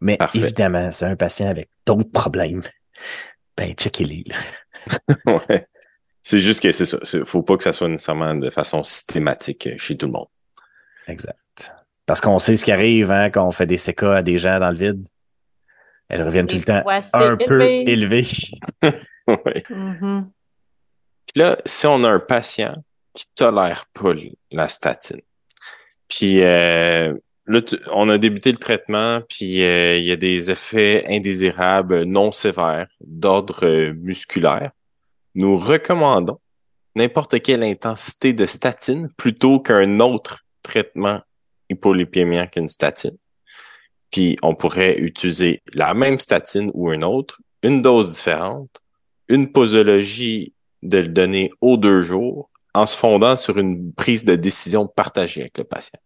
Mais 0.00 0.16
Parfait. 0.16 0.38
évidemment, 0.38 0.90
c'est 0.90 1.06
un 1.06 1.14
patient 1.14 1.48
avec 1.48 1.68
d'autres 1.86 2.10
problèmes. 2.10 2.62
Ben, 3.58 3.74
checkez-les. 3.74 4.24
là. 4.26 4.36
Ouais. 5.26 5.66
C'est 6.22 6.40
juste 6.40 6.62
que 6.62 6.70
c'est 6.72 6.84
ça. 6.84 6.98
Faut 7.24 7.42
pas 7.42 7.56
que 7.56 7.64
ça 7.64 7.72
soit 7.72 7.88
nécessairement 7.88 8.34
de 8.34 8.50
façon 8.50 8.82
systématique 8.82 9.68
chez 9.78 9.96
tout 9.96 10.06
le 10.06 10.12
monde. 10.12 10.28
Exact. 11.08 11.74
Parce 12.06 12.20
qu'on 12.20 12.38
sait 12.38 12.56
ce 12.56 12.64
qui 12.64 12.72
arrive 12.72 13.10
hein, 13.10 13.30
quand 13.30 13.46
on 13.46 13.50
fait 13.50 13.66
des 13.66 13.76
CK 13.76 14.02
à 14.04 14.22
des 14.22 14.38
gens 14.38 14.60
dans 14.60 14.70
le 14.70 14.76
vide. 14.76 15.06
Elles 16.08 16.22
reviennent 16.22 16.46
tout 16.46 16.56
le 16.56 16.62
temps 16.62 16.82
un 17.12 17.36
peu 17.36 17.62
élevé. 17.62 17.90
élevées. 17.90 18.28
Ouais. 19.26 19.62
Mhm. 19.68 20.30
Puis 21.26 21.42
là, 21.42 21.58
si 21.66 21.86
on 21.86 22.02
a 22.04 22.08
un 22.08 22.18
patient 22.18 22.82
qui 23.12 23.26
tolère 23.34 23.84
pas 23.92 24.12
la 24.50 24.68
statine, 24.68 25.20
puis 26.08 26.42
euh, 26.42 27.12
on 27.92 28.08
a 28.08 28.18
débuté 28.18 28.52
le 28.52 28.58
traitement, 28.58 29.20
puis 29.28 29.62
euh, 29.62 29.98
il 29.98 30.04
y 30.04 30.12
a 30.12 30.16
des 30.16 30.50
effets 30.50 31.04
indésirables 31.08 32.04
non 32.04 32.30
sévères 32.32 32.88
d'ordre 33.00 33.64
euh, 33.64 33.92
musculaire, 33.94 34.70
nous 35.34 35.56
recommandons 35.56 36.40
n'importe 36.94 37.40
quelle 37.40 37.62
intensité 37.62 38.32
de 38.32 38.44
statine 38.44 39.08
plutôt 39.16 39.60
qu'un 39.60 40.00
autre 40.00 40.44
traitement 40.62 41.20
hypolipémien 41.70 42.46
qu'une 42.46 42.68
statine. 42.68 43.16
Puis 44.10 44.36
on 44.42 44.54
pourrait 44.54 44.98
utiliser 44.98 45.62
la 45.74 45.94
même 45.94 46.18
statine 46.18 46.70
ou 46.74 46.92
une 46.92 47.04
autre, 47.04 47.40
une 47.62 47.82
dose 47.82 48.12
différente, 48.12 48.82
une 49.28 49.52
posologie 49.52 50.54
de 50.82 50.98
le 50.98 51.08
donner 51.08 51.50
aux 51.60 51.76
deux 51.76 52.02
jours 52.02 52.50
en 52.74 52.86
se 52.86 52.96
fondant 52.96 53.36
sur 53.36 53.58
une 53.58 53.92
prise 53.92 54.24
de 54.24 54.34
décision 54.34 54.86
partagée 54.86 55.42
avec 55.42 55.58
le 55.58 55.64
patient. 55.64 56.00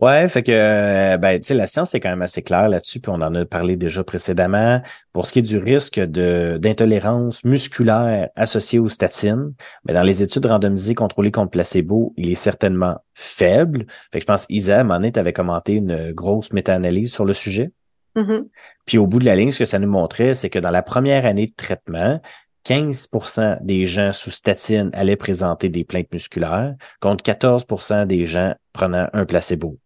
Ouais, 0.00 0.28
fait 0.28 0.42
que 0.42 0.50
euh, 0.50 1.16
ben, 1.18 1.38
tu 1.38 1.46
sais, 1.46 1.54
la 1.54 1.68
science 1.68 1.94
est 1.94 2.00
quand 2.00 2.08
même 2.08 2.22
assez 2.22 2.42
claire 2.42 2.68
là-dessus, 2.68 2.98
puis 2.98 3.12
on 3.14 3.22
en 3.22 3.32
a 3.34 3.44
parlé 3.44 3.76
déjà 3.76 4.02
précédemment. 4.02 4.82
Pour 5.12 5.26
ce 5.26 5.32
qui 5.32 5.38
est 5.38 5.42
du 5.42 5.58
risque 5.58 6.00
de 6.00 6.58
d'intolérance 6.60 7.44
musculaire 7.44 8.28
associée 8.34 8.80
aux 8.80 8.88
statines, 8.88 9.54
ben, 9.84 9.94
dans 9.94 10.02
les 10.02 10.20
études 10.22 10.46
randomisées 10.46 10.96
contrôlées 10.96 11.30
contre 11.30 11.52
placebo, 11.52 12.12
il 12.16 12.28
est 12.28 12.34
certainement 12.34 12.98
faible. 13.14 13.86
Fait 14.12 14.18
que 14.18 14.22
je 14.22 14.26
pense 14.26 14.46
Isa, 14.48 14.82
Manette 14.82 15.16
avait 15.16 15.32
commenté 15.32 15.74
une 15.74 16.10
grosse 16.10 16.52
méta-analyse 16.52 17.12
sur 17.12 17.24
le 17.24 17.32
sujet. 17.32 17.70
Mhm. 18.16 18.48
Puis 18.86 18.98
au 18.98 19.06
bout 19.06 19.20
de 19.20 19.24
la 19.24 19.36
ligne, 19.36 19.52
ce 19.52 19.60
que 19.60 19.64
ça 19.64 19.78
nous 19.78 19.90
montrait, 19.90 20.34
c'est 20.34 20.50
que 20.50 20.58
dans 20.58 20.70
la 20.70 20.82
première 20.82 21.24
année 21.24 21.46
de 21.46 21.54
traitement, 21.54 22.20
15% 22.64 23.58
des 23.62 23.86
gens 23.86 24.12
sous 24.12 24.30
statine 24.30 24.90
allaient 24.92 25.16
présenter 25.16 25.68
des 25.68 25.84
plaintes 25.84 26.12
musculaires, 26.12 26.74
contre 27.00 27.22
14% 27.22 28.06
des 28.06 28.26
gens 28.26 28.54
prenant 28.72 29.08
un 29.12 29.26
placebo. 29.26 29.78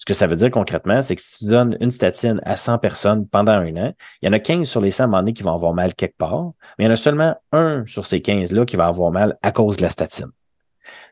Ce 0.00 0.06
que 0.06 0.14
ça 0.14 0.26
veut 0.26 0.36
dire 0.36 0.50
concrètement, 0.50 1.02
c'est 1.02 1.14
que 1.14 1.20
si 1.20 1.36
tu 1.36 1.44
donnes 1.44 1.76
une 1.78 1.90
statine 1.90 2.40
à 2.46 2.56
100 2.56 2.78
personnes 2.78 3.28
pendant 3.28 3.52
un 3.52 3.76
an, 3.76 3.92
il 4.22 4.26
y 4.26 4.28
en 4.30 4.32
a 4.32 4.38
15 4.38 4.66
sur 4.66 4.80
les 4.80 4.92
100 4.92 5.08
donné 5.08 5.34
qui 5.34 5.42
vont 5.42 5.52
avoir 5.52 5.74
mal 5.74 5.94
quelque 5.94 6.16
part, 6.16 6.52
mais 6.78 6.84
il 6.84 6.86
y 6.86 6.90
en 6.90 6.94
a 6.94 6.96
seulement 6.96 7.36
un 7.52 7.84
sur 7.86 8.06
ces 8.06 8.20
15-là 8.20 8.64
qui 8.64 8.76
va 8.76 8.86
avoir 8.86 9.12
mal 9.12 9.36
à 9.42 9.52
cause 9.52 9.76
de 9.76 9.82
la 9.82 9.90
statine. 9.90 10.30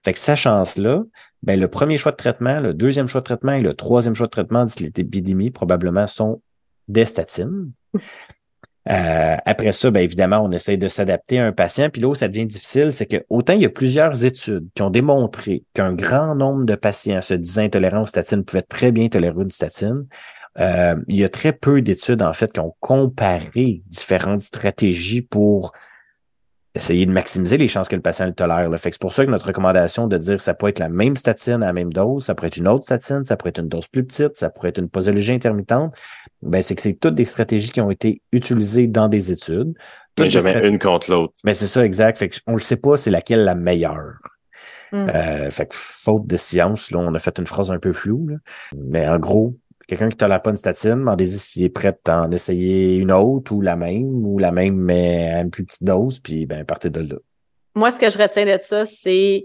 Fait 0.03 0.14
que 0.14 0.18
sachant 0.18 0.64
cela, 0.64 1.03
ben, 1.42 1.61
le 1.61 1.68
premier 1.68 1.98
choix 1.98 2.12
de 2.12 2.16
traitement, 2.16 2.61
le 2.61 2.72
deuxième 2.72 3.09
choix 3.09 3.20
de 3.20 3.27
traitement 3.27 3.53
et 3.53 3.61
le 3.61 3.74
troisième 3.74 4.14
choix 4.14 4.27
de 4.27 4.31
traitement 4.31 4.64
de 4.64 4.70
l'épidémie 4.81 5.51
probablement 5.51 6.07
sont 6.07 6.40
des 6.88 7.05
statines. 7.05 7.70
Euh, 8.90 9.37
après 9.44 9.72
ça, 9.72 9.90
bien 9.90 10.03
évidemment, 10.03 10.40
on 10.42 10.51
essaye 10.51 10.79
de 10.79 10.88
s'adapter 10.88 11.38
à 11.38 11.46
un 11.46 11.53
patient. 11.53 11.90
Puis 11.90 12.01
là 12.01 12.09
où 12.09 12.14
ça 12.14 12.29
devient 12.29 12.46
difficile, 12.46 12.90
c'est 12.90 13.07
que 13.07 13.24
autant 13.29 13.53
il 13.53 13.62
y 13.62 13.66
a 13.66 13.70
plusieurs 13.70 14.24
études 14.24 14.68
qui 14.74 14.83
ont 14.83 14.90
démontré 14.90 15.64
qu'un 15.74 15.92
grand 15.92 16.35
nombre 16.35 16.64
de 16.64 16.74
patients 16.74 17.20
se 17.20 17.35
disant 17.35 17.62
intolérants 17.62 18.03
aux 18.03 18.07
statines 18.07 18.44
pouvaient 18.44 18.62
très 18.62 18.90
bien 18.90 19.09
tolérer 19.09 19.42
une 19.42 19.51
statine, 19.51 20.07
euh, 20.59 20.96
il 21.07 21.16
y 21.16 21.24
a 21.24 21.29
très 21.29 21.53
peu 21.53 21.83
d'études, 21.83 22.22
en 22.22 22.33
fait, 22.33 22.53
qui 22.53 22.61
ont 22.61 22.74
comparé 22.81 23.83
différentes 23.87 24.40
stratégies 24.40 25.22
pour 25.22 25.72
essayer 26.79 27.07
de 27.07 27.11
maximiser 27.11 27.59
les 27.59 27.69
chances 27.69 27.88
que 27.88 27.97
le 27.97 28.03
patient 28.03 28.27
le 28.27 28.33
tolère. 28.33 28.71
Fait 28.79 28.91
que 28.91 28.95
c'est 28.95 29.01
pour 29.01 29.12
ça 29.12 29.25
que 29.27 29.31
notre 29.31 29.47
recommandation 29.47 30.07
de 30.07 30.17
dire 30.17 30.37
que 30.37 30.43
ça 30.43 30.55
peut 30.55 30.69
être 30.69 30.79
la 30.79 30.88
même 30.88 31.17
statine 31.17 31.62
à 31.62 31.67
la 31.67 31.73
même 31.73 31.93
dose, 31.93 32.25
ça 32.25 32.35
pourrait 32.35 32.49
être 32.49 32.57
une 32.57 32.69
autre 32.69 32.85
statine, 32.85 33.25
ça 33.25 33.37
pourrait 33.37 33.51
être 33.51 33.61
une 33.61 33.69
dose 33.69 33.87
plus 33.88 34.05
petite, 34.05 34.37
ça 34.37 34.49
pourrait 34.49 34.71
être 34.71 34.79
une 34.79 34.88
posologie 34.88 35.33
intermittente, 35.33 35.95
ben 36.43 36.62
c'est 36.62 36.75
que 36.75 36.83
c'est 36.83 36.95
toutes 36.95 37.14
des 37.14 37.25
stratégies 37.25 37.71
qui 37.71 37.81
ont 37.81 37.91
été 37.91 38.23
utilisées 38.33 38.87
dans 38.87 39.09
des 39.09 39.31
études. 39.33 39.75
Mais 40.19 40.29
jamais 40.29 40.67
une 40.67 40.79
contre 40.79 41.11
l'autre. 41.11 41.35
Ben 41.45 41.55
c'est 41.55 41.67
ça, 41.67 41.85
exact. 41.85 42.19
Fait 42.19 42.29
que 42.29 42.37
on 42.47 42.55
le 42.55 42.62
sait 42.62 42.77
pas, 42.77 42.97
c'est 42.97 43.11
laquelle 43.11 43.45
la 43.45 43.55
meilleure. 43.55 44.19
Mm. 44.93 45.09
Euh, 45.14 45.51
fait 45.51 45.67
que 45.67 45.75
faute 45.75 46.27
de 46.27 46.37
science, 46.37 46.91
là, 46.91 46.99
on 46.99 47.14
a 47.14 47.19
fait 47.19 47.38
une 47.38 47.47
phrase 47.47 47.71
un 47.71 47.79
peu 47.79 47.93
floue. 47.93 48.29
Là. 48.29 48.37
Mais 48.77 49.07
en 49.09 49.19
gros, 49.19 49.57
quelqu'un 49.88 50.11
qui 50.11 50.16
tolère 50.16 50.42
pas 50.42 50.51
une 50.51 50.57
statine, 50.57 50.96
demandez-y 50.96 51.38
s'il 51.38 51.64
est 51.64 51.70
prêt 51.70 51.98
à 52.07 52.22
en 52.22 52.31
essayer 52.31 52.96
une 52.96 53.11
autre 53.11 53.53
ou 53.53 53.61
la 53.61 53.74
même, 53.74 54.24
ou 54.24 54.38
la 54.38 54.53
même 54.53 54.77
mais 54.77 55.31
à 55.31 55.40
une 55.40 55.51
plus 55.51 55.64
petite 55.64 55.83
dose, 55.83 56.20
puis 56.20 56.46
ben 56.46 56.64
partez 56.64 56.90
de 56.90 57.01
là. 57.01 57.16
Moi, 57.74 57.90
ce 57.90 57.98
que 57.98 58.11
je 58.11 58.18
retiens 58.18 58.44
de 58.44 58.61
ça, 58.62 58.85
c'est 58.85 59.44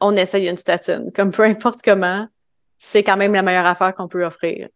on 0.00 0.16
essaye 0.16 0.48
une 0.48 0.56
statine. 0.56 1.12
Comme 1.14 1.30
peu 1.30 1.44
importe 1.44 1.80
comment, 1.84 2.26
c'est 2.78 3.02
quand 3.02 3.16
même 3.16 3.34
la 3.34 3.42
meilleure 3.42 3.66
affaire 3.66 3.94
qu'on 3.94 4.08
peut 4.08 4.24
offrir. 4.24 4.68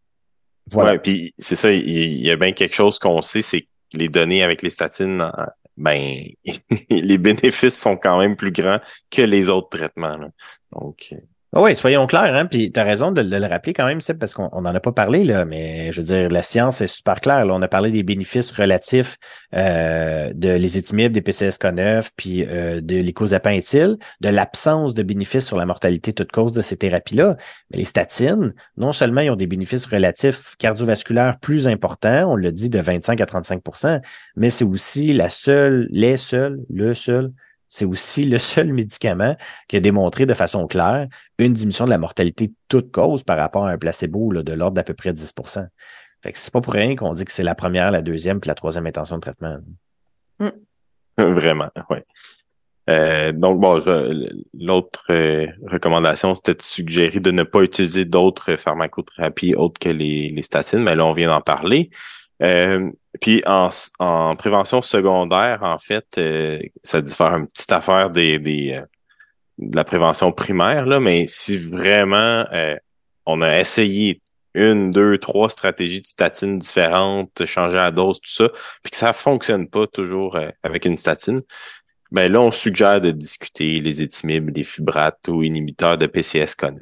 Voilà. 0.66 0.92
Ouais, 0.92 0.98
puis 0.98 1.34
c'est 1.38 1.56
ça, 1.56 1.70
il 1.72 2.22
y, 2.22 2.30
a 2.30 2.36
bien 2.36 2.52
quelque 2.52 2.74
chose 2.74 2.98
qu'on 2.98 3.22
sait, 3.22 3.42
c'est 3.42 3.62
que 3.62 3.66
les 3.94 4.08
données 4.08 4.42
avec 4.42 4.62
les 4.62 4.70
statines, 4.70 5.30
ben 5.76 6.24
les 6.90 7.18
bénéfices 7.18 7.78
sont 7.78 7.96
quand 7.96 8.18
même 8.18 8.36
plus 8.36 8.52
grands 8.52 8.78
que 9.10 9.22
les 9.22 9.48
autres 9.48 9.70
traitements. 9.70 10.16
là. 10.16 10.28
Donc, 10.72 11.08
euh, 11.12 11.16
oui, 11.52 11.74
soyons 11.74 12.06
clairs, 12.06 12.34
hein, 12.36 12.46
puis 12.46 12.70
tu 12.70 12.78
as 12.78 12.84
raison 12.84 13.10
de, 13.10 13.22
le 13.22 13.46
rappeler 13.46 13.72
quand 13.72 13.86
même, 13.86 14.00
Seb, 14.00 14.18
parce 14.18 14.34
qu'on 14.34 14.48
on 14.52 14.64
en 14.64 14.74
a 14.74 14.78
pas 14.78 14.92
parlé, 14.92 15.24
là, 15.24 15.44
mais 15.44 15.90
je 15.90 16.00
veux 16.00 16.06
dire, 16.06 16.28
la 16.28 16.42
science 16.44 16.80
est 16.80 16.86
super 16.86 17.20
claire. 17.20 17.44
On 17.48 17.60
a 17.60 17.66
parlé 17.66 17.90
des 17.90 18.04
bénéfices 18.04 18.52
relatifs 18.52 19.16
euh, 19.54 20.32
de 20.32 20.50
l'ésétimib, 20.50 21.10
des 21.10 21.22
PCSK9, 21.22 22.10
puis 22.16 22.44
euh, 22.46 22.80
de 22.80 22.96
l'icosapenthyl, 22.96 23.98
de 24.20 24.28
l'absence 24.28 24.94
de 24.94 25.02
bénéfices 25.02 25.46
sur 25.46 25.56
la 25.56 25.66
mortalité 25.66 26.12
toute 26.12 26.30
cause 26.30 26.52
de 26.52 26.62
ces 26.62 26.76
thérapies-là. 26.76 27.36
Mais 27.70 27.78
les 27.78 27.84
statines, 27.84 28.54
non 28.76 28.92
seulement 28.92 29.20
ils 29.20 29.30
ont 29.30 29.36
des 29.36 29.48
bénéfices 29.48 29.86
relatifs 29.86 30.54
cardiovasculaires 30.58 31.38
plus 31.40 31.66
importants, 31.66 32.30
on 32.30 32.36
l'a 32.36 32.52
dit, 32.52 32.70
de 32.70 32.78
25 32.78 33.20
à 33.20 33.24
35% 33.24 34.00
mais 34.36 34.50
c'est 34.50 34.64
aussi 34.64 35.12
la 35.12 35.28
seule, 35.28 35.88
les 35.90 36.16
seuls, 36.16 36.60
le 36.70 36.94
seul 36.94 37.32
c'est 37.70 37.85
aussi 37.85 38.24
le 38.26 38.38
seul 38.38 38.72
médicament 38.72 39.37
qui 39.68 39.76
a 39.76 39.80
démontré 39.80 40.26
de 40.26 40.35
façon 40.35 40.66
claire 40.66 41.06
une 41.38 41.54
diminution 41.54 41.87
de 41.87 41.90
la 41.90 41.98
mortalité 41.98 42.52
toute 42.68 42.90
cause 42.90 43.22
par 43.22 43.38
rapport 43.38 43.64
à 43.64 43.70
un 43.70 43.78
placebo 43.78 44.33
là, 44.33 44.42
de 44.42 44.52
l'ordre 44.52 44.74
d'à 44.74 44.83
peu 44.83 44.92
près 44.92 45.12
10 45.12 45.33
Fait 46.22 46.33
que 46.33 46.38
c'est 46.38 46.52
pas 46.52 46.61
pour 46.61 46.74
rien 46.74 46.96
qu'on 46.96 47.14
dit 47.14 47.24
que 47.24 47.33
c'est 47.33 47.44
la 47.44 47.54
première, 47.54 47.92
la 47.92 48.02
deuxième 48.02 48.40
puis 48.40 48.48
la 48.48 48.56
troisième 48.56 48.87
intention 48.87 49.16
de 49.16 49.20
traitement. 49.20 49.59
Vraiment, 51.16 51.70
oui. 51.90 51.98
Euh, 52.88 53.30
donc, 53.30 53.61
bon, 53.61 53.78
l'autre 54.59 55.04
euh, 55.11 55.46
recommandation, 55.68 56.35
c'était 56.35 56.54
de 56.54 56.62
suggérer 56.62 57.20
de 57.20 57.30
ne 57.30 57.44
pas 57.44 57.61
utiliser 57.61 58.04
d'autres 58.04 58.56
pharmacothérapies 58.56 59.54
autres 59.54 59.78
que 59.78 59.90
les 59.90 60.42
statines, 60.42 60.83
mais 60.83 60.96
là, 60.96 61.06
on 61.06 61.12
vient 61.12 61.28
d'en 61.28 61.42
parler. 61.42 61.90
Euh, 62.42 62.90
puis 63.20 63.42
en, 63.46 63.68
en 63.98 64.37
prévention 64.37 64.83
secondaire, 64.83 65.62
en 65.62 65.79
fait, 65.79 66.07
euh, 66.18 66.61
ça 66.83 67.03
diffère 67.03 67.35
une 67.35 67.46
petite 67.46 67.72
affaire 67.72 68.11
des, 68.11 68.38
des, 68.38 68.72
euh, 68.72 68.87
de 69.59 69.76
la 69.76 69.85
prévention 69.85 70.33
primaire, 70.33 70.87
là, 70.87 71.00
mais 71.00 71.26
si 71.29 71.59
vraiment 71.59 72.44
euh, 72.53 72.76
on 73.26 73.42
a 73.42 73.59
essayé 73.59 74.22
une, 74.55 74.90
deux, 74.90 75.18
trois 75.18 75.48
stratégies 75.48 76.00
de 76.00 76.07
statine 76.07 76.59
différentes, 76.59 77.44
changer 77.44 77.76
la 77.76 77.90
dose, 77.90 78.20
tout 78.20 78.33
ça, 78.33 78.48
puis 78.83 78.90
que 78.90 78.96
ça 78.96 79.12
fonctionne 79.12 79.68
pas 79.68 79.87
toujours 79.87 80.37
euh, 80.37 80.50
avec 80.62 80.87
une 80.87 80.96
statine, 80.96 81.38
ben 82.11 82.31
là, 82.33 82.40
on 82.40 82.50
suggère 82.50 83.00
de 83.00 83.12
discuter 83.12 83.81
les 83.81 84.03
étimibes, 84.03 84.50
les 84.57 84.64
fibrates 84.64 85.29
ou 85.29 85.42
inhibiteurs 85.42 85.96
de 85.96 86.07
PCSK9. 86.07 86.81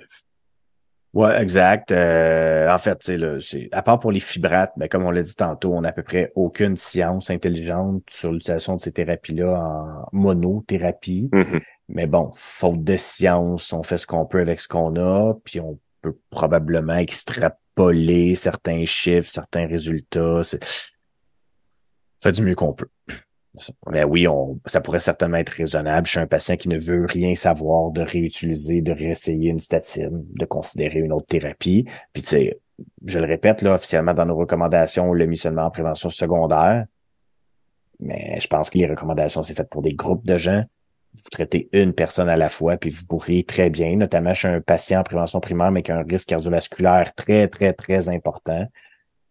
Ouais, 1.15 1.41
exact. 1.41 1.91
Euh, 1.91 2.73
en 2.73 2.79
fait, 2.79 3.09
là, 3.09 3.39
c'est 3.41 3.69
à 3.73 3.83
part 3.83 3.99
pour 3.99 4.13
les 4.13 4.21
fibrates, 4.21 4.73
ben, 4.77 4.89
comme 4.89 5.05
on 5.05 5.11
l'a 5.11 5.23
dit 5.23 5.35
tantôt, 5.35 5.75
on 5.75 5.81
n'a 5.81 5.89
à 5.89 5.93
peu 5.93 6.03
près 6.03 6.33
aucune 6.35 6.77
science 6.77 7.31
intelligente 7.31 8.03
sur 8.11 8.31
l'utilisation 8.31 8.77
de 8.77 8.81
ces 8.81 8.93
thérapies-là 8.93 9.59
en 9.59 10.09
monothérapie. 10.13 11.31
Mhm. 11.33 11.61
Mais 11.89 12.07
bon, 12.07 12.31
faute 12.35 12.85
de 12.85 12.97
science, 12.99 13.73
on 13.73 13.83
fait 13.83 13.97
ce 13.97 14.07
qu'on 14.07 14.27
peut 14.27 14.41
avec 14.41 14.61
ce 14.61 14.69
qu'on 14.69 14.97
a, 14.97 15.35
puis 15.45 15.61
on 15.61 15.79
peut 16.03 16.17
probablement 16.31 16.97
extrapoler 16.97 18.35
certains 18.35 18.85
chiffres, 18.85 19.29
certains 19.29 19.67
résultats. 19.67 20.43
C'est 22.19 22.33
du 22.33 22.43
mieux 22.43 22.55
qu'on 22.55 22.75
peut. 22.75 22.91
Mais 23.91 24.05
oui, 24.05 24.27
on, 24.29 24.59
ça 24.67 24.81
pourrait 24.81 25.01
certainement 25.01 25.39
être 25.39 25.51
raisonnable 25.51 26.07
chez 26.07 26.21
un 26.21 26.27
patient 26.27 26.57
qui 26.57 26.69
ne 26.69 26.79
veut 26.79 27.07
rien 27.07 27.35
savoir 27.35 27.91
de 27.91 28.03
réutiliser, 28.03 28.81
de 28.81 28.93
réessayer 28.93 29.51
une 29.51 29.59
statine, 29.59 30.25
de 30.35 30.45
considérer 30.45 31.01
une 31.01 31.13
autre 31.13 31.27
thérapie. 31.27 31.87
Puis 32.13 32.23
tu 32.23 32.29
sais, 32.29 32.61
je 33.05 33.19
le 33.19 33.27
répète, 33.27 33.63
là, 33.63 33.75
officiellement 33.75 34.15
dans 34.15 34.27
nos 34.27 34.37
recommandations, 34.37 35.11
on 35.11 35.15
l'a 35.15 35.27
mis 35.27 35.37
seulement 35.37 35.67
en 35.67 35.71
prévention 35.71 36.11
secondaire. 36.11 36.87
Mais 38.01 38.39
je 38.41 38.47
pense 38.47 38.71
que 38.71 38.79
les 38.79 38.87
recommandations, 38.87 39.43
c'est 39.43 39.55
fait 39.55 39.69
pour 39.69 39.83
des 39.83 39.95
groupes 39.95 40.25
de 40.25 40.39
gens. 40.39 40.65
Vous 41.15 41.31
traitez 41.31 41.69
une 41.73 41.93
personne 41.93 42.29
à 42.29 42.37
la 42.37 42.49
fois, 42.49 42.77
puis 42.77 42.91
vous 42.91 43.05
pourriez 43.05 43.43
très 43.43 43.71
bien, 43.71 43.97
notamment 43.97 44.35
chez 44.35 44.49
un 44.49 44.61
patient 44.61 45.01
en 45.01 45.03
prévention 45.03 45.41
primaire, 45.41 45.73
mais 45.73 45.83
qui 45.83 45.91
a 45.91 45.97
un 45.97 46.05
risque 46.05 46.29
cardiovasculaire 46.29 47.13
très, 47.15 47.49
très, 47.49 47.73
très 47.73 48.09
important, 48.09 48.67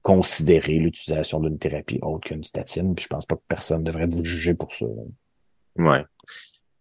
considérer 0.08 0.76
l'utilisation 0.76 1.42
d'une 1.42 1.60
thérapie 1.60 2.00
autre 2.02 2.30
qu'une 2.30 2.42
statine. 2.46 2.96
Puis 2.96 3.04
je 3.04 3.08
pense 3.10 3.26
pas 3.26 3.36
que 3.36 3.42
personne 3.46 3.84
devrait 3.84 4.08
vous 4.08 4.24
juger 4.24 4.54
pour 4.54 4.74
ça. 4.74 4.86
Ouais. 5.76 6.06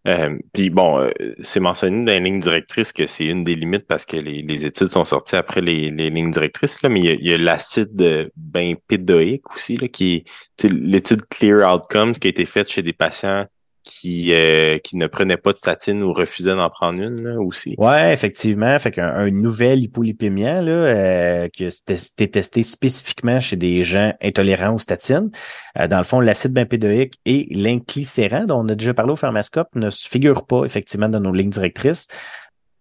Euh, 0.07 0.37
Puis 0.53 0.69
bon, 0.69 0.99
euh, 0.99 1.09
c'est 1.41 1.59
mentionné 1.59 2.05
dans 2.05 2.13
les 2.13 2.21
lignes 2.21 2.39
directrices 2.39 2.93
que 2.93 3.05
c'est 3.05 3.25
une 3.25 3.43
des 3.43 3.55
limites 3.55 3.85
parce 3.85 4.05
que 4.05 4.15
les, 4.15 4.65
études 4.65 4.87
sont 4.87 5.03
sorties 5.03 5.35
après 5.35 5.59
les, 5.59 5.91
lignes 5.91 6.31
directrices, 6.31 6.81
là, 6.81 6.87
mais 6.87 7.01
il 7.01 7.27
y 7.27 7.33
a, 7.33 7.37
l'acide 7.37 7.99
euh, 7.99 8.29
bempédoïque 8.37 9.53
aussi, 9.53 9.75
là, 9.75 9.89
qui 9.89 10.23
l'étude 10.63 11.25
Clear 11.27 11.69
Outcomes 11.75 12.13
qui 12.13 12.27
a 12.27 12.29
été 12.29 12.45
faite 12.45 12.71
chez 12.71 12.81
des 12.81 12.93
patients 12.93 13.45
qui, 13.87 14.33
euh, 14.33 14.77
qui 14.79 14.97
ne 14.97 15.07
prenaient 15.07 15.37
pas 15.37 15.53
de 15.53 15.57
statine 15.57 16.03
ou 16.03 16.11
refusaient 16.11 16.55
d'en 16.55 16.69
prendre 16.69 17.01
une 17.01 17.21
là, 17.21 17.39
aussi. 17.39 17.75
Ouais, 17.77 18.11
effectivement. 18.13 18.77
Fait 18.79 18.91
qu'un 18.91 19.07
un 19.07 19.31
nouvel 19.31 19.79
hypolipémia 19.79 20.61
là, 20.61 20.71
euh, 20.71 21.47
qui 21.47 21.65
a 21.65 21.69
été 21.69 22.27
testé 22.29 22.63
spécifiquement 22.63 23.39
chez 23.39 23.55
des 23.55 23.83
gens 23.83 24.13
intolérants 24.21 24.75
aux 24.75 24.79
statines. 24.79 25.31
Euh, 25.79 25.87
dans 25.87 25.97
le 25.97 26.03
fond, 26.03 26.19
l'acide 26.19 26.53
bempédoïque 26.53 27.15
et 27.25 27.47
l'inclicéran, 27.51 28.45
dont 28.45 28.59
on 28.59 28.69
a 28.69 28.75
déjà 28.75 28.93
parlé 28.93 29.13
au 29.13 29.15
pharmascope, 29.15 29.69
ne 29.75 29.89
figurent 29.89 30.45
pas 30.45 30.65
effectivement 30.65 31.09
dans 31.09 31.21
nos 31.21 31.33
lignes 31.33 31.49
directrices 31.49 32.07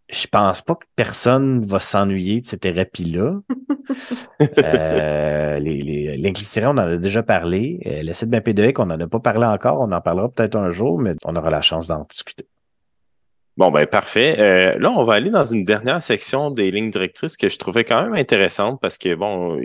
je 0.09 0.27
pense 0.29 0.63
pas 0.63 0.77
que 0.77 0.87
personne 0.95 1.65
va 1.65 1.79
s'ennuyer 1.79 2.41
de 2.41 2.47
ces 2.47 2.59
thérapies-là. 2.59 3.41
euh, 4.59 5.59
L'incliciran, 5.59 6.75
on 6.75 6.79
en 6.79 6.89
a 6.89 6.97
déjà 6.97 7.23
parlé. 7.23 7.81
Euh, 7.87 8.03
L'acide 8.03 8.31
bempédoïque, 8.31 8.79
on 8.79 8.87
n'en 8.87 9.01
a 9.01 9.07
pas 9.07 9.21
parlé 9.21 9.47
encore. 9.47 9.81
On 9.81 9.91
en 9.91 10.01
parlera 10.01 10.29
peut-être 10.29 10.57
un 10.57 10.71
jour, 10.71 11.01
mais 11.01 11.13
on 11.25 11.35
aura 11.35 11.51
la 11.51 11.63
chance 11.63 11.89
d'en 11.89 12.05
discuter. 12.09 12.47
Bon, 13.57 13.71
ben 13.71 13.87
parfait. 13.87 14.37
Euh, 14.39 14.79
là, 14.79 14.91
on 14.91 15.05
va 15.05 15.15
aller 15.15 15.31
dans 15.31 15.45
une 15.45 15.65
dernière 15.65 16.03
section 16.03 16.51
des 16.51 16.71
lignes 16.71 16.91
directrices 16.91 17.37
que 17.37 17.49
je 17.49 17.59
trouvais 17.59 17.85
quand 17.85 18.03
même 18.03 18.15
intéressante 18.15 18.81
parce 18.81 18.99
que, 18.99 19.15
bon, 19.15 19.59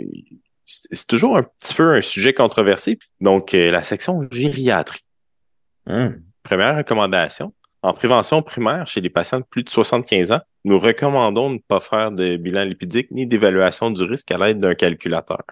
c'est 0.64 1.06
toujours 1.06 1.36
un 1.36 1.42
petit 1.42 1.74
peu 1.74 1.94
un 1.94 2.00
sujet 2.00 2.32
controversé. 2.32 2.98
Donc, 3.20 3.54
euh, 3.54 3.70
la 3.70 3.82
section 3.82 4.26
gériatrie. 4.30 5.04
Hum. 5.88 6.22
Première 6.42 6.76
recommandation 6.76 7.52
en 7.82 7.92
prévention 7.92 8.42
primaire, 8.42 8.86
chez 8.86 9.00
les 9.00 9.10
patients 9.10 9.40
de 9.40 9.44
plus 9.44 9.64
de 9.64 9.68
75 9.68 10.32
ans, 10.32 10.40
nous 10.64 10.78
recommandons 10.78 11.50
de 11.50 11.54
ne 11.54 11.60
pas 11.60 11.80
faire 11.80 12.12
de 12.12 12.36
bilan 12.36 12.64
lipidique 12.64 13.10
ni 13.10 13.26
d'évaluation 13.26 13.90
du 13.90 14.04
risque 14.04 14.30
à 14.30 14.38
l'aide 14.38 14.60
d'un 14.60 14.74
calculateur. 14.74 15.42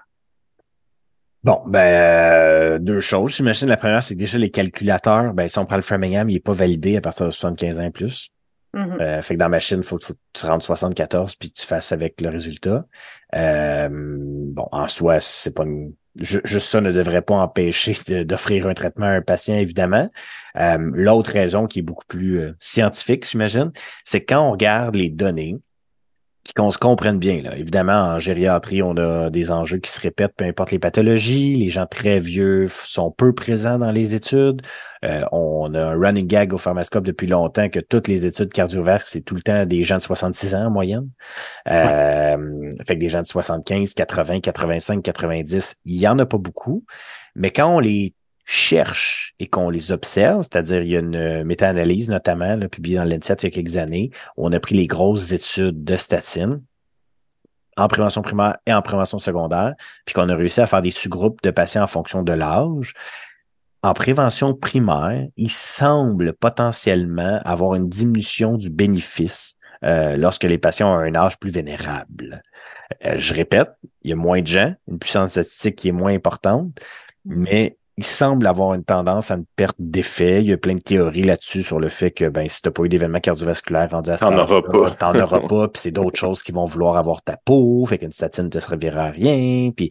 Bon, 1.42 1.62
ben 1.66 1.80
euh, 1.80 2.78
deux 2.78 3.00
choses. 3.00 3.34
J'imagine 3.34 3.68
la 3.68 3.78
première, 3.78 4.02
c'est 4.02 4.14
que 4.14 4.18
déjà 4.18 4.38
les 4.38 4.50
calculateurs, 4.50 5.32
ben 5.32 5.48
si 5.48 5.58
on 5.58 5.66
prend 5.66 5.76
le 5.76 5.82
Framingham, 5.82 6.28
il 6.28 6.34
n'est 6.34 6.40
pas 6.40 6.52
validé 6.52 6.96
à 6.96 7.00
partir 7.00 7.26
de 7.26 7.30
75 7.30 7.80
ans 7.80 7.84
et 7.84 7.90
plus. 7.90 8.30
Mhm. 8.74 9.00
Euh, 9.00 9.22
fait 9.22 9.34
que 9.34 9.38
dans 9.38 9.46
la 9.46 9.50
machine, 9.50 9.78
il 9.78 9.82
faut, 9.82 9.98
faut, 10.00 10.14
que 10.14 10.18
tu 10.32 10.46
rentres 10.46 10.64
74 10.64 11.34
puis 11.36 11.50
que 11.50 11.60
tu 11.60 11.66
fasses 11.66 11.92
avec 11.92 12.20
le 12.20 12.28
résultat. 12.28 12.84
Euh, 13.34 13.88
bon, 13.90 14.68
en 14.70 14.86
soi, 14.86 15.18
c'est 15.20 15.54
pas 15.54 15.64
une 15.64 15.94
juste 16.18 16.68
ça 16.68 16.80
ne 16.80 16.92
devrait 16.92 17.22
pas 17.22 17.34
empêcher 17.36 18.24
d'offrir 18.24 18.66
un 18.66 18.74
traitement 18.74 19.06
à 19.06 19.10
un 19.10 19.22
patient, 19.22 19.54
évidemment. 19.56 20.10
Euh, 20.56 20.78
l'autre 20.92 21.30
raison 21.30 21.66
qui 21.66 21.80
est 21.80 21.82
beaucoup 21.82 22.06
plus 22.06 22.40
euh, 22.40 22.52
scientifique, 22.58 23.28
j'imagine, 23.28 23.70
c'est 24.04 24.24
quand 24.24 24.46
on 24.46 24.52
regarde 24.52 24.96
les 24.96 25.10
données, 25.10 25.58
qu'on 26.56 26.70
se 26.70 26.78
comprenne 26.78 27.18
bien. 27.18 27.42
Là. 27.42 27.56
Évidemment, 27.56 27.92
en 27.92 28.18
gériatrie, 28.18 28.82
on 28.82 28.96
a 28.96 29.30
des 29.30 29.50
enjeux 29.50 29.78
qui 29.78 29.90
se 29.90 30.00
répètent, 30.00 30.34
peu 30.36 30.44
importe 30.44 30.70
les 30.70 30.78
pathologies. 30.78 31.54
Les 31.54 31.68
gens 31.68 31.86
très 31.86 32.18
vieux 32.18 32.66
sont 32.68 33.10
peu 33.10 33.32
présents 33.32 33.78
dans 33.78 33.90
les 33.90 34.14
études. 34.14 34.62
Euh, 35.04 35.24
on 35.32 35.72
a 35.74 35.80
un 35.80 35.98
running 35.98 36.26
gag 36.26 36.52
au 36.52 36.58
pharmascope 36.58 37.04
depuis 37.04 37.26
longtemps 37.26 37.68
que 37.68 37.80
toutes 37.80 38.08
les 38.08 38.26
études 38.26 38.52
cardiovasques, 38.52 39.08
c'est 39.08 39.20
tout 39.20 39.34
le 39.34 39.42
temps 39.42 39.64
des 39.64 39.82
gens 39.82 39.96
de 39.96 40.02
66 40.02 40.54
ans 40.54 40.66
en 40.66 40.70
moyenne. 40.70 41.08
Euh, 41.70 42.72
Fait 42.86 42.94
que 42.96 43.00
des 43.00 43.08
gens 43.08 43.22
de 43.22 43.26
75, 43.26 43.94
80, 43.94 44.40
85, 44.40 45.02
90, 45.02 45.76
il 45.84 46.00
y 46.00 46.08
en 46.08 46.18
a 46.18 46.26
pas 46.26 46.38
beaucoup. 46.38 46.84
Mais 47.34 47.50
quand 47.50 47.76
on 47.76 47.80
les 47.80 48.14
cherche 48.50 49.32
et 49.38 49.46
qu'on 49.46 49.70
les 49.70 49.92
observe, 49.92 50.42
c'est-à-dire 50.42 50.82
il 50.82 50.88
y 50.88 50.96
a 50.96 51.00
une 51.00 51.44
méta-analyse 51.44 52.10
notamment 52.10 52.56
là, 52.56 52.68
publiée 52.68 52.96
dans 52.96 53.04
l'INSET 53.04 53.36
il 53.38 53.44
y 53.44 53.46
a 53.46 53.50
quelques 53.50 53.76
années, 53.76 54.10
où 54.36 54.46
on 54.46 54.52
a 54.52 54.58
pris 54.58 54.74
les 54.74 54.88
grosses 54.88 55.30
études 55.30 55.84
de 55.84 55.94
statine 55.94 56.60
en 57.76 57.86
prévention 57.86 58.22
primaire 58.22 58.56
et 58.66 58.74
en 58.74 58.82
prévention 58.82 59.20
secondaire, 59.20 59.74
puis 60.04 60.14
qu'on 60.14 60.28
a 60.28 60.34
réussi 60.34 60.60
à 60.60 60.66
faire 60.66 60.82
des 60.82 60.90
sous-groupes 60.90 61.40
de 61.42 61.52
patients 61.52 61.84
en 61.84 61.86
fonction 61.86 62.24
de 62.24 62.32
l'âge. 62.32 62.94
En 63.82 63.94
prévention 63.94 64.52
primaire, 64.52 65.28
il 65.36 65.48
semble 65.48 66.32
potentiellement 66.32 67.40
avoir 67.44 67.76
une 67.76 67.88
diminution 67.88 68.56
du 68.56 68.68
bénéfice 68.68 69.54
euh, 69.84 70.16
lorsque 70.16 70.44
les 70.44 70.58
patients 70.58 70.92
ont 70.92 70.98
un 70.98 71.14
âge 71.14 71.38
plus 71.38 71.52
vénérable. 71.52 72.42
Euh, 73.06 73.14
je 73.16 73.32
répète, 73.32 73.70
il 74.02 74.10
y 74.10 74.12
a 74.12 74.16
moins 74.16 74.42
de 74.42 74.46
gens, 74.48 74.74
une 74.88 74.98
puissance 74.98 75.30
statistique 75.30 75.76
qui 75.76 75.88
est 75.88 75.92
moins 75.92 76.12
importante, 76.12 76.78
mais 77.24 77.78
il 78.00 78.06
semble 78.06 78.46
avoir 78.46 78.72
une 78.72 78.82
tendance 78.82 79.30
à 79.30 79.34
une 79.34 79.44
perte 79.56 79.76
d'effet. 79.78 80.40
Il 80.40 80.48
y 80.48 80.54
a 80.54 80.56
plein 80.56 80.74
de 80.74 80.80
théories 80.80 81.24
là-dessus 81.24 81.62
sur 81.62 81.78
le 81.78 81.90
fait 81.90 82.10
que 82.10 82.30
ben, 82.30 82.48
si 82.48 82.62
tu 82.62 82.68
n'as 82.68 82.72
pas 82.72 82.84
eu 82.84 82.88
d'événement 82.88 83.20
cardiovasculaire 83.20 83.90
rendu 83.90 84.08
à 84.08 84.16
T'en 84.16 84.38
auras 84.38 84.62
pas. 84.62 84.90
T'en 84.92 85.20
auras 85.20 85.40
pas, 85.48 85.68
puis 85.68 85.82
c'est 85.82 85.90
d'autres 85.90 86.18
choses 86.18 86.42
qui 86.42 86.50
vont 86.50 86.64
vouloir 86.64 86.96
avoir 86.96 87.20
ta 87.20 87.36
peau, 87.36 87.84
fait 87.84 87.98
qu'une 87.98 88.10
statine 88.10 88.44
ne 88.44 88.48
te 88.48 88.58
servira 88.58 89.02
à 89.02 89.10
rien. 89.10 89.70
Puis 89.76 89.90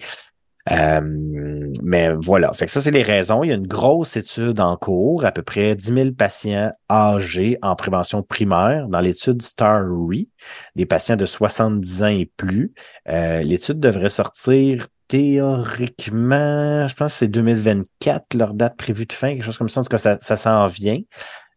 euh, 0.71 1.71
mais 1.83 2.09
voilà, 2.13 2.51
fait 2.53 2.65
que 2.65 2.71
ça, 2.71 2.81
c'est 2.81 2.89
les 2.89 3.03
raisons. 3.03 3.43
Il 3.43 3.49
y 3.49 3.51
a 3.51 3.55
une 3.55 3.67
grosse 3.67 4.17
étude 4.17 4.59
en 4.59 4.75
cours, 4.75 5.23
à 5.23 5.31
peu 5.31 5.43
près 5.43 5.75
10 5.75 5.93
000 5.93 6.11
patients 6.11 6.71
âgés 6.89 7.59
en 7.61 7.75
prévention 7.75 8.23
primaire 8.23 8.87
dans 8.87 9.01
l'étude 9.01 9.43
STAR-RE, 9.43 10.25
des 10.75 10.85
patients 10.87 11.15
de 11.15 11.27
70 11.27 12.03
ans 12.03 12.07
et 12.07 12.31
plus. 12.37 12.73
Euh, 13.07 13.43
l'étude 13.43 13.79
devrait 13.79 14.09
sortir 14.09 14.87
théoriquement, 15.09 16.87
je 16.87 16.95
pense 16.95 17.13
que 17.13 17.17
c'est 17.19 17.27
2024, 17.27 18.35
leur 18.35 18.53
date 18.53 18.77
prévue 18.77 19.05
de 19.05 19.11
fin, 19.11 19.33
quelque 19.33 19.43
chose 19.43 19.57
comme 19.57 19.67
ça. 19.67 19.81
En 19.81 19.83
tout 19.83 19.89
cas, 19.89 19.97
ça, 19.97 20.17
ça 20.21 20.37
s'en 20.37 20.67
vient, 20.67 21.01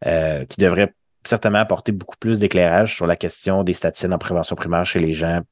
euh, 0.06 0.44
qui 0.46 0.60
devrait 0.60 0.92
certainement 1.24 1.60
apporter 1.60 1.92
beaucoup 1.92 2.16
plus 2.18 2.40
d'éclairage 2.40 2.96
sur 2.96 3.06
la 3.06 3.14
question 3.14 3.62
des 3.62 3.74
statines 3.74 4.12
en 4.12 4.18
prévention 4.18 4.56
primaire 4.56 4.84
chez 4.84 4.98
les 4.98 5.12
gens 5.12 5.42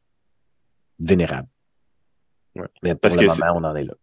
vénérables. 0.98 1.48
Ouais. 2.57 2.66
Mais 2.82 2.94
pour 2.94 3.03
Parce 3.03 3.16
le 3.16 3.26
que 3.26 3.40
moment, 3.40 3.61
on 3.61 3.64
en 3.64 3.76
est 3.76 3.84
là. 3.84 3.94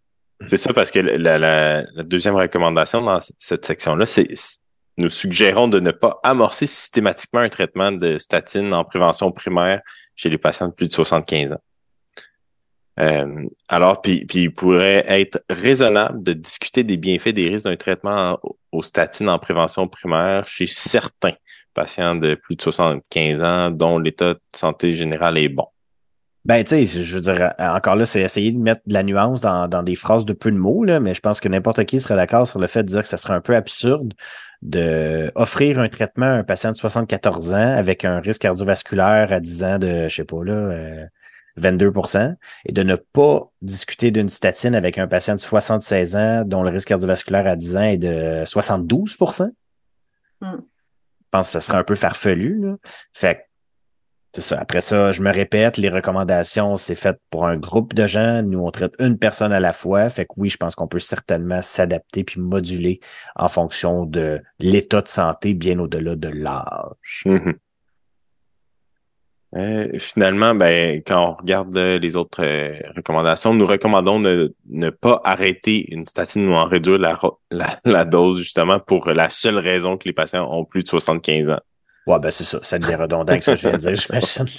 C'est 0.47 0.57
ça, 0.57 0.71
parce 0.71 0.91
que 0.91 0.99
la, 0.99 1.39
la, 1.39 1.81
la 1.81 2.03
deuxième 2.03 2.35
recommandation 2.35 3.01
dans 3.01 3.19
cette 3.39 3.65
section-là, 3.65 4.05
c'est 4.05 4.27
nous 4.97 5.09
suggérons 5.09 5.67
de 5.67 5.79
ne 5.79 5.91
pas 5.91 6.19
amorcer 6.23 6.67
systématiquement 6.67 7.41
un 7.41 7.49
traitement 7.49 7.91
de 7.91 8.17
statine 8.19 8.73
en 8.73 8.83
prévention 8.83 9.31
primaire 9.31 9.81
chez 10.15 10.29
les 10.29 10.37
patients 10.37 10.67
de 10.67 10.73
plus 10.73 10.87
de 10.87 10.93
75 10.93 11.53
ans. 11.53 11.61
Euh, 12.99 13.45
alors, 13.67 14.01
puis, 14.01 14.25
puis 14.25 14.43
il 14.43 14.53
pourrait 14.53 15.05
être 15.07 15.43
raisonnable 15.49 16.23
de 16.23 16.33
discuter 16.33 16.83
des 16.83 16.97
bienfaits 16.97 17.29
des 17.29 17.49
risques 17.49 17.65
d'un 17.65 17.75
traitement 17.75 18.39
aux 18.71 18.81
statines 18.81 19.29
en 19.29 19.39
prévention 19.39 19.87
primaire 19.87 20.47
chez 20.47 20.65
certains 20.65 21.33
patients 21.73 22.15
de 22.15 22.33
plus 22.33 22.55
de 22.55 22.61
75 22.61 23.43
ans 23.43 23.69
dont 23.69 23.99
l'état 23.99 24.33
de 24.33 24.39
santé 24.55 24.93
général 24.93 25.37
est 25.37 25.49
bon. 25.49 25.67
Ben, 26.47 26.63
tu 26.63 26.87
sais, 26.87 27.03
je 27.03 27.15
veux 27.15 27.21
dire, 27.21 27.53
encore 27.59 27.97
là, 27.97 28.05
c'est 28.05 28.21
essayer 28.21 28.53
de 28.53 28.57
mettre 28.57 28.81
de 28.87 28.93
la 28.93 29.03
nuance 29.03 29.41
dans, 29.41 29.67
dans 29.67 29.83
des 29.83 29.95
phrases 29.95 30.23
de 30.23 30.31
peu 30.31 30.49
de 30.49 30.55
mots, 30.55 30.85
là, 30.85 31.01
mais 31.01 31.13
je 31.13 31.19
pense 31.19 31.41
que 31.41 31.49
n'importe 31.49 31.83
qui 31.83 31.99
serait 31.99 32.15
d'accord 32.15 32.47
sur 32.47 32.57
le 32.57 32.67
fait 32.67 32.83
de 32.83 32.87
dire 32.87 33.01
que 33.01 33.07
ça 33.07 33.17
serait 33.17 33.33
un 33.33 33.41
peu 33.41 33.53
absurde 33.53 34.13
de 34.61 35.29
offrir 35.35 35.77
un 35.79 35.89
traitement 35.89 36.25
à 36.25 36.37
un 36.37 36.43
patient 36.43 36.71
de 36.71 36.77
74 36.77 37.53
ans 37.53 37.77
avec 37.77 38.05
un 38.05 38.21
risque 38.21 38.43
cardiovasculaire 38.43 39.33
à 39.33 39.41
10 39.41 39.63
ans 39.65 39.77
de, 39.77 40.07
je 40.07 40.15
sais 40.15 40.23
pas, 40.23 40.41
là, 40.43 40.53
euh, 40.53 41.05
22% 41.59 42.35
et 42.65 42.71
de 42.71 42.83
ne 42.83 42.95
pas 42.95 43.51
discuter 43.61 44.11
d'une 44.11 44.29
statine 44.29 44.75
avec 44.75 44.97
un 44.97 45.07
patient 45.07 45.35
de 45.35 45.39
76 45.39 46.15
ans 46.15 46.43
dont 46.45 46.63
le 46.63 46.69
risque 46.69 46.87
cardiovasculaire 46.87 47.47
à 47.47 47.55
10 47.55 47.77
ans 47.77 47.83
est 47.83 47.97
de 47.97 48.43
72 48.45 49.17
Mm. 50.41 50.57
Je 50.57 51.29
pense 51.31 51.47
que 51.47 51.51
ça 51.53 51.61
serait 51.61 51.77
un 51.77 51.83
peu 51.83 51.95
farfelu. 51.95 52.59
Là. 52.61 52.75
Fait 53.13 53.35
que, 53.35 53.39
c'est 54.33 54.41
ça. 54.41 54.59
Après 54.59 54.81
ça, 54.81 55.11
je 55.11 55.21
me 55.21 55.31
répète, 55.31 55.77
les 55.77 55.89
recommandations, 55.89 56.77
c'est 56.77 56.95
fait 56.95 57.19
pour 57.29 57.47
un 57.47 57.57
groupe 57.57 57.93
de 57.93 58.07
gens. 58.07 58.43
Nous, 58.43 58.59
on 58.59 58.71
traite 58.71 58.93
une 58.99 59.17
personne 59.17 59.51
à 59.51 59.59
la 59.59 59.73
fois. 59.73 60.09
Fait 60.09 60.25
que 60.25 60.33
oui, 60.37 60.49
je 60.49 60.57
pense 60.57 60.75
qu'on 60.75 60.87
peut 60.87 60.99
certainement 60.99 61.61
s'adapter 61.61 62.23
puis 62.23 62.39
moduler 62.39 62.99
en 63.35 63.47
fonction 63.47 64.05
de 64.05 64.41
l'état 64.59 65.01
de 65.01 65.07
santé 65.07 65.53
bien 65.53 65.79
au-delà 65.79 66.15
de 66.15 66.29
l'âge. 66.29 67.23
Mhm. 67.25 67.55
Euh, 69.55 69.87
finalement, 69.97 70.53
ben, 70.55 71.01
quand 71.07 71.29
on 71.29 71.33
regarde 71.35 71.75
euh, 71.77 71.97
les 71.99 72.17
autres 72.17 72.43
euh, 72.43 72.75
recommandations, 72.95 73.53
nous 73.53 73.65
recommandons 73.65 74.19
de 74.19 74.53
ne 74.69 74.89
pas 74.89 75.21
arrêter 75.23 75.85
une 75.93 76.05
statine 76.05 76.49
ou 76.49 76.53
en 76.53 76.65
réduire 76.65 76.97
la, 76.97 77.15
ro- 77.15 77.39
la, 77.49 77.79
la 77.85 78.03
dose 78.03 78.39
justement 78.39 78.79
pour 78.79 79.07
la 79.09 79.29
seule 79.29 79.57
raison 79.57 79.97
que 79.97 80.03
les 80.05 80.13
patients 80.13 80.51
ont 80.51 80.65
plus 80.65 80.83
de 80.83 80.89
75 80.89 81.49
ans. 81.49 81.59
Ouais, 82.07 82.19
ben 82.19 82.29
c'est 82.31 82.43
ça. 82.43 82.59
Ça 82.61 82.77
devient 82.77 82.95
redondant 82.95 83.37
que 83.37 83.43
ça, 83.43 83.55
je 83.55 83.67
viens 83.67 83.77
de 83.77 83.81
dire, 83.81 83.95
j'imagine. 83.95 84.45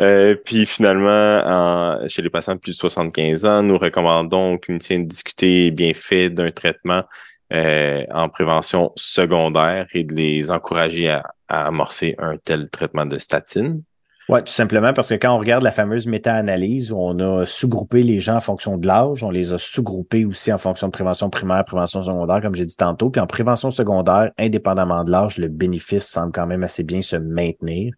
Euh, 0.00 0.34
puis 0.44 0.66
finalement, 0.66 1.08
en- 1.46 2.08
chez 2.08 2.20
les 2.20 2.28
patients 2.30 2.54
de 2.56 2.58
plus 2.58 2.72
de 2.72 2.76
75 2.76 3.44
ans, 3.46 3.62
nous 3.62 3.78
recommandons 3.78 4.54
aux 4.54 4.58
cliniciens 4.58 4.98
de 4.98 5.04
discuter 5.04 5.46
les 5.46 5.70
bienfaits 5.70 6.30
d'un 6.34 6.50
traitement 6.50 7.04
euh, 7.52 8.02
en 8.12 8.28
prévention 8.28 8.90
secondaire 8.96 9.86
et 9.94 10.02
de 10.02 10.12
les 10.14 10.50
encourager 10.50 11.10
à, 11.10 11.22
à 11.48 11.66
amorcer 11.66 12.14
un 12.18 12.36
tel 12.36 12.68
traitement 12.70 13.06
de 13.06 13.18
statine. 13.18 13.82
Ouais, 14.30 14.40
tout 14.40 14.52
simplement 14.52 14.94
parce 14.94 15.10
que 15.10 15.14
quand 15.14 15.34
on 15.34 15.38
regarde 15.38 15.62
la 15.62 15.70
fameuse 15.70 16.06
méta-analyse 16.06 16.92
on 16.92 17.18
a 17.18 17.44
sous-groupé 17.44 18.02
les 18.02 18.20
gens 18.20 18.36
en 18.36 18.40
fonction 18.40 18.78
de 18.78 18.86
l'âge, 18.86 19.22
on 19.22 19.28
les 19.28 19.52
a 19.52 19.58
sous-groupés 19.58 20.24
aussi 20.24 20.50
en 20.50 20.56
fonction 20.56 20.86
de 20.86 20.92
prévention 20.92 21.28
primaire, 21.28 21.62
prévention 21.66 22.02
secondaire, 22.02 22.40
comme 22.40 22.54
j'ai 22.54 22.64
dit 22.64 22.76
tantôt. 22.76 23.10
Puis 23.10 23.20
en 23.20 23.26
prévention 23.26 23.70
secondaire, 23.70 24.30
indépendamment 24.38 25.04
de 25.04 25.10
l'âge, 25.10 25.36
le 25.36 25.48
bénéfice 25.48 26.06
semble 26.06 26.32
quand 26.32 26.46
même 26.46 26.62
assez 26.62 26.82
bien 26.84 27.02
se 27.02 27.16
maintenir. 27.16 27.92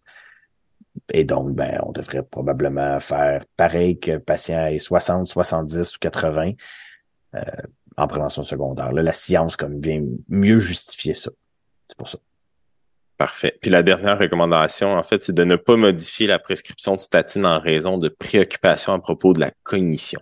Et 1.13 1.23
donc, 1.23 1.53
ben, 1.53 1.79
on 1.83 1.93
devrait 1.93 2.23
probablement 2.23 2.99
faire 2.99 3.45
pareil 3.55 3.97
que 3.97 4.17
patient 4.17 4.65
ait 4.65 4.79
60, 4.79 5.27
70 5.27 5.95
ou 5.95 5.99
80. 5.99 6.51
Euh, 7.35 7.41
en 7.97 8.07
prévention 8.07 8.43
secondaire. 8.43 8.93
Là, 8.93 9.01
la 9.01 9.11
science 9.11 9.57
comme 9.57 9.81
vient 9.81 10.03
mieux 10.29 10.59
justifier 10.59 11.15
ça. 11.15 11.31
C'est 11.87 11.97
pour 11.97 12.07
ça. 12.07 12.19
Parfait. 13.17 13.57
Puis 13.61 13.71
la 13.71 13.81
dernière 13.81 14.19
recommandation, 14.19 14.93
en 14.93 15.01
fait, 15.01 15.23
c'est 15.23 15.33
de 15.33 15.43
ne 15.43 15.55
pas 15.55 15.75
modifier 15.75 16.27
la 16.27 16.37
prescription 16.37 16.95
de 16.95 16.99
statine 16.99 17.47
en 17.47 17.59
raison 17.59 17.97
de 17.97 18.09
préoccupations 18.09 18.93
à 18.93 18.99
propos 18.99 19.33
de 19.33 19.39
la 19.39 19.51
cognition. 19.63 20.21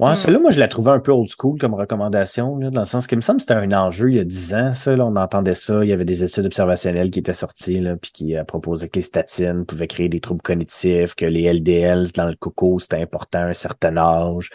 Ouais, 0.00 0.10
Mm. 0.10 0.14
celle-là, 0.16 0.38
moi, 0.40 0.50
je 0.50 0.58
la 0.58 0.66
trouvais 0.66 0.90
un 0.90 0.98
peu 0.98 1.12
old 1.12 1.28
school 1.30 1.56
comme 1.56 1.72
recommandation, 1.74 2.56
là, 2.58 2.70
dans 2.70 2.80
le 2.80 2.84
sens 2.86 3.06
qu'il 3.06 3.16
me 3.16 3.20
semble 3.22 3.36
que 3.36 3.42
c'était 3.42 3.54
un 3.54 3.70
enjeu 3.72 4.10
il 4.10 4.16
y 4.16 4.18
a 4.18 4.24
dix 4.24 4.52
ans, 4.52 4.74
ça, 4.74 4.96
là, 4.96 5.06
on 5.06 5.14
entendait 5.14 5.54
ça, 5.54 5.84
il 5.84 5.88
y 5.88 5.92
avait 5.92 6.04
des 6.04 6.24
études 6.24 6.46
observationnelles 6.46 7.12
qui 7.12 7.20
étaient 7.20 7.32
sorties, 7.32 7.78
là, 7.78 7.94
puis 7.96 8.10
qui 8.10 8.36
euh, 8.36 8.42
proposaient 8.42 8.88
que 8.88 8.96
les 8.98 9.02
statines 9.02 9.64
pouvaient 9.64 9.86
créer 9.86 10.08
des 10.08 10.18
troubles 10.18 10.42
cognitifs, 10.42 11.14
que 11.14 11.26
les 11.26 11.44
LDL 11.52 12.10
dans 12.12 12.26
le 12.28 12.34
coco, 12.34 12.80
c'était 12.80 13.00
important 13.00 13.38
à 13.38 13.44
un 13.46 13.52
certain 13.52 13.96
âge. 13.96 14.50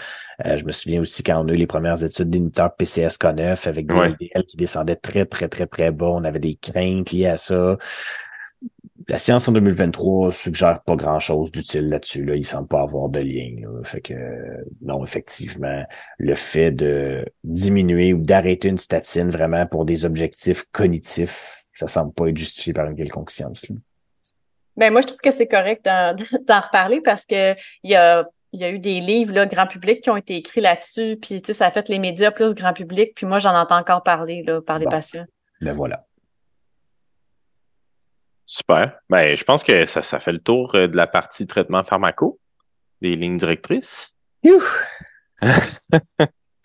Euh, 0.46 0.58
je 0.58 0.66
me 0.66 0.72
souviens 0.72 1.00
aussi 1.02 1.24
quand 1.24 1.42
on 1.42 1.48
a 1.48 1.54
eu 1.54 1.58
les 1.58 1.68
premières 1.68 2.04
études 2.04 2.30
d'inhibiteurs 2.30 2.72
PCSK9 2.78 3.66
avec 3.68 3.88
des 3.88 3.94
Ouais. 3.96 4.10
LDL 4.10 4.44
qui 4.46 4.58
descendaient 4.58 4.98
très, 4.98 5.26
très, 5.26 5.48
très, 5.48 5.68
très 5.68 5.92
bas, 5.92 6.08
on 6.10 6.26
avait 6.26 6.40
des 6.40 6.56
craintes 6.56 7.12
liées 7.12 7.28
à 7.28 7.38
ça. 7.38 7.78
La 9.10 9.18
science 9.18 9.48
en 9.48 9.54
2023 9.54 10.32
suggère 10.32 10.82
pas 10.84 10.96
grand-chose 10.96 11.52
d'utile 11.52 11.90
là-dessus. 11.90 12.24
Là. 12.24 12.36
Il 12.36 12.46
semble 12.46 12.68
pas 12.68 12.82
avoir 12.82 13.10
de 13.10 13.20
lien. 13.20 13.56
Là. 13.60 13.84
Fait 13.84 14.02
que 14.02 14.14
non, 14.84 15.04
effectivement, 15.04 15.84
le 16.20 16.36
fait 16.36 16.72
de 16.72 17.26
diminuer 17.44 18.14
ou 18.14 18.22
d'arrêter 18.22 18.68
une 18.68 18.78
statine 18.78 19.30
vraiment 19.30 19.66
pour 19.66 19.86
des 19.86 20.06
objectifs 20.06 20.66
cognitifs, 20.72 21.64
ça 21.74 21.88
semble 21.88 22.14
pas 22.14 22.28
être 22.28 22.38
justifié 22.38 22.72
par 22.72 22.86
une 22.86 22.96
quelconque 22.96 23.32
science. 23.32 23.68
là. 23.68 23.76
Ben, 24.78 24.92
moi, 24.92 25.02
je 25.02 25.08
trouve 25.08 25.20
que 25.20 25.32
c'est 25.32 25.48
correct 25.48 25.84
d'en 25.84 26.14
reparler 26.62 27.02
parce 27.02 27.26
que 27.26 27.56
il 27.84 27.90
y 27.90 27.96
a, 27.96 28.26
il 28.54 28.62
y 28.62 28.64
a 28.64 28.70
eu 28.70 28.80
des 28.80 29.00
livres, 29.00 29.34
là, 29.34 29.48
grand 29.48 29.66
public, 29.68 30.02
qui 30.02 30.10
ont 30.12 30.18
été 30.18 30.36
écrits 30.36 30.62
là-dessus, 30.62 31.18
puis, 31.20 31.42
tu 31.42 31.48
sais, 31.48 31.54
ça 31.54 31.66
a 31.66 31.72
fait 31.72 31.90
les 31.90 32.00
médias 32.00 32.32
plus 32.32 32.54
grand 32.54 32.74
public, 32.74 33.14
puis 33.16 33.26
moi, 33.26 33.40
j'en 33.40 33.56
entends 33.56 33.78
encore 33.80 34.04
parler, 34.04 34.44
là, 34.44 34.62
par 34.62 34.80
les 34.80 34.86
Bon. 34.86 34.92
patients. 34.92 35.26
Ben 35.62 35.74
voilà. 35.74 36.06
Super. 38.52 38.94
Ben, 39.12 39.38
je 39.38 39.44
pense 39.44 39.64
que 39.64 39.86
ça, 39.86 40.02
ça 40.02 40.20
fait 40.20 40.32
le 40.32 40.40
tour 40.40 40.74
euh, 40.74 40.88
de 40.88 40.98
la 40.98 41.06
partie 41.06 41.46
traitement 41.46 41.84
pharmaco, 41.84 42.40
des 43.00 43.16
lignes 43.16 43.38
directrices. 43.38 44.16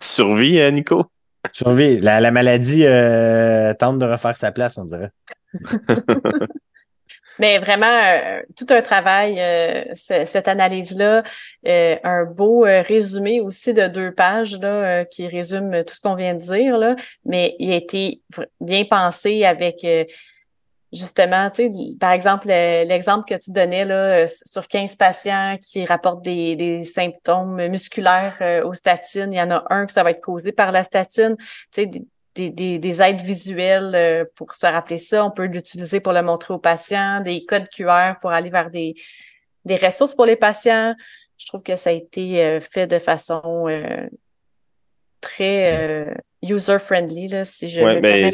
Survis, 0.01 0.59
euh, 0.59 0.71
Nico? 0.71 1.05
Survie. 1.51 1.99
La, 1.99 2.19
la 2.21 2.31
maladie 2.31 2.85
euh, 2.87 3.75
tente 3.75 3.99
de 3.99 4.05
refaire 4.05 4.35
sa 4.35 4.51
place, 4.51 4.79
on 4.79 4.85
dirait. 4.85 5.11
Mais 7.37 7.59
vraiment, 7.59 7.85
euh, 7.85 8.41
tout 8.57 8.65
un 8.71 8.81
travail, 8.81 9.35
euh, 9.39 9.83
ce- 9.93 10.25
cette 10.25 10.47
analyse-là, 10.47 11.21
euh, 11.67 11.97
un 12.03 12.23
beau 12.25 12.65
euh, 12.65 12.81
résumé 12.81 13.41
aussi 13.41 13.75
de 13.75 13.87
deux 13.87 14.11
pages 14.11 14.59
là, 14.59 14.67
euh, 15.01 15.03
qui 15.03 15.27
résume 15.27 15.83
tout 15.83 15.93
ce 15.93 16.01
qu'on 16.01 16.15
vient 16.15 16.33
de 16.33 16.39
dire, 16.41 16.79
là, 16.79 16.95
mais 17.25 17.55
il 17.59 17.71
a 17.73 17.75
été 17.75 18.21
bien 18.59 18.85
pensé 18.85 19.45
avec 19.45 19.83
euh, 19.83 20.05
justement, 20.95 21.49
tu 21.51 21.63
sais, 21.63 21.71
par 21.99 22.11
exemple, 22.11 22.47
le- 22.47 22.85
l'exemple 22.87 23.25
que 23.27 23.39
tu 23.39 23.51
donnais 23.51 23.85
là, 23.85 24.23
euh, 24.23 24.27
sur 24.45 24.67
15 24.67 24.95
patients 24.95 25.57
qui 25.61 25.85
rapportent 25.85 26.23
des, 26.23 26.55
des 26.55 26.83
symptômes 26.83 27.67
musculaires 27.67 28.37
euh, 28.41 28.63
aux 28.65 28.73
statines, 28.73 29.31
il 29.33 29.37
y 29.37 29.41
en 29.41 29.51
a 29.51 29.63
un 29.69 29.85
que 29.85 29.91
ça 29.91 30.03
va 30.03 30.11
être 30.11 30.21
causé 30.21 30.51
par 30.51 30.71
la 30.71 30.83
statine, 30.83 31.35
tu 31.37 31.45
sais, 31.71 31.85
des, 31.85 32.05
des, 32.35 32.49
des, 32.49 32.79
des 32.79 33.01
aides 33.01 33.21
visuelles 33.21 33.93
euh, 33.95 34.25
pour 34.35 34.53
se 34.55 34.65
rappeler 34.65 34.97
ça. 34.97 35.23
On 35.25 35.31
peut 35.31 35.45
l'utiliser 35.45 35.99
pour 35.99 36.13
le 36.13 36.21
montrer 36.21 36.53
aux 36.53 36.59
patients, 36.59 37.19
des 37.21 37.45
codes 37.45 37.69
QR 37.69 38.13
pour 38.21 38.31
aller 38.31 38.49
vers 38.49 38.69
des, 38.71 38.95
des 39.65 39.75
ressources 39.75 40.15
pour 40.15 40.25
les 40.25 40.35
patients. 40.35 40.95
Je 41.37 41.45
trouve 41.47 41.63
que 41.63 41.75
ça 41.75 41.89
a 41.89 41.93
été 41.93 42.59
fait 42.61 42.87
de 42.87 42.99
façon 42.99 43.67
euh, 43.67 44.07
très 45.21 45.73
euh, 45.73 46.13
user-friendly, 46.41 47.27
là, 47.27 47.45
si 47.45 47.69
je 47.69 47.81
Ouais, 47.81 47.99
ben, 48.01 48.31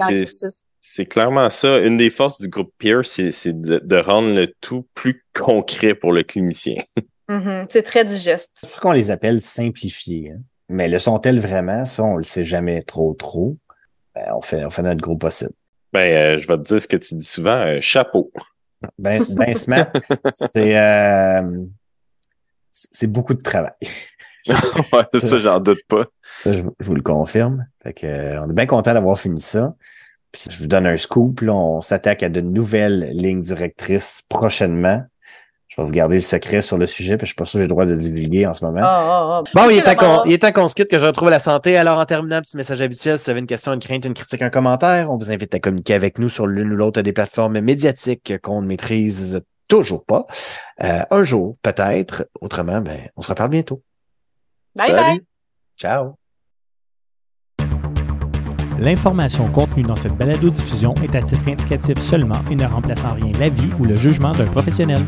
c'est, 0.82 1.06
clairement 1.06 1.50
ça. 1.50 1.78
Une 1.80 1.96
des 1.96 2.10
forces 2.10 2.42
du 2.42 2.50
groupe 2.50 2.74
Peer, 2.78 3.06
c'est, 3.06 3.30
de, 3.54 3.80
de 3.80 3.96
rendre 3.96 4.34
le 4.34 4.48
tout 4.60 4.86
plus 4.96 5.24
concret 5.34 5.96
pour 5.96 6.12
le 6.12 6.24
clinicien. 6.24 6.82
Mhm, 7.30 7.68
C'est 7.70 7.84
très 7.84 8.04
digeste. 8.04 8.58
C'est 8.60 8.70
sûr 8.72 8.82
qu'on 8.82 8.92
les 8.92 9.10
appelle 9.10 9.40
simplifiés. 9.40 10.32
hein. 10.36 10.42
Mais 10.68 10.90
le 10.90 11.00
sont-elles 11.00 11.40
vraiment? 11.40 11.86
Ça, 11.86 12.04
on 12.04 12.18
le 12.18 12.24
sait 12.26 12.44
jamais 12.44 12.82
trop 12.82 13.14
trop. 13.14 13.56
Ben, 14.14 14.26
on, 14.36 14.42
fait, 14.42 14.66
on 14.66 14.70
fait 14.70 14.82
notre 14.82 15.00
gros 15.00 15.16
possible. 15.16 15.54
Ben, 15.94 16.36
euh, 16.36 16.40
je 16.40 16.48
vais 16.48 16.58
te 16.58 16.64
dire 16.64 16.82
ce 16.82 16.90
que 16.90 16.98
tu 16.98 17.16
dis 17.16 17.24
souvent, 17.26 17.56
euh, 17.56 17.78
chapeau. 17.80 18.34
Ben, 19.00 19.24
ben 19.30 19.54
smart, 19.56 19.88
c'est 20.34 20.78
euh, 20.78 21.64
c'est 22.72 23.08
beaucoup 23.08 23.34
de 23.34 23.42
travail. 23.42 23.72
ouais, 24.48 25.06
c'est 25.12 25.20
ça, 25.22 25.38
j'en 25.38 25.60
doute 25.62 25.86
pas. 25.88 26.06
Ça, 26.44 26.52
je, 26.52 26.64
je 26.80 26.86
vous 26.86 26.96
le 26.96 27.02
confirme. 27.04 27.66
Fait 27.84 27.94
que, 27.94 28.08
euh, 28.08 28.42
on 28.44 28.50
est 28.50 28.54
bien 28.54 28.66
content 28.66 28.94
d'avoir 28.94 29.18
fini 29.20 29.40
ça. 29.40 29.74
Je 30.50 30.58
vous 30.58 30.68
donne 30.68 30.88
un 30.88 30.98
scoop. 30.98 31.42
Là, 31.42 31.54
on 31.54 31.82
s'attaque 31.82 32.24
à 32.24 32.30
de 32.30 32.42
nouvelles 32.42 33.12
lignes 33.14 33.42
directrices 33.42 34.24
prochainement. 34.30 35.04
Je 35.68 35.80
vais 35.80 35.86
vous 35.86 35.94
garder 35.94 36.16
le 36.16 36.22
secret 36.22 36.62
sur 36.62 36.78
le 36.78 36.86
sujet, 36.86 37.16
puis 37.16 37.26
je 37.26 37.30
suis 37.30 37.36
pas 37.36 37.46
sûr 37.46 37.54
que 37.54 37.60
j'ai 37.60 37.64
le 37.64 37.70
droit 37.70 37.86
de 37.86 37.92
le 37.94 37.98
divulguer 37.98 38.46
en 38.46 38.54
ce 38.54 38.66
moment. 38.66 38.82
Ah, 38.84 39.00
ah, 39.02 39.30
ah. 39.40 39.44
Bon, 39.54 39.70
il 39.70 39.78
est, 39.78 39.84
temps 39.84 39.96
qu'on, 39.96 40.24
il 40.26 40.34
est 40.34 40.40
temps 40.40 40.52
qu'on 40.52 40.68
se 40.68 40.76
quitte, 40.76 40.90
que 40.90 40.98
je 40.98 41.06
retrouve 41.06 41.30
la 41.30 41.40
santé. 41.40 41.78
Alors, 41.78 41.98
en 41.98 42.04
terminant, 42.06 42.42
petit 42.42 42.58
message 42.58 42.82
habituel, 42.82 43.18
si 43.18 43.24
vous 43.24 43.30
avez 43.30 43.40
une 43.40 43.48
question, 43.48 43.72
une 43.72 43.80
crainte, 43.80 44.04
une 44.04 44.14
critique, 44.14 44.42
un 44.42 44.50
commentaire, 44.50 45.10
on 45.10 45.16
vous 45.16 45.32
invite 45.32 45.56
à 45.56 45.60
communiquer 45.60 45.94
avec 45.94 46.20
nous 46.20 46.28
sur 46.28 46.46
l'une 46.46 46.74
ou 46.74 46.76
l'autre 46.76 47.02
des 47.02 47.14
plateformes 47.14 47.62
médiatiques 47.62 48.34
qu'on 48.42 48.62
ne 48.62 48.68
maîtrise 48.68 49.42
toujours 49.70 50.04
pas. 50.04 50.26
Euh, 50.84 51.04
un 51.10 51.24
jour, 51.24 51.56
peut-être. 51.62 52.28
Autrement, 52.42 52.82
ben, 52.82 53.00
on 53.16 53.22
se 53.22 53.30
reparle 53.30 53.52
bientôt. 53.52 53.82
Bye 54.76 54.88
Salut. 54.88 55.02
bye. 55.02 55.22
Ciao. 55.78 56.21
L'information 58.82 59.48
contenue 59.52 59.84
dans 59.84 59.96
cette 59.96 60.18
balado-diffusion 60.18 60.96
est 61.04 61.14
à 61.14 61.22
titre 61.22 61.48
indicatif 61.48 62.00
seulement 62.00 62.42
et 62.50 62.56
ne 62.56 62.66
remplace 62.66 63.04
en 63.06 63.14
rien 63.14 63.32
l'avis 63.40 63.70
ou 63.80 63.86
le 63.86 63.96
jugement 63.96 64.32
d'un 64.32 64.48
professionnel. 64.48 65.04